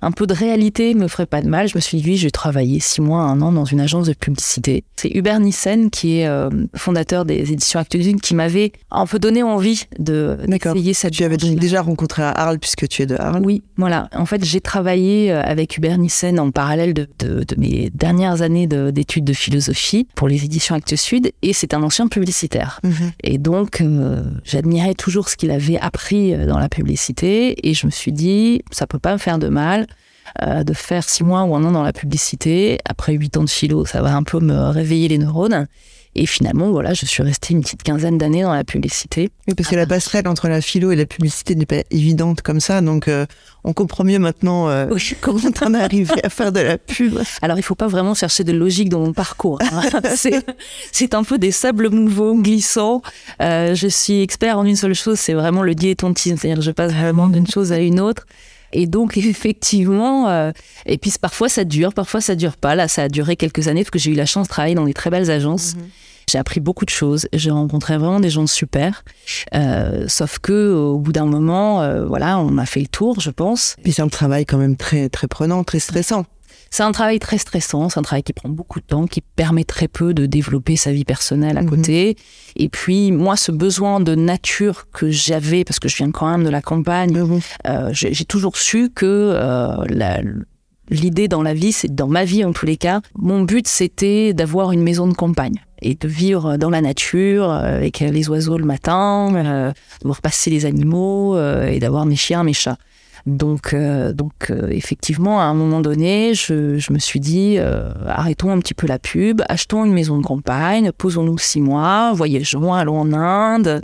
un 0.03 0.11
peu 0.11 0.27
de 0.27 0.33
réalité 0.33 0.93
me 0.93 1.07
ferait 1.07 1.25
pas 1.25 1.41
de 1.41 1.47
mal. 1.47 1.67
Je 1.67 1.75
me 1.75 1.81
suis 1.81 1.97
dit, 1.99 2.09
oui, 2.09 2.17
je 2.17 2.25
vais 2.25 2.31
travailler 2.31 2.79
six 2.79 3.01
mois, 3.01 3.21
un 3.21 3.41
an 3.41 3.51
dans 3.51 3.65
une 3.65 3.79
agence 3.79 4.07
de 4.07 4.13
publicité. 4.13 4.83
C'est 4.97 5.09
Hubert 5.15 5.39
Nissen, 5.39 5.89
qui 5.89 6.19
est 6.19 6.27
euh, 6.27 6.49
fondateur 6.75 7.25
des 7.25 7.51
éditions 7.51 7.79
Actuelles, 7.79 8.15
qui 8.21 8.35
m'avait 8.35 8.73
un 8.91 9.05
peu 9.05 9.17
donné 9.17 9.43
envie 9.43 9.85
de 9.99 10.37
d'essayer 10.47 10.93
cette 10.93 11.13
Tu 11.13 11.23
avais 11.23 11.37
déjà 11.37 11.81
rencontré 11.81 12.21
à 12.21 12.31
Arles 12.31 12.59
puisque 12.59 12.87
tu 12.87 13.01
es 13.01 13.05
de 13.05 13.15
Arles. 13.15 13.43
Oui, 13.43 13.63
voilà. 13.77 14.09
En 14.13 14.25
fait, 14.25 14.43
j'ai 14.43 14.61
travaillé 14.61 15.31
euh, 15.31 15.41
avec 15.41 15.77
Hubert 15.77 15.97
Nissen 15.97 16.39
en 16.39 16.51
parallèle 16.51 16.93
de, 16.93 17.07
de, 17.19 17.45
mes 17.57 17.89
dernières 17.93 18.41
années 18.41 18.67
d'études 18.67 19.25
de, 19.25 19.33
philosophie 19.33 20.07
pour 20.15 20.27
les 20.27 20.43
éditions 20.45 20.75
Actes 20.75 20.95
Sud 20.95 21.31
et 21.41 21.53
c'est 21.53 21.73
un 21.73 21.81
ancien 21.81 22.07
publicitaire. 22.07 22.79
Mhm. 22.83 23.11
Et 23.23 23.37
donc, 23.37 23.81
euh, 23.81 24.23
j'admirais 24.43 24.93
toujours 24.93 25.29
ce 25.29 25.37
qu'il 25.37 25.51
avait 25.51 25.79
appris 25.79 26.35
dans 26.45 26.59
la 26.59 26.69
publicité 26.69 27.67
et 27.67 27.73
je 27.73 27.85
me 27.85 27.91
suis 27.91 28.11
dit, 28.11 28.61
ça 28.71 28.85
peut 28.85 28.99
pas 28.99 29.13
me 29.13 29.17
faire 29.17 29.39
de 29.39 29.47
mal 29.47 29.87
euh, 30.41 30.63
de 30.63 30.73
faire 30.73 31.07
six 31.07 31.23
mois 31.23 31.43
ou 31.43 31.55
un 31.55 31.63
an 31.63 31.71
dans 31.71 31.83
la 31.83 31.93
publicité. 31.93 32.79
Après 32.85 33.13
huit 33.13 33.37
ans 33.37 33.43
de 33.43 33.49
philo, 33.49 33.85
ça 33.85 34.01
va 34.01 34.15
un 34.15 34.23
peu 34.23 34.39
me 34.39 34.69
réveiller 34.69 35.07
les 35.07 35.17
neurones. 35.17 35.67
Et 36.15 36.27
finalement, 36.27 36.69
voilà, 36.69 36.93
je 36.93 37.07
suis 37.07 37.23
restée 37.23 37.53
une 37.53 37.61
petite 37.61 37.81
quinzaine 37.81 38.19
d'années 38.19 38.43
dans 38.43 38.53
la 38.53 38.63
publicité. 38.63 39.31
Oui, 39.47 39.55
parce 39.55 39.67
que 39.67 39.75
la 39.75 39.87
passerelle 39.87 40.27
entre 40.27 40.47
la 40.47 40.61
philo 40.61 40.91
et 40.91 40.95
la 40.95 41.07
publicité 41.07 41.55
n'est 41.55 41.65
pas 41.65 41.83
évidente 41.89 42.43
comme 42.43 42.59
ça. 42.59 42.81
Donc, 42.81 43.07
euh, 43.07 43.25
on 43.63 43.73
comprend 43.73 44.03
mieux 44.03 44.19
maintenant 44.19 44.69
euh, 44.69 44.87
comment 45.21 45.51
t'en 45.51 45.73
es 45.73 45.79
arrivé 45.79 46.13
à 46.23 46.29
faire 46.29 46.51
de 46.51 46.59
la 46.59 46.77
pub. 46.77 47.19
Alors, 47.41 47.57
il 47.57 47.63
faut 47.63 47.73
pas 47.73 47.87
vraiment 47.87 48.13
chercher 48.13 48.43
de 48.43 48.51
logique 48.51 48.89
dans 48.89 48.99
mon 48.99 49.13
parcours. 49.13 49.59
Hein. 49.61 49.81
c'est 50.91 51.15
un 51.15 51.23
peu 51.23 51.39
des 51.39 51.51
sables 51.51 51.89
mouvants, 51.89 52.35
glissants. 52.35 53.01
je 53.39 53.87
suis 53.89 54.21
expert 54.21 54.59
en 54.59 54.65
une 54.65 54.75
seule 54.75 54.95
chose, 54.95 55.19
c'est 55.19 55.33
vraiment 55.33 55.63
le 55.63 55.73
diétontisme. 55.73 56.37
C'est-à-dire 56.37 56.59
que 56.59 56.65
je 56.65 56.71
passe 56.71 56.91
vraiment 56.91 57.27
d'une 57.27 57.47
chose 57.47 57.71
à 57.71 57.79
une 57.79 57.99
autre. 57.99 58.25
Et 58.73 58.87
donc, 58.87 59.17
effectivement, 59.17 60.27
euh, 60.29 60.51
et 60.85 60.97
puis 60.97 61.13
parfois 61.21 61.49
ça 61.49 61.63
dure, 61.63 61.93
parfois 61.93 62.21
ça 62.21 62.35
dure 62.35 62.57
pas. 62.57 62.75
Là, 62.75 62.87
ça 62.87 63.03
a 63.03 63.09
duré 63.09 63.35
quelques 63.35 63.67
années 63.67 63.83
parce 63.83 63.91
que 63.91 63.99
j'ai 63.99 64.11
eu 64.11 64.15
la 64.15 64.25
chance 64.25 64.47
de 64.47 64.49
travailler 64.49 64.75
dans 64.75 64.85
des 64.85 64.93
très 64.93 65.09
belles 65.09 65.31
agences. 65.31 65.75
Mhm. 65.75 65.83
J'ai 66.29 66.37
appris 66.37 66.59
beaucoup 66.59 66.85
de 66.85 66.89
choses. 66.89 67.27
J'ai 67.33 67.51
rencontré 67.51 67.97
vraiment 67.97 68.19
des 68.19 68.29
gens 68.29 68.47
super. 68.47 69.03
Euh, 69.53 70.05
sauf 70.07 70.39
que 70.39 70.73
au 70.73 70.97
bout 70.97 71.11
d'un 71.11 71.25
moment, 71.25 71.81
euh, 71.81 72.05
voilà, 72.05 72.39
on 72.39 72.57
a 72.57 72.65
fait 72.65 72.79
le 72.79 72.87
tour, 72.87 73.19
je 73.19 73.29
pense. 73.29 73.75
Puis 73.83 73.93
c'est 73.93 74.01
un 74.01 74.07
travail 74.07 74.45
quand 74.45 74.57
même 74.57 74.77
très 74.77 75.09
très 75.09 75.27
prenant, 75.27 75.63
très 75.63 75.79
stressant. 75.79 76.25
C'est 76.73 76.81
un 76.81 76.91
travail 76.91 77.19
très 77.19 77.37
stressant, 77.37 77.89
c'est 77.89 77.99
un 77.99 78.01
travail 78.01 78.23
qui 78.23 78.33
prend 78.33 78.49
beaucoup 78.49 78.79
de 78.79 78.85
temps, 78.85 79.05
qui 79.05 79.21
permet 79.21 79.63
très 79.63 79.87
peu 79.87 80.15
de 80.15 80.25
développer 80.25 80.75
sa 80.75 80.91
vie 80.91 81.05
personnelle 81.05 81.59
à 81.59 81.61
mhm. 81.61 81.69
côté. 81.69 82.17
Et 82.55 82.67
puis, 82.67 83.11
moi, 83.11 83.37
ce 83.37 83.51
besoin 83.51 83.99
de 83.99 84.15
nature 84.15 84.87
que 84.91 85.11
j'avais, 85.11 85.65
parce 85.65 85.77
que 85.77 85.87
je 85.87 85.97
viens 85.97 86.09
quand 86.09 86.27
même 86.27 86.43
de 86.43 86.49
la 86.49 86.63
campagne, 86.63 87.15
mhm. 87.15 87.39
euh, 87.67 87.89
j'ai 87.91 88.25
toujours 88.25 88.57
su 88.57 88.89
que 88.89 89.05
euh, 89.05 90.15
l'idée 90.89 91.27
dans 91.27 91.43
la 91.43 91.53
vie, 91.53 91.73
c'est 91.73 91.93
dans 91.93 92.07
ma 92.07 92.25
vie 92.25 92.43
en 92.43 92.53
tous 92.53 92.65
les 92.65 92.77
cas, 92.77 93.01
mon 93.13 93.43
but 93.43 93.67
c'était 93.67 94.33
d'avoir 94.33 94.71
une 94.71 94.81
maison 94.81 95.05
de 95.05 95.13
campagne 95.13 95.61
et 95.83 95.93
de 95.93 96.07
vivre 96.07 96.57
dans 96.57 96.71
la 96.71 96.81
nature 96.81 97.51
euh, 97.51 97.75
avec 97.75 97.99
les 97.99 98.29
oiseaux 98.29 98.57
le 98.57 98.65
matin, 98.65 99.29
de 99.31 100.07
voir 100.07 100.21
passer 100.23 100.49
les 100.49 100.65
animaux 100.65 101.37
et 101.37 101.77
d'avoir 101.77 102.07
mes 102.07 102.15
chiens, 102.15 102.43
mes 102.43 102.53
chats. 102.53 102.79
Donc, 103.25 103.73
euh, 103.73 104.11
donc 104.11 104.49
euh, 104.49 104.67
effectivement, 104.69 105.39
à 105.39 105.45
un 105.45 105.53
moment 105.53 105.79
donné, 105.79 106.33
je, 106.33 106.91
me 106.91 106.99
suis 106.99 107.21
dit, 107.21 107.55
euh, 107.57 107.89
arrêtons 108.05 108.51
un 108.51 108.59
petit 108.59 108.73
peu 108.73 108.85
la 108.85 108.99
pub, 108.99 109.41
achetons 109.47 109.85
une 109.85 109.93
maison 109.93 110.17
de 110.17 110.23
campagne, 110.23 110.91
posons-nous 110.91 111.37
six 111.37 111.61
mois, 111.61 112.11
voyageons, 112.13 112.73
allons 112.73 112.99
en 112.99 113.13
Inde. 113.13 113.81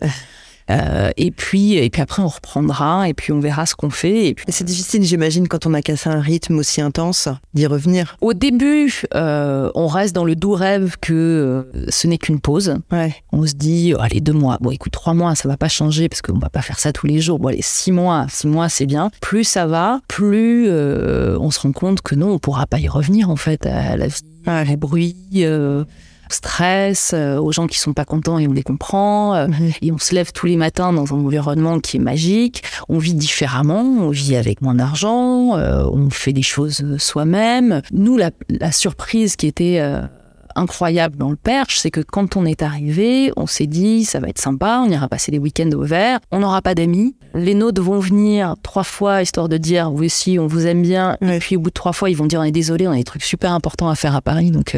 Euh, 0.70 1.10
et 1.18 1.32
puis, 1.32 1.76
et 1.76 1.90
puis 1.90 2.02
après, 2.02 2.22
on 2.22 2.28
reprendra 2.28 3.10
et 3.10 3.14
puis 3.14 3.32
on 3.32 3.40
verra 3.40 3.66
ce 3.66 3.76
qu'on 3.76 3.90
fait. 3.90 4.28
Et 4.28 4.34
puis... 4.34 4.46
C'est 4.50 4.64
difficile, 4.64 5.04
j'imagine, 5.04 5.48
quand 5.48 5.66
on 5.66 5.74
a 5.74 5.82
cassé 5.82 6.10
un 6.10 6.20
rythme 6.20 6.60
aussi 6.60 6.82
intense, 6.82 7.28
d'y 7.54 7.66
revenir. 7.66 8.18
Au 8.22 8.34
début, 8.34 9.04
euh, 9.16 9.72
on 9.76 9.88
reste 9.88 10.16
dans 10.16 10.26
le 10.26 10.36
doux 10.36 10.54
rêve 10.54 10.96
que 11.02 11.14
euh, 11.14 11.86
ce 11.90 12.08
n'est 12.08 12.18
qu'une 12.18 12.40
pause. 12.40 12.76
Ouais. 12.92 13.16
On 13.32 13.46
se 13.46 13.54
dit, 13.54 13.94
oh, 13.96 14.02
allez, 14.02 14.22
deux 14.22 14.34
mois. 14.34 14.58
Bon, 14.62 14.72
écoute, 14.72 14.92
trois 14.92 15.14
mois, 15.14 15.36
ça 15.36 15.48
va 15.48 15.58
pas 15.58 15.70
changer 15.70 16.10
parce 16.10 16.22
qu'on 16.22 16.38
va 16.38 16.50
pas 16.50 16.62
faire 16.62 16.80
ça 16.80 16.92
tous 16.92 17.08
les 17.08 17.20
jours. 17.20 17.40
Bon, 17.40 17.50
allez, 17.50 17.62
six 17.62 17.92
mois, 17.92 18.28
six 18.30 18.48
mois, 18.48 18.70
c'est 18.70 18.86
bien. 18.86 19.10
Plus 19.22 19.44
ça 19.44 19.66
va, 19.66 20.02
plus 20.08 20.68
euh, 20.68 21.38
on 21.40 21.52
se 21.52 21.60
rend 21.60 21.72
compte 21.72 22.02
que 22.02 22.16
non, 22.16 22.32
on 22.32 22.40
pourra 22.40 22.68
pas 22.68 22.80
y 22.80 22.88
revenir 22.88 23.30
en 23.30 23.36
fait 23.36 23.66
à 23.66 23.98
la 23.98 24.08
vie, 24.08 24.22
à 24.46 24.64
les 24.64 24.78
bruits 24.78 25.16
stress, 26.34 27.12
euh, 27.14 27.38
aux 27.38 27.52
gens 27.52 27.68
qui 27.68 27.80
sont 27.80 27.94
pas 27.94 28.06
contents 28.06 28.40
et 28.40 28.48
on 28.48 28.54
les 28.54 28.64
comprend. 28.64 29.36
Euh. 29.36 29.48
Et 29.82 29.92
on 29.92 29.98
se 29.98 30.14
lève 30.16 30.32
tous 30.32 30.46
les 30.46 30.58
matins 30.58 30.94
dans 30.94 31.14
un 31.14 31.20
environnement 31.20 31.80
qui 31.80 31.98
est 31.98 32.02
magique. 32.02 32.64
On 32.88 32.98
vit 32.98 33.14
différemment, 33.14 33.82
on 33.82 34.10
vit 34.10 34.36
avec 34.36 34.62
moins 34.62 34.76
d'argent, 34.76 35.58
euh, 35.58 35.84
on 35.92 36.10
fait 36.10 36.34
des 36.34 36.42
choses 36.42 36.98
soi-même. 36.98 37.82
Nous, 37.92 38.18
la, 38.18 38.32
la, 38.50 38.72
surprise 38.72 39.36
qui 39.36 39.48
était 39.48 39.80
incroyable 40.56 41.18
dans 41.18 41.30
le 41.30 41.36
Perche, 41.36 41.80
c'est 41.80 41.92
que 41.92 42.02
quand 42.02 42.36
on 42.36 42.46
est 42.46 42.62
arrivé, 42.62 43.32
on 43.38 43.48
s'est 43.48 43.68
dit 43.68 44.06
ça 44.06 44.20
va 44.20 44.28
être 44.28 44.40
sympa, 44.40 44.84
on 44.86 44.90
ira 44.90 45.08
passer 45.08 45.32
des 45.32 45.40
week-ends 45.40 45.72
au 45.72 45.84
vert, 45.84 46.20
on 46.32 46.40
n'aura 46.40 46.62
pas 46.62 46.76
d'amis. 46.76 47.16
Les 47.34 47.54
nôtres 47.54 47.82
vont 47.82 48.00
venir 48.00 48.56
trois 48.64 48.84
fois 48.84 49.22
histoire 49.22 49.50
de 49.50 49.58
dire 49.58 49.92
oui 49.92 50.08
aussi 50.08 50.38
on 50.40 50.48
vous 50.48 50.66
aime 50.66 50.82
bien. 50.82 51.18
Et 51.22 51.40
puis 51.40 51.56
au 51.56 51.60
bout 51.60 51.70
de 51.70 51.74
trois 51.74 51.94
fois 51.94 52.10
ils 52.10 52.18
vont 52.18 52.26
dire 52.26 52.40
on 52.40 52.44
est 52.44 52.52
désolé, 52.52 52.88
on 52.88 52.92
a 52.92 52.98
des 52.98 53.04
trucs 53.04 53.24
super 53.24 53.52
importants 53.52 53.90
à 53.90 53.96
faire 53.96 54.16
à 54.16 54.22
Paris 54.22 54.52
donc 54.52 54.76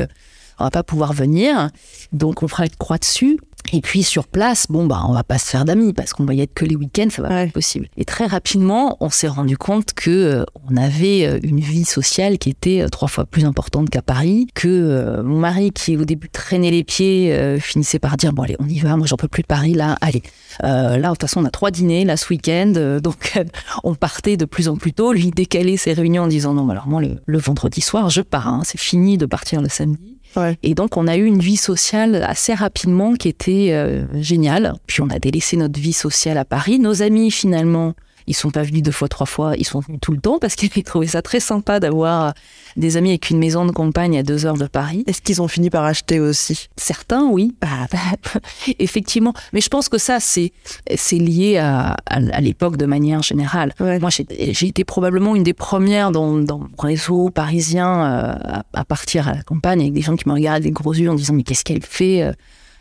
on 0.61 0.65
va 0.65 0.71
pas 0.71 0.83
pouvoir 0.83 1.13
venir. 1.13 1.69
Donc 2.13 2.43
on 2.43 2.47
fera 2.47 2.65
une 2.65 2.75
croix 2.77 2.97
dessus. 2.97 3.39
Et 3.73 3.81
puis 3.81 4.03
sur 4.03 4.27
place, 4.27 4.65
bon 4.69 4.85
bah 4.85 5.03
on 5.07 5.13
va 5.13 5.23
pas 5.23 5.37
se 5.37 5.45
faire 5.45 5.65
d'amis 5.65 5.93
parce 5.93 6.13
qu'on 6.13 6.25
va 6.25 6.33
y 6.33 6.41
être 6.41 6.53
que 6.53 6.65
les 6.65 6.75
week-ends, 6.75 7.07
ça 7.09 7.21
va 7.21 7.29
pas 7.29 7.43
être 7.43 7.53
possible. 7.53 7.87
Et 7.95 8.05
très 8.05 8.25
rapidement, 8.25 8.97
on 8.99 9.09
s'est 9.09 9.27
rendu 9.27 9.57
compte 9.57 9.93
que 9.93 10.09
euh, 10.09 10.43
on 10.69 10.75
avait 10.75 11.25
euh, 11.25 11.39
une 11.43 11.59
vie 11.59 11.85
sociale 11.85 12.37
qui 12.37 12.49
était 12.49 12.81
euh, 12.81 12.89
trois 12.89 13.07
fois 13.07 13.25
plus 13.25 13.45
importante 13.45 13.89
qu'à 13.89 14.01
Paris, 14.01 14.47
que 14.55 14.67
euh, 14.67 15.23
mon 15.23 15.39
mari 15.39 15.71
qui 15.71 15.95
au 15.95 16.03
début 16.05 16.29
traînait 16.29 16.71
les 16.71 16.83
pieds 16.83 17.31
euh, 17.33 17.59
finissait 17.59 17.99
par 17.99 18.17
dire 18.17 18.33
bon 18.33 18.43
allez 18.43 18.57
on 18.59 18.67
y 18.67 18.79
va, 18.79 18.97
moi 18.97 19.07
j'en 19.07 19.15
peux 19.15 19.29
plus 19.29 19.43
de 19.43 19.47
Paris 19.47 19.73
là, 19.73 19.97
allez 20.01 20.23
là 20.61 20.97
de 20.97 21.07
toute 21.07 21.21
façon 21.21 21.41
on 21.41 21.45
a 21.45 21.51
trois 21.51 21.71
dîners 21.71 22.03
là 22.03 22.17
ce 22.17 22.27
week-end, 22.29 22.99
donc 23.01 23.39
on 23.83 23.95
partait 23.95 24.37
de 24.37 24.45
plus 24.45 24.67
en 24.67 24.75
plus 24.75 24.91
tôt, 24.91 25.13
lui 25.13 25.31
décaler 25.31 25.77
ses 25.77 25.93
réunions 25.93 26.23
en 26.23 26.27
disant 26.27 26.53
non 26.53 26.65
mais 26.65 26.73
alors 26.73 26.87
moi 26.87 27.01
le, 27.01 27.21
le 27.25 27.37
vendredi 27.37 27.79
soir 27.81 28.09
je 28.09 28.21
pars, 28.21 28.47
hein, 28.47 28.61
c'est 28.65 28.79
fini 28.79 29.17
de 29.17 29.25
partir 29.25 29.61
le 29.61 29.69
samedi. 29.69 30.17
Et 30.63 30.75
donc, 30.75 30.97
on 30.97 31.07
a 31.07 31.17
eu 31.17 31.25
une 31.25 31.39
vie 31.39 31.57
sociale 31.57 32.23
assez 32.23 32.53
rapidement 32.53 33.15
qui 33.15 33.27
était 33.27 33.69
euh, 33.71 34.05
géniale. 34.21 34.73
Puis, 34.87 35.01
on 35.01 35.09
a 35.09 35.19
délaissé 35.19 35.57
notre 35.57 35.79
vie 35.79 35.93
sociale 35.93 36.37
à 36.37 36.45
Paris. 36.45 36.79
Nos 36.79 37.01
amis, 37.01 37.31
finalement, 37.31 37.93
ils 38.27 38.35
sont 38.35 38.51
pas 38.51 38.63
venus 38.63 38.83
deux 38.83 38.91
fois, 38.91 39.07
trois 39.07 39.25
fois. 39.25 39.53
Ils 39.57 39.65
sont 39.65 39.79
venus 39.79 39.99
tout 40.01 40.11
le 40.11 40.19
temps 40.19 40.39
parce 40.39 40.55
qu'ils 40.55 40.69
trouvaient 40.83 41.07
ça 41.07 41.21
très 41.21 41.39
sympa 41.39 41.79
d'avoir 41.79 42.33
des 42.77 42.97
amis 42.97 43.09
avec 43.09 43.29
une 43.29 43.39
maison 43.39 43.65
de 43.65 43.71
campagne 43.71 44.17
à 44.17 44.23
deux 44.23 44.45
heures 44.45 44.57
de 44.57 44.67
Paris. 44.67 45.03
Est-ce 45.07 45.21
qu'ils 45.21 45.41
ont 45.41 45.47
fini 45.47 45.69
par 45.69 45.83
acheter 45.83 46.19
aussi? 46.19 46.67
Certains, 46.77 47.25
oui, 47.25 47.55
bah, 47.61 47.67
bah, 47.91 47.99
effectivement. 48.79 49.33
Mais 49.53 49.61
je 49.61 49.69
pense 49.69 49.89
que 49.89 49.97
ça, 49.97 50.19
c'est 50.19 50.51
lié 51.11 51.57
à, 51.57 51.97
à, 52.05 52.15
à 52.15 52.41
l'époque 52.41 52.77
de 52.77 52.85
manière 52.85 53.21
générale. 53.21 53.73
Ouais. 53.79 53.99
Moi, 53.99 54.09
j'ai 54.09 54.67
été 54.67 54.83
probablement 54.83 55.35
une 55.35 55.43
des 55.43 55.53
premières 55.53 56.11
dans, 56.11 56.37
dans 56.37 56.59
mon 56.59 56.69
réseau 56.77 57.29
parisien 57.29 57.87
euh, 57.87 58.35
à, 58.43 58.63
à 58.73 58.85
partir 58.85 59.27
à 59.27 59.33
la 59.33 59.43
campagne 59.43 59.81
avec 59.81 59.93
des 59.93 60.01
gens 60.01 60.15
qui 60.15 60.27
me 60.27 60.33
regardaient 60.33 60.65
des 60.65 60.71
gros 60.71 60.93
yeux 60.93 61.09
en 61.09 61.15
disant 61.15 61.33
mais 61.33 61.43
qu'est-ce 61.43 61.63
qu'elle 61.63 61.83
fait 61.83 62.23
euh? 62.23 62.31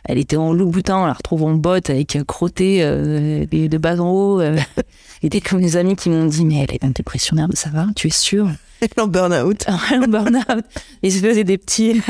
Elle 0.05 0.19
était 0.19 0.37
en 0.37 0.53
loup-boutin, 0.53 0.99
on 0.99 1.07
la 1.07 1.13
retrouve 1.13 1.45
en 1.45 1.55
botte 1.55 1.91
avec 1.91 2.19
crotté 2.27 2.83
euh, 2.83 3.47
de 3.47 3.79
bas 3.79 4.01
en 4.01 4.11
haut. 4.11 4.41
Euh, 4.41 4.59
et 5.23 5.29
des 5.29 5.41
comme 5.41 5.61
des 5.61 5.77
amis 5.77 5.97
qui 5.97 6.11
m'ont 6.11 6.27
dit 6.27 6.45
mais 6.45 6.65
elle 6.65 6.75
est 6.75 6.85
en 6.85 6.91
dépression, 6.91 7.37
merde, 7.37 7.55
ça 7.55 7.71
va, 7.71 7.87
tu 7.95 8.09
es 8.09 8.11
sûr 8.11 8.49
En 8.97 9.07
burn-out. 9.07 9.65
un 9.93 10.07
burn-out. 10.07 10.65
Ils 11.03 11.13
se 11.13 11.19
faisaient 11.19 11.45
des 11.45 11.59
petits, 11.59 12.01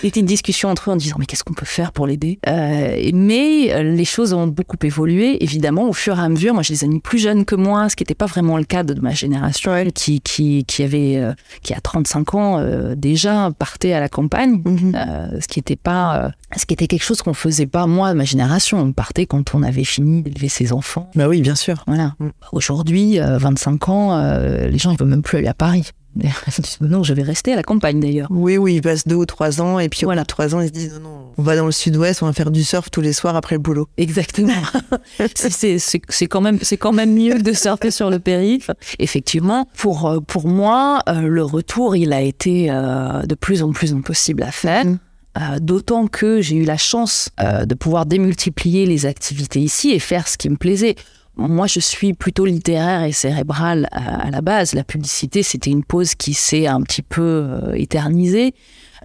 petites 0.00 0.26
discussions 0.26 0.68
entre 0.70 0.90
eux 0.90 0.92
en 0.92 0.96
disant 0.96 1.16
mais 1.18 1.26
qu'est-ce 1.26 1.44
qu'on 1.44 1.54
peut 1.54 1.66
faire 1.66 1.92
pour 1.92 2.06
l'aider? 2.06 2.38
Euh, 2.48 3.10
Mais 3.12 3.72
euh, 3.72 3.82
les 3.82 4.04
choses 4.04 4.32
ont 4.32 4.46
beaucoup 4.46 4.76
évolué, 4.82 5.42
évidemment, 5.42 5.88
au 5.88 5.92
fur 5.92 6.18
et 6.18 6.22
à 6.22 6.28
mesure. 6.28 6.54
Moi, 6.54 6.62
j'ai 6.62 6.74
des 6.74 6.84
amis 6.84 7.00
plus 7.00 7.18
jeunes 7.18 7.44
que 7.44 7.54
moi, 7.54 7.88
ce 7.88 7.96
qui 7.96 8.02
n'était 8.02 8.14
pas 8.14 8.26
vraiment 8.26 8.56
le 8.56 8.64
cas 8.64 8.82
de 8.82 8.98
ma 9.00 9.12
génération, 9.12 9.72
qui, 9.94 10.20
qui, 10.20 10.64
qui 10.64 10.82
avait, 10.82 11.16
euh, 11.16 11.32
qui 11.62 11.74
a 11.74 11.80
35 11.80 12.34
ans 12.34 12.58
euh, 12.58 12.94
déjà, 12.94 13.50
partait 13.58 13.92
à 13.92 14.00
la 14.00 14.08
campagne. 14.08 14.62
Euh, 14.94 15.40
ce 15.40 15.48
qui 15.48 15.58
était 15.58 15.76
pas, 15.76 16.24
euh, 16.24 16.28
ce 16.56 16.66
qui 16.66 16.74
était 16.74 16.86
quelque 16.86 17.04
chose 17.04 17.22
qu'on 17.22 17.34
faisait 17.34 17.66
pas 17.66 17.86
moi, 17.86 18.14
ma 18.14 18.24
génération. 18.24 18.78
On 18.78 18.92
partait 18.92 19.26
quand 19.26 19.54
on 19.54 19.62
avait 19.62 19.84
fini 19.84 20.22
d'élever 20.22 20.48
ses 20.48 20.72
enfants. 20.72 21.10
Bah 21.14 21.28
oui, 21.28 21.40
bien 21.40 21.54
sûr. 21.54 21.84
Voilà. 21.86 22.14
Mm. 22.18 22.28
Aujourd'hui, 22.52 23.20
euh, 23.20 23.38
25 23.38 23.88
ans, 23.88 24.18
euh, 24.18 24.68
les 24.68 24.78
gens 24.78 24.90
ils 24.90 24.98
veulent 24.98 25.08
même 25.08 25.22
plus 25.22 25.38
aller 25.38 25.48
à 25.48 25.54
Paris. 25.54 25.90
Non, 26.80 27.02
je 27.02 27.14
vais 27.14 27.22
rester 27.22 27.52
à 27.52 27.56
la 27.56 27.62
campagne 27.62 28.00
d'ailleurs. 28.00 28.28
Oui, 28.30 28.56
oui, 28.56 28.76
ils 28.76 28.82
passent 28.82 29.06
deux 29.06 29.14
ou 29.16 29.26
trois 29.26 29.60
ans 29.60 29.78
et 29.78 29.88
puis 29.88 30.00
Voilà. 30.04 30.24
trois 30.24 30.54
ans, 30.54 30.60
ils 30.60 30.68
se 30.68 30.72
disent 30.72 30.94
non, 30.94 31.08
non, 31.08 31.32
on 31.38 31.42
va 31.42 31.56
dans 31.56 31.66
le 31.66 31.72
sud-ouest, 31.72 32.22
on 32.22 32.26
va 32.26 32.32
faire 32.32 32.50
du 32.50 32.64
surf 32.64 32.90
tous 32.90 33.00
les 33.00 33.12
soirs 33.12 33.36
après 33.36 33.54
le 33.54 33.60
boulot. 33.60 33.88
Exactement. 33.96 34.52
C'est- 35.34 36.26
quand 36.26 36.40
même 36.40 36.58
c'est 36.62 36.76
quand 36.76 36.92
même 36.92 37.14
mieux 37.14 37.38
de 37.40 37.52
surfer 37.52 37.90
sur 37.90 38.10
le 38.10 38.18
périph. 38.18 38.70
Effectivement, 38.98 39.68
pour 39.76 40.06
euh, 40.06 40.20
pour 40.20 40.46
moi, 40.48 41.00
euh, 41.08 41.22
le 41.22 41.44
retour 41.44 41.96
il 41.96 42.12
a 42.12 42.20
été 42.20 42.70
euh, 42.70 43.22
de 43.22 43.34
plus 43.34 43.62
en 43.62 43.72
plus 43.72 43.92
impossible 43.92 44.42
à 44.42 44.50
faire. 44.50 44.84
Mhm. 44.84 44.98
Euh, 45.38 45.58
D'autant 45.60 46.06
que 46.08 46.40
j'ai 46.40 46.56
eu 46.56 46.64
la 46.64 46.76
chance 46.76 47.30
de 47.40 47.74
pouvoir 47.74 48.04
démultiplier 48.04 48.84
les 48.86 49.06
activités 49.06 49.60
ici 49.60 49.92
et 49.92 50.00
faire 50.00 50.26
ce 50.26 50.36
qui 50.36 50.50
me 50.50 50.56
plaisait. 50.56 50.96
Moi, 51.36 51.66
je 51.66 51.80
suis 51.80 52.12
plutôt 52.12 52.44
littéraire 52.44 53.04
et 53.04 53.12
cérébrale 53.12 53.88
à, 53.92 54.26
à 54.26 54.30
la 54.30 54.40
base. 54.40 54.74
La 54.74 54.84
publicité, 54.84 55.42
c'était 55.42 55.70
une 55.70 55.84
pause 55.84 56.14
qui 56.14 56.34
s'est 56.34 56.66
un 56.66 56.82
petit 56.82 57.02
peu 57.02 57.22
euh, 57.22 57.72
éternisée. 57.74 58.54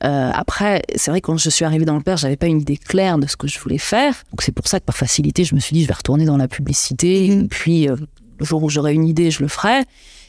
Euh, 0.03 0.31
après, 0.33 0.81
c'est 0.95 1.11
vrai 1.11 1.21
que 1.21 1.27
quand 1.27 1.37
je 1.37 1.49
suis 1.49 1.65
arrivée 1.65 1.85
dans 1.85 1.95
le 1.95 2.01
père, 2.01 2.17
j'avais 2.17 2.35
pas 2.35 2.47
une 2.47 2.61
idée 2.61 2.77
claire 2.77 3.17
de 3.17 3.27
ce 3.27 3.37
que 3.37 3.47
je 3.47 3.59
voulais 3.59 3.77
faire. 3.77 4.23
Donc 4.31 4.41
c'est 4.41 4.51
pour 4.51 4.67
ça 4.67 4.79
que 4.79 4.85
par 4.85 4.95
facilité, 4.95 5.43
je 5.45 5.55
me 5.55 5.59
suis 5.59 5.73
dit 5.73 5.83
je 5.83 5.87
vais 5.87 5.93
retourner 5.93 6.25
dans 6.25 6.37
la 6.37 6.47
publicité. 6.47 7.29
Mhm. 7.29 7.45
Et 7.45 7.47
puis 7.47 7.89
euh, 7.89 7.95
le 8.39 8.45
jour 8.45 8.61
où 8.63 8.69
j'aurai 8.69 8.93
une 8.93 9.05
idée, 9.05 9.31
je 9.31 9.41
le 9.41 9.47
ferai. 9.47 9.83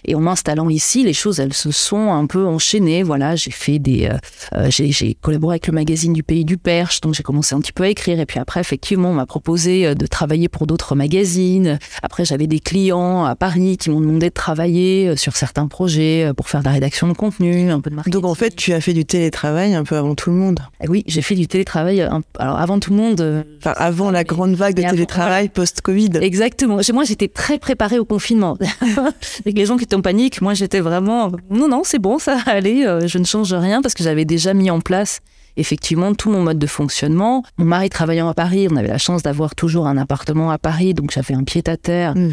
Et 0.08 0.14
en 0.14 0.20
m'installant 0.20 0.68
ici, 0.70 1.02
les 1.04 1.12
choses, 1.12 1.40
elles 1.40 1.52
se 1.52 1.70
sont 1.72 2.12
un 2.12 2.26
peu 2.26 2.46
enchaînées. 2.46 3.02
Voilà, 3.02 3.34
j'ai 3.36 3.50
fait 3.50 3.78
des, 3.78 4.06
euh, 4.06 4.16
euh, 4.54 4.66
j'ai 4.70 5.14
collaboré 5.20 5.54
avec 5.54 5.66
le 5.66 5.72
magazine 5.72 6.12
du 6.12 6.22
Pays 6.22 6.44
du 6.44 6.56
Perche, 6.56 7.00
donc 7.00 7.14
j'ai 7.14 7.22
commencé 7.24 7.54
un 7.54 7.60
petit 7.60 7.72
peu 7.72 7.82
à 7.84 7.88
écrire. 7.88 8.20
Et 8.20 8.26
puis 8.26 8.38
après, 8.38 8.60
effectivement, 8.60 9.10
on 9.10 9.14
m'a 9.14 9.26
proposé 9.26 9.86
euh, 9.86 9.94
de 9.94 10.06
travailler 10.06 10.48
pour 10.48 10.66
d'autres 10.68 10.94
magazines. 10.94 11.78
Après, 12.02 12.24
j'avais 12.24 12.46
des 12.46 12.60
clients 12.60 13.24
à 13.24 13.34
Paris 13.34 13.76
qui 13.78 13.90
m'ont 13.90 14.00
demandé 14.00 14.28
de 14.28 14.34
travailler 14.34 15.16
sur 15.16 15.34
certains 15.36 15.66
projets 15.66 16.30
pour 16.36 16.48
faire 16.48 16.60
de 16.60 16.66
la 16.66 16.72
rédaction 16.72 17.08
de 17.08 17.12
contenu, 17.14 17.70
un 17.70 17.80
peu 17.80 17.90
de 17.90 17.96
marketing. 17.96 18.12
Donc 18.20 18.30
en 18.30 18.34
fait, 18.34 18.54
tu 18.54 18.72
as 18.72 18.80
fait 18.80 18.92
du 18.92 19.04
télétravail 19.04 19.74
un 19.74 19.82
peu 19.82 19.96
avant 19.96 20.14
tout 20.14 20.30
le 20.30 20.36
monde. 20.36 20.60
Eh 20.84 20.88
Oui, 20.88 21.02
j'ai 21.08 21.22
fait 21.22 21.34
du 21.34 21.48
télétravail. 21.48 22.00
un- 22.02 22.22
Alors 22.38 22.58
avant 22.60 22.78
tout 22.78 22.90
le 22.90 22.96
monde. 22.96 23.44
Enfin, 23.58 23.74
avant 23.76 24.10
la 24.12 24.22
grande 24.22 24.54
vague 24.54 24.76
de 24.76 24.82
télétravail 24.88 25.48
post-Covid. 25.48 26.10
Exactement. 26.20 26.78
Moi, 26.92 27.04
j'étais 27.04 27.28
très 27.28 27.58
préparée 27.58 27.98
au 27.98 28.04
confinement. 28.04 28.56
Avec 29.44 29.56
les 29.56 29.66
gens 29.66 29.76
qui 29.76 29.84
étaient 29.84 29.95
panique, 30.00 30.40
moi, 30.42 30.54
j'étais 30.54 30.80
vraiment 30.80 31.30
non, 31.50 31.68
non, 31.68 31.82
c'est 31.84 31.98
bon, 31.98 32.18
ça 32.18 32.38
aller. 32.46 32.84
euh, 32.86 33.06
Je 33.06 33.18
ne 33.18 33.24
change 33.24 33.52
rien 33.54 33.82
parce 33.82 33.94
que 33.94 34.02
j'avais 34.02 34.24
déjà 34.24 34.54
mis 34.54 34.70
en 34.70 34.80
place 34.80 35.20
effectivement 35.56 36.14
tout 36.14 36.30
mon 36.30 36.42
mode 36.42 36.58
de 36.58 36.66
fonctionnement. 36.66 37.42
Mon 37.58 37.64
mari 37.64 37.88
travaillant 37.90 38.28
à 38.28 38.34
Paris, 38.34 38.68
on 38.70 38.76
avait 38.76 38.88
la 38.88 38.98
chance 38.98 39.22
d'avoir 39.22 39.54
toujours 39.54 39.86
un 39.86 39.96
appartement 39.96 40.50
à 40.50 40.58
Paris, 40.58 40.94
donc 40.94 41.10
j'avais 41.12 41.34
un 41.34 41.44
pied 41.44 41.62
à 41.66 41.76
terre. 41.76 42.14
Mm. 42.16 42.30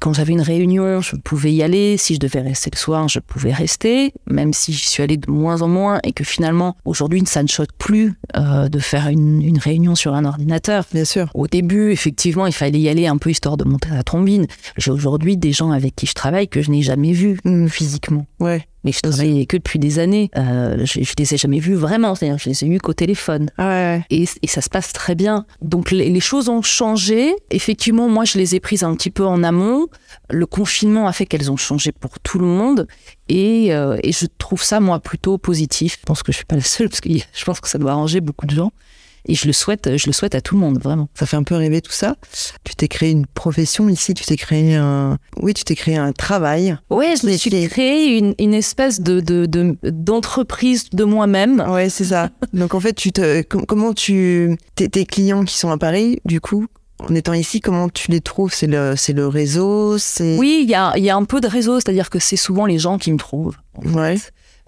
Quand 0.00 0.12
j'avais 0.14 0.32
une 0.32 0.40
réunion, 0.40 1.00
je 1.00 1.16
pouvais 1.16 1.52
y 1.52 1.62
aller. 1.62 1.96
Si 1.96 2.14
je 2.14 2.20
devais 2.20 2.40
rester 2.40 2.70
le 2.72 2.78
soir, 2.78 3.06
je 3.08 3.18
pouvais 3.18 3.52
rester, 3.52 4.12
même 4.26 4.52
si 4.52 4.72
j'y 4.72 4.88
suis 4.88 5.02
allée 5.02 5.16
de 5.18 5.30
moins 5.30 5.60
en 5.62 5.68
moins 5.68 6.00
et 6.04 6.12
que 6.12 6.24
finalement, 6.24 6.76
aujourd'hui, 6.84 7.22
ça 7.26 7.42
ne 7.42 7.48
choque 7.48 7.72
plus 7.78 8.14
euh, 8.36 8.68
de 8.68 8.78
faire 8.78 9.08
une, 9.08 9.42
une 9.42 9.58
réunion 9.58 9.94
sur 9.94 10.14
un 10.14 10.24
ordinateur. 10.24 10.84
Bien 10.92 11.04
sûr. 11.04 11.30
Au 11.34 11.46
début, 11.46 11.90
effectivement, 11.92 12.46
il 12.46 12.52
fallait 12.52 12.80
y 12.80 12.88
aller 12.88 13.06
un 13.06 13.18
peu 13.18 13.30
histoire 13.30 13.56
de 13.56 13.64
monter 13.64 13.90
la 13.90 14.02
trombine. 14.02 14.46
J'ai 14.78 14.90
aujourd'hui 14.90 15.36
des 15.36 15.52
gens 15.52 15.70
avec 15.70 15.94
qui 15.96 16.06
je 16.06 16.14
travaille 16.14 16.48
que 16.48 16.62
je 16.62 16.70
n'ai 16.70 16.82
jamais 16.82 17.12
vus 17.12 17.38
Mm. 17.44 17.68
physiquement. 17.68 18.26
Ouais. 18.40 18.66
Mais 18.84 18.92
je 18.92 19.00
travaille 19.00 19.46
que 19.46 19.56
depuis 19.56 19.78
des 19.78 19.98
années. 19.98 20.30
Euh, 20.36 20.84
je, 20.84 21.02
je 21.02 21.12
les 21.18 21.34
ai 21.34 21.36
jamais 21.36 21.58
vus 21.58 21.74
vraiment. 21.74 22.14
C'est-à-dire, 22.14 22.38
je 22.38 22.50
les 22.50 22.64
ai 22.64 22.68
eus 22.68 22.78
qu'au 22.78 22.92
téléphone. 22.92 23.50
Ah 23.58 23.66
ouais. 23.66 24.04
Et, 24.10 24.26
et 24.42 24.46
ça 24.46 24.60
se 24.60 24.68
passe 24.68 24.92
très 24.92 25.14
bien. 25.14 25.46
Donc 25.62 25.90
les, 25.90 26.10
les 26.10 26.20
choses 26.20 26.48
ont 26.48 26.62
changé. 26.62 27.34
Effectivement, 27.50 28.08
moi, 28.08 28.24
je 28.24 28.38
les 28.38 28.54
ai 28.54 28.60
prises 28.60 28.84
un 28.84 28.94
petit 28.94 29.10
peu 29.10 29.24
en 29.24 29.42
amont. 29.42 29.88
Le 30.30 30.46
confinement 30.46 31.08
a 31.08 31.12
fait 31.12 31.26
qu'elles 31.26 31.50
ont 31.50 31.56
changé 31.56 31.92
pour 31.92 32.20
tout 32.20 32.38
le 32.38 32.46
monde. 32.46 32.86
Et, 33.28 33.74
euh, 33.74 33.98
et 34.02 34.12
je 34.12 34.26
trouve 34.38 34.62
ça, 34.62 34.80
moi, 34.80 35.00
plutôt 35.00 35.38
positif. 35.38 35.98
Je 36.00 36.06
pense 36.06 36.22
que 36.22 36.30
je 36.30 36.36
suis 36.36 36.44
pas 36.44 36.56
le 36.56 36.60
seul, 36.60 36.88
parce 36.88 37.00
que 37.00 37.08
je 37.10 37.44
pense 37.44 37.60
que 37.60 37.68
ça 37.68 37.78
doit 37.78 37.92
arranger 37.92 38.20
beaucoup 38.20 38.46
de 38.46 38.54
gens. 38.54 38.72
Et 39.26 39.34
je 39.34 39.46
le 39.46 39.52
souhaite, 39.54 39.96
je 39.96 40.06
le 40.06 40.12
souhaite 40.12 40.34
à 40.34 40.40
tout 40.42 40.54
le 40.54 40.60
monde, 40.60 40.78
vraiment. 40.82 41.08
Ça 41.14 41.24
fait 41.24 41.36
un 41.36 41.42
peu 41.44 41.54
rêver 41.54 41.80
tout 41.80 41.92
ça. 41.92 42.16
Tu 42.64 42.74
t'es 42.76 42.88
créé 42.88 43.10
une 43.10 43.24
profession 43.26 43.88
ici, 43.88 44.12
tu 44.12 44.24
t'es 44.24 44.36
créé 44.36 44.74
un. 44.74 45.16
Oui, 45.40 45.54
tu 45.54 45.64
t'es 45.64 45.74
créé 45.74 45.96
un 45.96 46.12
travail. 46.12 46.76
Ouais, 46.90 47.14
je 47.20 47.26
me 47.26 47.36
suis 47.36 47.50
créé 47.68 48.18
une, 48.18 48.34
une 48.38 48.52
espèce 48.52 49.00
de, 49.00 49.20
de, 49.20 49.46
de- 49.46 49.76
d'entreprise 49.82 50.90
de 50.90 51.04
moi-même. 51.04 51.60
Ouais, 51.68 51.88
c'est 51.88 52.04
ça. 52.04 52.30
Donc 52.52 52.74
en 52.74 52.80
fait, 52.80 52.92
tu 52.92 53.12
te, 53.12 53.42
com- 53.42 53.64
comment 53.66 53.94
tu, 53.94 54.56
tes, 54.74 54.88
tes 54.88 55.06
clients 55.06 55.44
qui 55.44 55.56
sont 55.56 55.70
à 55.70 55.78
Paris, 55.78 56.20
du 56.26 56.40
coup, 56.40 56.66
en 57.00 57.14
étant 57.14 57.32
ici, 57.32 57.60
comment 57.60 57.88
tu 57.88 58.10
les 58.10 58.20
trouves? 58.20 58.52
C'est 58.52 58.66
le, 58.66 58.94
c'est 58.96 59.12
le 59.14 59.26
réseau, 59.26 59.96
c'est. 59.98 60.36
Oui, 60.36 60.60
il 60.64 60.70
y 60.70 60.74
a, 60.74 60.92
il 60.96 61.02
y 61.04 61.10
a 61.10 61.16
un 61.16 61.24
peu 61.24 61.40
de 61.40 61.48
réseau, 61.48 61.76
c'est-à-dire 61.80 62.10
que 62.10 62.18
c'est 62.18 62.36
souvent 62.36 62.66
les 62.66 62.78
gens 62.78 62.98
qui 62.98 63.10
me 63.10 63.18
trouvent. 63.18 63.56
en 63.78 63.82
fait. 63.82 63.88
Ouais. 63.88 64.16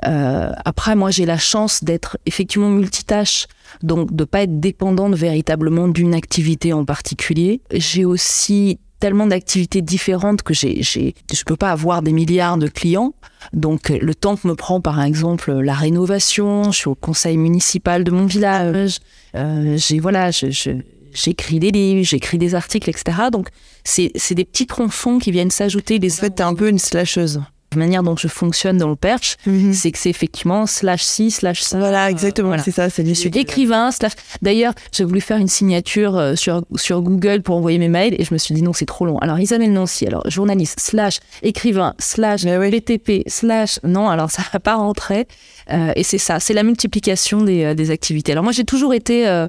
Euh, 0.07 0.51
après, 0.65 0.95
moi, 0.95 1.11
j'ai 1.11 1.25
la 1.25 1.39
chance 1.39 1.83
d'être 1.83 2.19
effectivement 2.27 2.69
multitâche, 2.69 3.47
donc 3.83 4.15
de 4.15 4.25
pas 4.25 4.43
être 4.43 4.61
dépendante 4.61 5.15
véritablement 5.15 5.89
d'une 5.89 6.15
activité 6.15 6.73
en 6.73 6.85
particulier. 6.85 7.61
J'ai 7.73 8.05
aussi 8.05 8.79
tellement 8.99 9.27
d'activités 9.27 9.83
différentes 9.83 10.43
que 10.43 10.55
j'ai, 10.55 10.83
j'ai, 10.83 11.15
je 11.33 11.45
peux 11.45 11.57
pas 11.57 11.71
avoir 11.71 12.01
des 12.03 12.13
milliards 12.13 12.57
de 12.57 12.67
clients. 12.67 13.15
Donc, 13.53 13.91
le 13.91 14.15
temps 14.15 14.37
que 14.37 14.49
me 14.49 14.55
prend, 14.55 14.81
par 14.81 15.03
exemple, 15.03 15.53
la 15.53 15.75
rénovation, 15.75 16.73
je 16.73 16.77
suis 16.79 16.89
au 16.89 16.95
conseil 16.95 17.37
municipal 17.37 18.05
de 18.05 18.11
mon 18.11 18.25
village, 18.27 18.99
euh, 19.35 19.77
j'ai, 19.77 19.99
voilà, 20.01 20.31
je, 20.31 20.51
je- 20.51 20.71
j'écris 21.13 21.59
des 21.61 21.71
livres, 21.71 22.05
j'écris 22.07 22.39
des 22.39 22.55
articles, 22.55 22.89
etc. 22.89 23.29
Donc, 23.31 23.49
c'est, 23.85 24.13
c'est 24.17 24.35
des 24.35 24.45
petits 24.47 24.67
tronçons 24.67 25.19
qui 25.19 25.31
viennent 25.31 25.51
s'ajouter 25.51 25.99
les 25.99 26.13
En 26.15 26.17
fait, 26.17 26.31
t'es 26.31 26.43
un 26.43 26.55
peu 26.55 26.69
une 26.69 26.79
slasheuse. 26.79 27.43
La 27.77 27.85
manière 27.85 28.03
dont 28.03 28.17
je 28.17 28.29
fonctionne 28.29 28.79
dans 28.79 28.89
le 28.89 28.97
perche, 28.97 29.37
c'est 29.73 29.93
que 29.93 29.99
c'est 29.99 30.11
effectivement 30.11 30.67
slash 30.67 31.03
ci, 31.03 31.31
slash 31.31 31.61
ça. 31.61 31.79
Voilà, 31.79 32.11
exactement, 32.11 32.49
voilà. 32.49 32.63
c'est 32.63 32.71
ça, 32.71 32.91
c'est 32.91 33.03
l'issue. 33.03 33.31
suis 33.31 33.39
écrivain, 33.39 33.91
slash... 33.91 34.13
D'ailleurs, 34.43 34.73
j'ai 34.93 35.05
voulu 35.05 35.21
faire 35.21 35.37
une 35.37 35.49
signature 35.49 36.17
euh, 36.17 36.35
sur, 36.35 36.63
sur 36.77 37.03
Google 37.03 37.43
pour 37.43 37.57
envoyer 37.57 37.79
mes 37.79 37.89
mails 37.89 38.15
et 38.19 38.25
je 38.25 38.33
me 38.33 38.39
suis 38.39 38.55
dit 38.55 38.63
non, 38.63 38.73
c'est 38.73 38.87
trop 38.87 39.07
long. 39.07 39.19
Alors, 39.19 39.39
Isabelle 39.39 39.73
Nancy, 39.73 40.07
alors 40.07 40.29
journaliste, 40.31 40.81
slash 40.81 41.21
écrivain, 41.43 41.95
slash 41.99 42.45
oui. 42.45 42.71
BTP, 42.71 43.29
slash... 43.29 43.79
Non, 43.85 44.09
alors 44.09 44.31
ça 44.31 44.43
va 44.53 44.59
pas 44.59 44.77
rentrer. 44.77 45.27
Euh, 45.71 45.93
et 45.97 46.03
c'est 46.03 46.19
ça, 46.19 46.41
c'est 46.41 46.55
la 46.55 46.63
multiplication 46.63 47.43
des, 47.43 47.65
euh, 47.65 47.75
des 47.75 47.91
activités. 47.91 48.33
Alors 48.33 48.45
moi, 48.45 48.53
j'ai 48.53 48.65
toujours 48.65 48.95
été... 48.95 49.29
euh, 49.29 49.47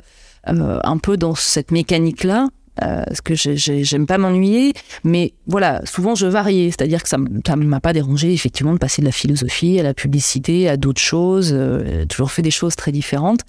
euh, 0.49 0.79
un 0.83 0.97
peu 0.97 1.17
dans 1.17 1.35
cette 1.35 1.71
mécanique-là. 1.71 2.47
Euh, 2.83 3.03
parce 3.07 3.21
que 3.21 3.33
j'ai- 3.33 3.57
j'ai- 3.57 3.83
j'aime 3.83 4.05
pas 4.05 4.17
m'ennuyer, 4.19 4.73
mais 5.03 5.33
voilà, 5.47 5.81
souvent 5.85 6.13
je 6.13 6.27
variais, 6.27 6.69
c'est-à-dire 6.69 7.01
que 7.01 7.09
ça 7.09 7.17
ça 7.45 7.55
m'a 7.55 7.79
pas 7.79 7.93
dérangé 7.93 8.33
effectivement 8.33 8.73
de 8.73 8.77
passer 8.77 9.01
de 9.01 9.07
la 9.07 9.11
philosophie 9.11 9.79
à 9.79 9.83
la 9.83 9.93
publicité, 9.95 10.69
à 10.69 10.77
d'autres 10.77 11.01
choses, 11.01 11.51
euh, 11.53 12.05
toujours 12.05 12.31
fait 12.31 12.43
des 12.43 12.51
choses 12.51 12.75
très 12.75 12.91
différentes. 12.91 13.41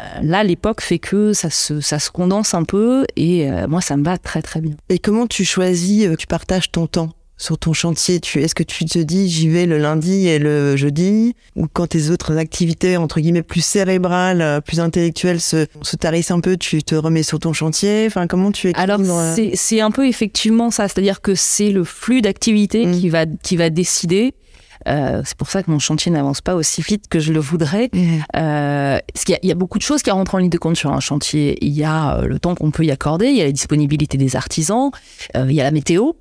Euh, 0.00 0.04
là, 0.22 0.44
l'époque 0.44 0.80
fait 0.80 0.98
que 0.98 1.32
ça 1.32 1.50
se, 1.50 1.80
ça 1.80 1.98
se 1.98 2.10
condense 2.10 2.54
un 2.54 2.64
peu 2.64 3.06
et 3.16 3.50
euh, 3.50 3.66
moi 3.68 3.80
ça 3.80 3.96
me 3.96 4.04
va 4.04 4.18
très 4.18 4.42
très 4.42 4.60
bien. 4.60 4.74
Et 4.88 4.98
comment 4.98 5.26
tu 5.26 5.44
choisis, 5.44 6.06
euh, 6.06 6.16
tu 6.16 6.26
partages 6.26 6.70
ton 6.70 6.86
temps? 6.86 7.10
Sur 7.40 7.56
ton 7.58 7.72
chantier 7.72 8.20
tu, 8.20 8.42
Est-ce 8.42 8.54
que 8.54 8.62
tu 8.62 8.84
te 8.84 8.98
dis 8.98 9.28
j'y 9.30 9.48
vais 9.48 9.64
le 9.64 9.78
lundi 9.78 10.28
et 10.28 10.38
le 10.38 10.76
jeudi? 10.76 11.34
Ou 11.56 11.66
quand 11.72 11.86
tes 11.86 12.10
autres 12.10 12.36
activités, 12.36 12.96
entre 12.98 13.18
guillemets, 13.20 13.42
plus 13.42 13.64
cérébrales, 13.64 14.42
euh, 14.42 14.60
plus 14.60 14.78
intellectuelles 14.78 15.40
se, 15.40 15.66
se 15.80 15.96
tarissent 15.96 16.30
un 16.30 16.40
peu, 16.40 16.56
tu 16.58 16.82
te 16.82 16.94
remets 16.94 17.22
sur 17.22 17.38
ton 17.38 17.54
chantier? 17.54 18.04
Enfin, 18.06 18.26
comment 18.26 18.52
tu 18.52 18.70
Alors 18.74 19.00
euh, 19.00 19.32
c'est 19.34 19.52
c'est 19.54 19.80
un 19.80 19.90
peu 19.90 20.06
effectivement 20.06 20.70
ça, 20.70 20.86
c'est-à-dire 20.86 21.22
que 21.22 21.34
c'est 21.34 21.70
le 21.70 21.82
flux 21.84 22.20
d'activité 22.20 22.84
Mm. 22.84 22.92
qui 23.00 23.08
va 23.08 23.24
qui 23.26 23.56
va 23.56 23.70
décider. 23.70 24.34
Euh, 24.88 25.20
c'est 25.26 25.36
pour 25.36 25.50
ça 25.50 25.62
que 25.62 25.70
mon 25.70 25.78
chantier 25.78 26.10
n'avance 26.10 26.40
pas 26.40 26.54
aussi 26.54 26.80
vite 26.80 27.04
que 27.10 27.20
je 27.20 27.34
le 27.34 27.40
voudrais. 27.40 27.90
Euh, 28.36 28.98
parce 29.12 29.24
qu'il 29.24 29.32
y, 29.34 29.36
a- 29.36 29.40
il 29.42 29.48
y 29.48 29.52
a 29.52 29.54
beaucoup 29.54 29.76
de 29.78 29.82
choses 29.82 30.02
qui 30.02 30.10
rentrent 30.10 30.34
en 30.34 30.38
ligne 30.38 30.48
de 30.50 30.56
compte 30.58 30.76
sur 30.76 30.90
un 30.92 31.00
chantier. 31.00 31.58
Il 31.64 31.72
y 31.72 31.84
a 31.84 32.22
le 32.22 32.38
temps 32.38 32.54
qu'on 32.54 32.70
peut 32.70 32.84
y 32.84 32.90
accorder, 32.90 33.26
il 33.26 33.36
y 33.36 33.42
a 33.42 33.44
la 33.44 33.52
disponibilité 33.52 34.16
des 34.16 34.36
artisans, 34.36 34.90
euh, 35.36 35.46
il 35.48 35.54
y 35.54 35.60
a 35.60 35.64
la 35.64 35.70
météo. 35.70 36.12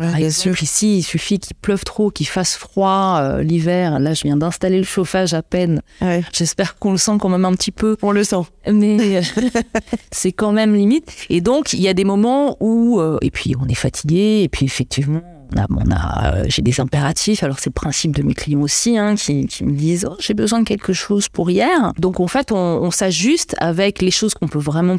Ouais, 0.00 0.06
Par 0.06 0.16
bien 0.16 0.26
exemple, 0.26 0.56
sûr. 0.56 0.62
ici, 0.62 0.98
il 0.98 1.02
suffit 1.02 1.38
qu'il 1.38 1.54
pleuve 1.56 1.84
trop, 1.84 2.10
qu'il 2.10 2.26
fasse 2.26 2.56
froid 2.56 3.18
euh, 3.20 3.42
l'hiver. 3.42 3.98
Là, 4.00 4.14
je 4.14 4.22
viens 4.22 4.36
d'installer 4.38 4.78
le 4.78 4.84
chauffage 4.84 5.34
à 5.34 5.42
peine. 5.42 5.82
Ouais. 6.00 6.22
J'espère 6.32 6.78
qu'on 6.78 6.92
le 6.92 6.98
sent 6.98 7.12
quand 7.20 7.28
même 7.28 7.44
un 7.44 7.52
petit 7.52 7.70
peu 7.70 7.96
On 8.02 8.10
le 8.10 8.24
sent. 8.24 8.42
mais 8.66 9.18
euh, 9.18 9.22
c'est 10.10 10.32
quand 10.32 10.52
même 10.52 10.74
limite. 10.74 11.12
Et 11.28 11.40
donc, 11.42 11.74
il 11.74 11.80
y 11.80 11.88
a 11.88 11.94
des 11.94 12.04
moments 12.04 12.56
où, 12.60 12.98
euh, 12.98 13.18
et 13.20 13.30
puis 13.30 13.54
on 13.60 13.68
est 13.68 13.74
fatigué, 13.74 14.40
et 14.42 14.48
puis 14.48 14.64
effectivement, 14.64 15.20
on 15.54 15.58
a, 15.60 15.66
on 15.68 15.90
a, 15.90 16.34
euh, 16.36 16.44
j'ai 16.48 16.62
des 16.62 16.80
impératifs. 16.80 17.42
Alors 17.42 17.58
c'est 17.58 17.70
le 17.70 17.74
principe 17.74 18.16
de 18.16 18.22
mes 18.22 18.34
clients 18.34 18.60
aussi, 18.62 18.96
hein, 18.96 19.16
qui, 19.16 19.46
qui 19.46 19.64
me 19.64 19.72
disent, 19.72 20.06
oh, 20.10 20.16
j'ai 20.18 20.32
besoin 20.34 20.60
de 20.60 20.64
quelque 20.64 20.92
chose 20.92 21.28
pour 21.28 21.50
hier. 21.50 21.92
Donc 21.98 22.20
en 22.20 22.28
fait, 22.28 22.52
on, 22.52 22.56
on 22.56 22.90
s'ajuste 22.90 23.54
avec 23.58 24.00
les 24.00 24.10
choses 24.12 24.32
qu'on 24.34 24.48
peut 24.48 24.58
vraiment, 24.60 24.96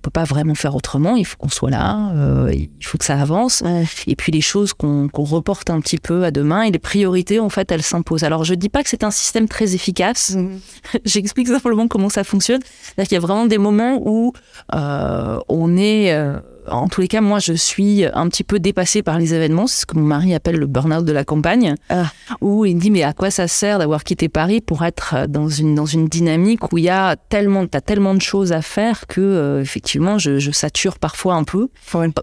peut 0.00 0.10
pas 0.10 0.24
vraiment 0.24 0.54
faire 0.54 0.74
autrement. 0.74 1.16
Il 1.16 1.24
faut 1.24 1.36
qu'on 1.36 1.48
soit 1.48 1.70
là, 1.70 2.10
euh, 2.14 2.52
il 2.52 2.84
faut 2.84 2.98
que 2.98 3.04
ça 3.04 3.20
avance. 3.20 3.62
Et 4.06 4.16
puis 4.16 4.32
les 4.32 4.40
choses 4.40 4.72
qu'on 4.72 5.08
reporte 5.14 5.70
un 5.70 5.80
petit 5.80 5.98
peu 5.98 6.24
à 6.24 6.30
demain 6.30 6.62
et 6.62 6.70
les 6.70 6.78
priorités, 6.78 7.40
en 7.40 7.48
fait, 7.48 7.70
elles 7.70 7.82
s'imposent. 7.82 8.24
Alors 8.24 8.44
je 8.44 8.54
dis 8.54 8.68
pas 8.68 8.82
que 8.82 8.88
c'est 8.88 9.04
un 9.04 9.10
système 9.10 9.48
très 9.48 9.74
efficace. 9.74 10.36
J'explique 11.04 11.48
simplement 11.48 11.88
comment 11.88 12.08
ça 12.08 12.24
fonctionne. 12.24 12.60
C'est-à-dire 12.82 13.08
qu'il 13.08 13.14
y 13.16 13.18
a 13.18 13.20
vraiment 13.20 13.46
des 13.46 13.58
moments 13.58 14.00
où 14.04 14.32
euh, 14.74 15.38
on 15.48 15.76
est, 15.76 16.12
euh, 16.12 16.38
en 16.68 16.88
tous 16.88 17.00
les 17.00 17.08
cas, 17.08 17.20
moi, 17.20 17.38
je 17.38 17.52
suis 17.52 18.04
un 18.04 18.28
petit 18.28 18.44
peu 18.44 18.58
dépassée 18.58 19.02
par 19.02 19.18
les 19.18 19.34
événements. 19.34 19.66
C'est 19.66 19.80
ce 19.82 19.86
que 19.86 19.96
mon 19.96 20.04
mari 20.06 20.34
appelle 20.34 20.56
le 20.56 20.66
burn-out 20.66 21.04
de 21.04 21.12
la 21.12 21.24
campagne, 21.24 21.74
Ah. 21.88 22.10
où 22.40 22.64
il 22.64 22.76
me 22.76 22.80
dit 22.80 22.90
mais 22.90 23.02
à 23.02 23.12
quoi 23.12 23.30
ça 23.30 23.48
sert 23.48 23.78
d'avoir 23.78 24.04
quitté 24.04 24.28
Paris 24.28 24.60
pour 24.60 24.84
être 24.84 25.26
dans 25.28 25.48
une 25.48 25.74
dans 25.74 25.86
une 25.86 26.08
dynamique 26.08 26.72
où 26.72 26.78
il 26.78 26.84
y 26.84 26.88
a 26.90 27.16
tellement, 27.16 27.66
t'as 27.66 27.80
tellement 27.80 28.14
de 28.14 28.20
choses 28.22 28.52
à 28.52 28.62
faire 28.62 29.06
que 29.06 29.20
euh, 29.20 29.60
effectivement, 29.60 30.18
je, 30.18 30.38
je 30.38 30.50
sature 30.50 30.98
parfois 30.98 31.34
un 31.34 31.44
peu. 31.44 31.68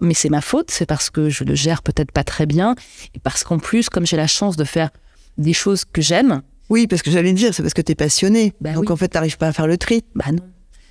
Mais 0.02 0.14
c'est 0.14 0.30
ma 0.30 0.40
faute, 0.40 0.70
c'est 0.70 0.86
parce 0.86 1.10
que 1.10 1.28
je 1.28 1.44
le 1.44 1.54
gère 1.54 1.82
peut-être 1.82 2.12
pas 2.12 2.24
très 2.24 2.46
bien 2.46 2.74
et 3.14 3.18
parce 3.18 3.44
qu'en 3.44 3.58
plus, 3.58 3.88
comme 3.88 4.06
j'ai 4.06 4.16
la 4.16 4.26
chance 4.26 4.56
de 4.56 4.64
faire 4.64 4.90
des 5.36 5.52
choses 5.52 5.84
que 5.84 6.02
j'aime, 6.02 6.42
Oui, 6.70 6.86
parce 6.86 7.00
que 7.02 7.10
j'allais 7.10 7.32
dire, 7.32 7.54
c'est 7.54 7.62
parce 7.62 7.72
que 7.74 7.80
t'es 7.82 7.94
passionné. 7.94 8.52
Bah 8.60 8.72
Donc 8.72 8.84
oui. 8.84 8.92
en 8.92 8.96
fait, 8.96 9.08
t'arrives 9.08 9.38
pas 9.38 9.48
à 9.48 9.52
faire 9.52 9.66
le 9.66 9.78
tri. 9.78 10.02
bah 10.14 10.26
non. 10.32 10.42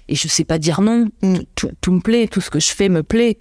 Et 0.10 0.16
je 0.16 0.28
sais 0.28 0.44
pas 0.44 0.60
dire 0.60 0.82
non. 0.82 1.08
Mm. 1.22 1.38
Tout, 1.56 1.92
me 1.92 2.00
plaît, 2.00 2.28
tout 2.28 2.42
ce 2.42 2.50
que 2.50 2.60
je 2.60 2.70
fais 2.70 2.90
me 2.90 3.04
plaît. 3.04 3.38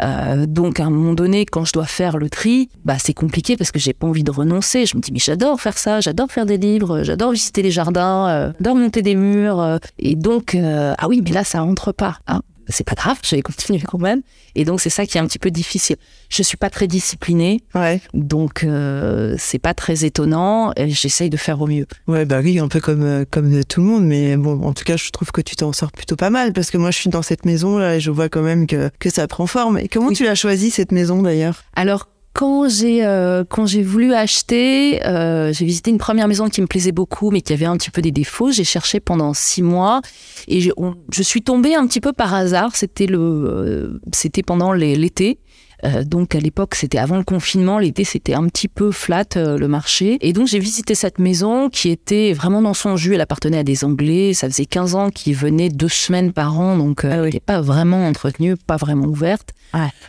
Euh, 0.00 0.46
donc 0.46 0.78
à 0.78 0.84
un 0.84 0.90
moment 0.90 1.14
donné, 1.14 1.44
quand 1.44 1.64
je 1.64 1.72
dois 1.72 1.86
faire 1.86 2.16
le 2.16 2.30
tri, 2.30 2.68
bah 2.84 2.96
c'est 2.98 3.12
compliqué 3.14 3.56
parce 3.56 3.72
que 3.72 3.80
j'ai 3.80 3.92
pas 3.92 4.06
envie 4.06 4.22
de 4.22 4.30
renoncer. 4.30 4.86
Je 4.86 4.96
me 4.96 5.02
dis 5.02 5.10
mais 5.12 5.18
j'adore 5.18 5.60
faire 5.60 5.76
ça, 5.78 6.00
j'adore 6.00 6.30
faire 6.30 6.46
des 6.46 6.58
livres, 6.58 7.02
j'adore 7.02 7.32
visiter 7.32 7.60
les 7.62 7.72
jardins, 7.72 8.28
euh, 8.28 8.52
j'adore 8.60 8.76
monter 8.76 9.02
des 9.02 9.16
murs. 9.16 9.60
euh, 9.60 9.78
et 9.98 10.14
donc 10.14 10.56
ah 10.56 11.08
oui 11.08 11.22
mais 11.24 11.32
là 11.32 11.42
ça 11.42 11.60
rentre 11.60 11.90
pas. 11.90 12.18
Ah, 12.28 12.40
c'est 12.70 12.84
pas 12.84 12.94
grave, 12.94 13.18
je 13.24 13.36
vais 13.36 13.42
continuer 13.42 13.80
quand 13.80 13.98
même. 13.98 14.22
Et 14.54 14.64
donc 14.64 14.80
c'est 14.80 14.90
ça 14.90 15.06
qui 15.06 15.18
est 15.18 15.20
un 15.20 15.26
petit 15.26 15.38
peu 15.38 15.50
difficile. 15.50 15.96
Je 16.28 16.42
suis 16.42 16.56
pas 16.56 16.70
très 16.70 16.86
disciplinée, 16.86 17.60
Ouais. 17.74 18.00
donc 18.14 18.64
euh, 18.64 19.34
c'est 19.38 19.58
pas 19.58 19.74
très 19.74 20.04
étonnant. 20.04 20.72
J'essaye 20.76 21.30
de 21.30 21.36
faire 21.36 21.60
au 21.60 21.66
mieux. 21.66 21.86
Ouais, 22.06 22.24
bah 22.24 22.40
oui, 22.42 22.58
un 22.58 22.68
peu 22.68 22.80
comme, 22.80 23.02
euh, 23.02 23.24
comme 23.30 23.64
tout 23.64 23.80
le 23.80 23.86
monde. 23.86 24.04
Mais 24.04 24.36
bon, 24.36 24.62
en 24.62 24.72
tout 24.72 24.84
cas, 24.84 24.96
je 24.96 25.10
trouve 25.10 25.30
que 25.32 25.40
tu 25.40 25.56
t'en 25.56 25.72
sors 25.72 25.92
plutôt 25.92 26.16
pas 26.16 26.30
mal. 26.30 26.52
Parce 26.52 26.70
que 26.70 26.78
moi, 26.78 26.90
je 26.90 26.98
suis 26.98 27.10
dans 27.10 27.22
cette 27.22 27.44
maison 27.44 27.78
là 27.78 27.96
et 27.96 28.00
je 28.00 28.10
vois 28.10 28.28
quand 28.28 28.42
même 28.42 28.66
que, 28.66 28.90
que 28.98 29.10
ça 29.10 29.26
prend 29.28 29.46
forme. 29.46 29.78
Et 29.78 29.88
comment 29.88 30.08
Oui. 30.08 30.14
tu 30.16 30.24
l'as 30.24 30.34
choisi 30.34 30.70
cette 30.70 30.92
maison 30.92 31.22
d'ailleurs? 31.22 31.62
Alors, 31.74 32.08
quand 32.32 32.68
j'ai 32.68 33.04
euh, 33.04 33.44
quand 33.48 33.66
j'ai 33.66 33.82
voulu 33.82 34.14
acheter, 34.14 35.04
euh, 35.04 35.52
j'ai 35.52 35.64
visité 35.64 35.90
une 35.90 35.98
première 35.98 36.28
maison 36.28 36.48
qui 36.48 36.60
me 36.60 36.66
plaisait 36.66 36.92
beaucoup, 36.92 37.30
mais 37.30 37.40
qui 37.40 37.52
avait 37.52 37.64
un 37.66 37.76
petit 37.76 37.90
peu 37.90 38.02
des 38.02 38.12
défauts. 38.12 38.52
J'ai 38.52 38.64
cherché 38.64 39.00
pendant 39.00 39.34
six 39.34 39.62
mois 39.62 40.00
et 40.46 40.60
je, 40.60 41.22
suis 41.22 41.42
tombée 41.42 41.74
un 41.74 41.86
petit 41.86 42.00
peu 42.00 42.12
par 42.12 42.32
hasard. 42.32 42.76
C'était 42.76 43.06
le 43.06 43.18
euh, 43.18 44.00
c'était 44.12 44.42
pendant 44.42 44.72
l'été. 44.72 45.38
Euh, 45.84 46.04
donc 46.04 46.34
à 46.34 46.40
l'époque, 46.40 46.74
c'était 46.74 46.98
avant 46.98 47.16
le 47.16 47.24
confinement. 47.24 47.78
L'été, 47.78 48.04
c'était 48.04 48.34
un 48.34 48.46
petit 48.46 48.68
peu 48.68 48.90
flat 48.90 49.24
euh, 49.36 49.58
le 49.58 49.68
marché. 49.68 50.18
Et 50.20 50.32
donc 50.32 50.46
j'ai 50.46 50.58
visité 50.58 50.94
cette 50.94 51.18
maison 51.18 51.68
qui 51.70 51.90
était 51.90 52.32
vraiment 52.32 52.62
dans 52.62 52.74
son 52.74 52.96
jus. 52.96 53.14
Elle 53.14 53.20
appartenait 53.20 53.58
à 53.58 53.64
des 53.64 53.84
Anglais. 53.84 54.34
Ça 54.34 54.48
faisait 54.48 54.66
15 54.66 54.94
ans 54.94 55.10
qu'ils 55.10 55.36
venaient 55.36 55.68
deux 55.68 55.88
semaines 55.88 56.32
par 56.32 56.58
an, 56.58 56.76
donc 56.76 57.04
euh, 57.04 57.10
elle 57.10 57.24
n'était 57.24 57.40
pas 57.40 57.60
vraiment 57.60 58.06
entretenue, 58.06 58.56
pas 58.56 58.76
vraiment 58.76 59.06
ouverte. 59.06 59.54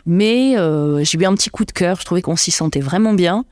Mais 0.06 0.58
euh, 0.58 1.04
j'ai 1.04 1.20
eu 1.20 1.26
un 1.26 1.34
petit 1.36 1.50
coup 1.50 1.66
de 1.66 1.72
cœur. 1.72 2.00
Je 2.00 2.06
trouvais 2.06 2.22
qu'on 2.22 2.36
s'y 2.36 2.52
sentait 2.52 2.80
vraiment 2.80 3.14
bien. 3.14 3.46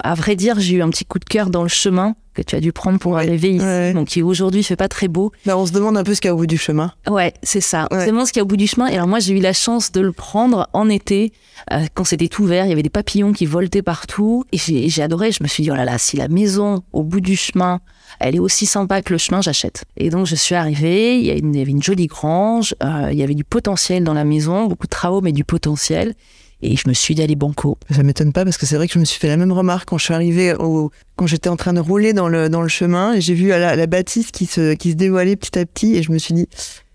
À 0.00 0.14
vrai 0.14 0.36
dire, 0.36 0.58
j'ai 0.60 0.76
eu 0.76 0.82
un 0.82 0.90
petit 0.90 1.04
coup 1.04 1.18
de 1.18 1.24
cœur 1.24 1.50
dans 1.50 1.62
le 1.62 1.68
chemin 1.68 2.14
que 2.34 2.42
tu 2.42 2.54
as 2.54 2.60
dû 2.60 2.70
prendre 2.70 2.98
pour 2.98 3.16
arriver 3.16 3.52
ici, 3.52 3.64
ouais. 3.64 3.94
donc 3.94 4.08
qui 4.08 4.22
aujourd'hui 4.22 4.62
fait 4.62 4.76
pas 4.76 4.88
très 4.88 5.08
beau. 5.08 5.32
bah, 5.46 5.56
On 5.56 5.64
se 5.64 5.72
demande 5.72 5.96
un 5.96 6.04
peu 6.04 6.14
ce 6.14 6.20
qu'il 6.20 6.28
y 6.28 6.30
a 6.30 6.34
au 6.34 6.38
bout 6.38 6.46
du 6.46 6.58
chemin. 6.58 6.92
Ouais, 7.08 7.32
c'est 7.42 7.62
ça. 7.62 7.88
Ouais. 7.90 8.00
C'est 8.00 8.04
vraiment 8.10 8.26
ce 8.26 8.32
qu'il 8.32 8.40
y 8.40 8.42
a 8.42 8.44
au 8.44 8.46
bout 8.46 8.58
du 8.58 8.66
chemin. 8.66 8.88
Et 8.88 8.94
alors 8.94 9.06
moi, 9.06 9.20
j'ai 9.20 9.32
eu 9.32 9.40
la 9.40 9.54
chance 9.54 9.90
de 9.90 10.02
le 10.02 10.12
prendre 10.12 10.68
en 10.74 10.90
été, 10.90 11.32
euh, 11.72 11.86
quand 11.94 12.04
c'était 12.04 12.28
tout 12.28 12.44
vert. 12.44 12.66
Il 12.66 12.68
y 12.68 12.72
avait 12.72 12.82
des 12.82 12.90
papillons 12.90 13.32
qui 13.32 13.46
voltaient 13.46 13.80
partout. 13.80 14.44
Et 14.52 14.58
j'ai 14.58 15.02
adoré. 15.02 15.32
Je 15.32 15.42
me 15.42 15.48
suis 15.48 15.62
dit, 15.62 15.70
oh 15.70 15.74
là 15.74 15.86
là, 15.86 15.96
si 15.96 16.18
la 16.18 16.28
maison 16.28 16.82
au 16.92 17.02
bout 17.02 17.20
du 17.22 17.36
chemin, 17.36 17.80
elle 18.20 18.36
est 18.36 18.40
aussi 18.40 18.66
sympa 18.66 19.00
que 19.00 19.14
le 19.14 19.18
chemin, 19.18 19.40
j'achète. 19.40 19.86
Et 19.96 20.10
donc, 20.10 20.26
je 20.26 20.34
suis 20.34 20.54
arrivée. 20.54 21.18
Il 21.18 21.24
y 21.24 21.30
avait 21.30 21.70
une 21.70 21.82
jolie 21.82 22.06
grange. 22.06 22.74
euh, 22.82 23.08
il 23.12 23.18
y 23.18 23.22
avait 23.22 23.34
du 23.34 23.44
potentiel 23.44 24.04
dans 24.04 24.12
la 24.14 24.24
maison. 24.24 24.66
Beaucoup 24.66 24.86
de 24.86 24.90
travaux, 24.90 25.22
mais 25.22 25.32
du 25.32 25.44
potentiel. 25.44 26.14
Et 26.62 26.76
je 26.76 26.88
me 26.88 26.94
suis 26.94 27.14
dit, 27.14 27.22
allez, 27.22 27.36
banco. 27.36 27.76
Ça 27.90 28.02
m'étonne 28.02 28.32
pas 28.32 28.44
parce 28.44 28.56
que 28.56 28.64
c'est 28.66 28.76
vrai 28.76 28.86
que 28.88 28.94
je 28.94 28.98
me 28.98 29.04
suis 29.04 29.20
fait 29.20 29.28
la 29.28 29.36
même 29.36 29.52
remarque 29.52 29.88
quand 29.88 29.98
je 29.98 30.04
suis 30.04 30.14
arrivée 30.14 30.54
au, 30.54 30.90
quand 31.16 31.26
j'étais 31.26 31.48
en 31.50 31.56
train 31.56 31.72
de 31.74 31.80
rouler 31.80 32.12
dans 32.12 32.28
le, 32.28 32.48
dans 32.48 32.62
le 32.62 32.68
chemin 32.68 33.12
et 33.14 33.20
j'ai 33.20 33.34
vu 33.34 33.48
la, 33.48 33.76
la 33.76 33.86
bâtisse 33.86 34.30
qui 34.30 34.46
se, 34.46 34.72
qui 34.74 34.92
se 34.92 34.96
dévoilait 34.96 35.36
petit 35.36 35.58
à 35.58 35.66
petit 35.66 35.96
et 35.96 36.02
je 36.02 36.10
me 36.12 36.18
suis 36.18 36.32
dit, 36.32 36.48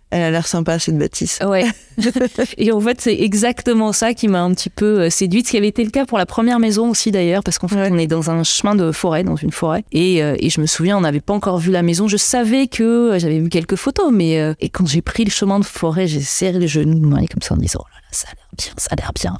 elle 0.10 0.24
a 0.24 0.32
l'air 0.32 0.46
sympa 0.46 0.78
cette 0.78 0.98
bâtisse. 0.98 1.40
Ouais. 1.46 1.64
et 2.58 2.72
en 2.74 2.82
fait, 2.82 3.00
c'est 3.00 3.16
exactement 3.18 3.94
ça 3.94 4.14
qui 4.14 4.28
m'a 4.28 4.42
un 4.42 4.54
petit 4.54 4.70
peu 4.70 5.04
euh, 5.04 5.10
séduite, 5.10 5.46
ce 5.46 5.52
qui 5.52 5.58
avait 5.58 5.70
été 5.70 5.84
le 5.86 5.90
cas 5.90 6.06
pour 6.06 6.18
la 6.18 6.26
première 6.26 6.60
maison 6.60 6.90
aussi 6.90 7.12
d'ailleurs, 7.12 7.44
parce 7.44 7.58
qu'en 7.60 7.70
fait, 7.70 7.76
Ouais. 7.78 7.90
on 7.92 7.98
est 7.98 8.08
dans 8.08 8.30
un 8.30 8.44
chemin 8.44 8.76
de 8.76 8.92
forêt, 8.92 9.24
dans 9.24 9.38
une 9.38 9.52
forêt. 9.52 9.86
Et, 9.94 10.22
euh, 10.22 10.36
et 10.40 10.50
je 10.50 10.60
me 10.60 10.66
souviens, 10.66 10.98
on 10.98 11.02
n'avait 11.02 11.22
pas 11.22 11.34
encore 11.34 11.60
vu 11.60 11.72
la 11.72 11.82
maison. 11.82 12.08
Je 12.10 12.18
savais 12.18 12.68
que 12.68 12.84
euh, 12.84 13.20
j'avais 13.20 13.40
vu 13.40 13.48
quelques 13.48 13.78
photos, 13.78 14.12
mais 14.12 14.38
euh, 14.42 14.54
et 14.60 14.68
quand 14.70 14.86
j'ai 14.86 15.02
pris 15.02 15.24
le 15.24 15.32
chemin 15.32 15.60
de 15.60 15.66
forêt, 15.66 16.08
j'ai 16.08 16.20
serré 16.20 16.60
les 16.60 16.68
genoux 16.68 17.00
de 17.00 17.28
comme 17.28 17.42
ça 17.42 17.54
en 17.54 17.58
me 17.58 17.62
disant, 17.62 17.80
oh 17.82 17.88
là 17.94 18.00
là, 18.02 18.08
ça 18.12 18.28
a 18.30 18.36
l'air 18.36 18.48
bien, 18.58 18.74
ça 18.78 18.90
a 18.92 18.96
l'air 18.98 19.12
bien. 19.16 19.38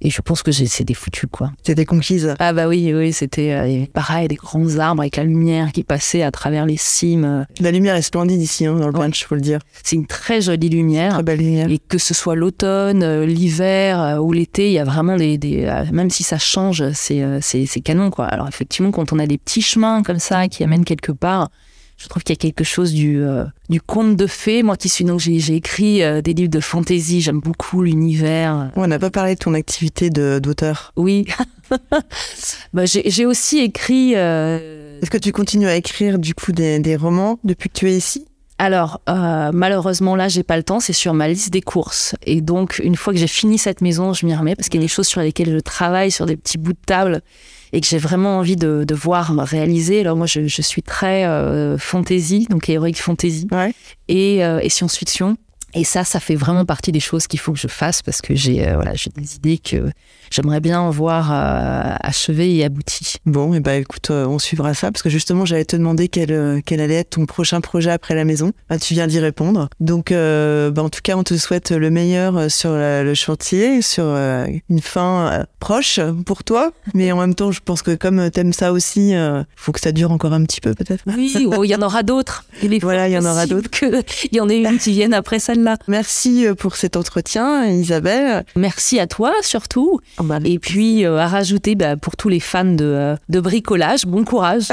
Et 0.00 0.10
je 0.10 0.20
pense 0.20 0.42
que 0.42 0.52
j'ai- 0.52 0.66
c'était 0.66 0.92
foutu, 0.92 1.26
quoi. 1.28 1.50
C'était 1.64 1.84
conquise. 1.86 2.34
Ah 2.38 2.52
bah 2.52 2.68
oui, 2.68 2.92
oui, 2.94 3.12
c'était 3.12 3.52
euh, 3.52 3.86
pareil, 3.92 4.28
des 4.28 4.34
grands 4.34 4.76
arbres 4.78 5.00
avec 5.02 5.16
la 5.16 5.24
lumière 5.24 5.72
qui 5.72 5.82
passait 5.82 6.22
à 6.22 6.30
travers 6.30 6.66
les 6.66 6.76
cimes. 6.76 7.46
La 7.60 7.70
lumière 7.70 7.94
est 7.94 8.02
splendide 8.02 8.40
ici, 8.42 8.66
hein, 8.66 8.74
dans 8.74 8.88
le 8.88 8.92
punch, 8.92 9.24
faut 9.24 9.34
le 9.34 9.40
dire. 9.40 9.60
C'est 9.82 9.96
une 9.96 10.06
très 10.06 10.42
jolie 10.42 10.68
lumière. 10.68 11.14
Très 11.14 11.22
belle 11.22 11.38
lumière. 11.38 11.70
Et 11.70 11.78
que 11.78 11.96
ce 11.98 12.12
soit 12.12 12.34
l'automne, 12.34 13.02
euh, 13.02 13.24
l'hiver 13.24 14.00
euh, 14.02 14.18
ou 14.18 14.32
l'été, 14.32 14.66
il 14.66 14.72
y 14.72 14.78
a 14.78 14.84
vraiment 14.84 15.16
des, 15.16 15.38
des 15.38 15.64
euh, 15.64 15.84
même 15.92 16.10
si 16.10 16.22
ça 16.22 16.38
change, 16.38 16.90
c'est 16.92 17.22
c'est 17.40 17.64
c'est 17.64 17.80
canon 17.80 18.10
quoi. 18.10 18.26
Alors 18.26 18.48
effectivement, 18.48 18.90
quand 18.90 19.12
on 19.12 19.18
a 19.18 19.26
des 19.26 19.38
petits 19.38 19.62
chemins 19.62 20.02
comme 20.02 20.18
ça 20.18 20.48
qui 20.48 20.64
amènent 20.64 20.84
quelque 20.84 21.12
part, 21.12 21.50
je 21.96 22.08
trouve 22.08 22.22
qu'il 22.22 22.34
y 22.34 22.38
a 22.38 22.40
quelque 22.40 22.64
chose 22.64 22.92
du 22.92 23.22
euh, 23.22 23.44
du 23.70 23.80
conte 23.80 24.16
de 24.16 24.26
fées. 24.26 24.62
Moi 24.62 24.76
qui 24.76 24.88
suis 24.88 25.04
donc 25.04 25.20
j'ai 25.20 25.38
j'ai 25.38 25.54
écrit 25.56 26.02
euh, 26.02 26.20
des 26.22 26.34
livres 26.34 26.50
de 26.50 26.60
fantasy, 26.60 27.20
j'aime 27.20 27.40
beaucoup 27.40 27.82
l'univers. 27.82 28.70
On 28.76 28.86
n'a 28.86 28.98
pas 28.98 29.10
parlé 29.10 29.34
de 29.34 29.38
ton 29.40 29.54
activité 29.54 30.10
de- 30.10 30.38
d'auteur. 30.42 30.92
Oui. 30.96 31.26
bah, 32.72 32.84
j'ai 32.86 33.08
j'ai 33.10 33.26
aussi 33.26 33.58
écrit. 33.58 34.12
euh, 34.16 34.98
Est-ce 35.02 35.10
que 35.10 35.18
tu 35.18 35.32
continues 35.32 35.66
à 35.68 35.76
écrire 35.76 36.18
du 36.18 36.34
coup 36.34 36.52
des, 36.52 36.78
des 36.78 36.96
romans 36.96 37.38
depuis 37.44 37.68
que 37.68 37.78
tu 37.78 37.90
es 37.90 37.96
ici? 37.96 38.26
Alors, 38.58 39.00
euh, 39.08 39.50
malheureusement, 39.52 40.14
là, 40.14 40.28
j'ai 40.28 40.42
pas 40.44 40.56
le 40.56 40.62
temps. 40.62 40.78
C'est 40.80 40.92
sur 40.92 41.12
ma 41.12 41.28
liste 41.28 41.50
des 41.52 41.60
courses. 41.60 42.14
Et 42.24 42.40
donc, 42.40 42.80
une 42.84 42.94
fois 42.96 43.12
que 43.12 43.18
j'ai 43.18 43.26
fini 43.26 43.58
cette 43.58 43.80
maison, 43.80 44.12
je 44.12 44.24
m'y 44.26 44.34
remets 44.34 44.54
parce 44.54 44.68
qu'il 44.68 44.80
y 44.80 44.84
a 44.84 44.86
des 44.86 44.92
choses 44.92 45.08
sur 45.08 45.20
lesquelles 45.20 45.50
je 45.52 45.58
travaille, 45.58 46.10
sur 46.10 46.26
des 46.26 46.36
petits 46.36 46.58
bouts 46.58 46.72
de 46.72 46.78
table 46.86 47.20
et 47.72 47.80
que 47.80 47.86
j'ai 47.86 47.98
vraiment 47.98 48.38
envie 48.38 48.54
de, 48.56 48.84
de 48.86 48.94
voir 48.94 49.34
réaliser. 49.36 50.00
Alors, 50.00 50.16
moi, 50.16 50.26
je, 50.26 50.46
je 50.46 50.62
suis 50.62 50.82
très 50.82 51.24
euh, 51.26 51.76
fantasy, 51.78 52.46
donc 52.48 52.68
heroic 52.68 52.94
fantasy 52.94 53.48
Ouais. 53.50 53.74
et, 54.08 54.44
euh, 54.44 54.60
et 54.62 54.68
science-fiction. 54.68 55.36
Et 55.74 55.84
ça, 55.84 56.04
ça 56.04 56.20
fait 56.20 56.34
vraiment 56.36 56.64
partie 56.64 56.92
des 56.92 57.00
choses 57.00 57.26
qu'il 57.26 57.40
faut 57.40 57.52
que 57.52 57.58
je 57.58 57.68
fasse 57.68 58.02
parce 58.02 58.20
que 58.22 58.34
j'ai 58.34 58.66
euh, 58.68 58.74
voilà, 58.74 58.94
j'ai 58.94 59.10
des 59.16 59.34
idées 59.36 59.58
que 59.58 59.90
j'aimerais 60.30 60.60
bien 60.60 60.88
voir 60.90 61.32
euh, 61.32 61.94
achevées 62.00 62.54
et 62.56 62.64
abouties. 62.64 63.16
Bon, 63.26 63.54
et 63.54 63.60
bah 63.60 63.74
écoute, 63.76 64.10
euh, 64.10 64.26
on 64.26 64.38
suivra 64.38 64.74
ça 64.74 64.92
parce 64.92 65.02
que 65.02 65.10
justement, 65.10 65.44
j'allais 65.44 65.64
te 65.64 65.76
demander 65.76 66.08
quel, 66.08 66.32
euh, 66.32 66.60
quel 66.64 66.80
allait 66.80 66.94
être 66.94 67.10
ton 67.10 67.26
prochain 67.26 67.60
projet 67.60 67.90
après 67.90 68.14
la 68.14 68.24
maison. 68.24 68.52
Bah, 68.68 68.78
tu 68.78 68.94
viens 68.94 69.06
d'y 69.06 69.18
répondre. 69.18 69.68
Donc, 69.80 70.12
euh, 70.12 70.70
bah, 70.70 70.82
en 70.82 70.88
tout 70.90 71.00
cas, 71.02 71.16
on 71.16 71.24
te 71.24 71.36
souhaite 71.36 71.70
le 71.70 71.90
meilleur 71.90 72.50
sur 72.50 72.72
la- 72.72 73.02
le 73.02 73.14
chantier, 73.14 73.82
sur 73.82 74.04
euh, 74.06 74.46
une 74.70 74.80
fin 74.80 75.32
euh, 75.32 75.44
proche 75.60 75.98
pour 76.26 76.44
toi. 76.44 76.72
Mais 76.94 77.10
en 77.12 77.18
même 77.18 77.34
temps, 77.34 77.50
je 77.52 77.60
pense 77.64 77.82
que 77.82 77.94
comme 77.94 78.30
t'aimes 78.30 78.52
ça 78.52 78.72
aussi, 78.72 79.14
euh, 79.14 79.42
faut 79.56 79.72
que 79.72 79.80
ça 79.80 79.92
dure 79.92 80.12
encore 80.12 80.32
un 80.32 80.44
petit 80.44 80.60
peu 80.60 80.74
peut-être. 80.74 81.02
Oui, 81.06 81.46
oh, 81.56 81.64
il 81.64 81.68
y 81.68 81.74
en 81.74 81.82
aura 81.82 82.02
d'autres. 82.02 82.44
Il 82.62 82.78
Voilà, 82.80 83.08
il 83.08 83.12
y 83.12 83.18
en 83.18 83.24
aura 83.24 83.46
possible 83.46 84.02
qu'il 84.04 84.34
y 84.34 84.40
en 84.40 84.48
ait 84.48 84.60
une 84.62 84.78
qui 84.78 84.92
vienne 84.92 85.14
après 85.14 85.38
Merci 85.88 86.46
euh, 86.46 86.54
pour 86.54 86.76
cet 86.76 86.96
entretien, 86.96 87.66
Isabelle. 87.66 88.44
Merci 88.56 88.98
à 89.00 89.06
toi 89.06 89.32
surtout. 89.42 90.00
Oh, 90.18 90.22
bah, 90.22 90.38
Et 90.44 90.58
puis 90.58 91.04
euh, 91.04 91.18
à 91.18 91.26
rajouter 91.26 91.74
bah, 91.74 91.96
pour 91.96 92.16
tous 92.16 92.28
les 92.28 92.40
fans 92.40 92.64
de, 92.64 92.84
euh, 92.84 93.16
de 93.28 93.40
bricolage, 93.40 94.06
bon 94.06 94.24
courage. 94.24 94.68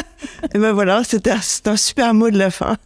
Et 0.54 0.58
ben 0.58 0.72
voilà, 0.72 1.02
c'était 1.04 1.30
un, 1.30 1.40
un 1.66 1.76
super 1.76 2.14
mot 2.14 2.30
de 2.30 2.38
la 2.38 2.50
fin. 2.50 2.76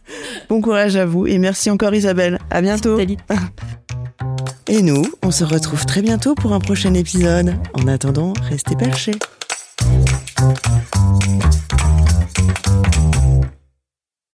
Bon 0.49 0.61
courage 0.61 0.95
à 0.95 1.05
vous 1.05 1.27
et 1.27 1.37
merci 1.37 1.69
encore 1.69 1.93
Isabelle. 1.93 2.39
À 2.49 2.61
bientôt. 2.61 2.97
Salut. 2.97 3.17
Et 4.67 4.81
nous, 4.81 5.03
on 5.23 5.31
se 5.31 5.43
retrouve 5.43 5.85
très 5.85 6.01
bientôt 6.01 6.35
pour 6.35 6.53
un 6.53 6.59
prochain 6.59 6.93
épisode. 6.93 7.55
En 7.73 7.87
attendant, 7.87 8.33
restez 8.49 8.75
perchés. 8.75 9.17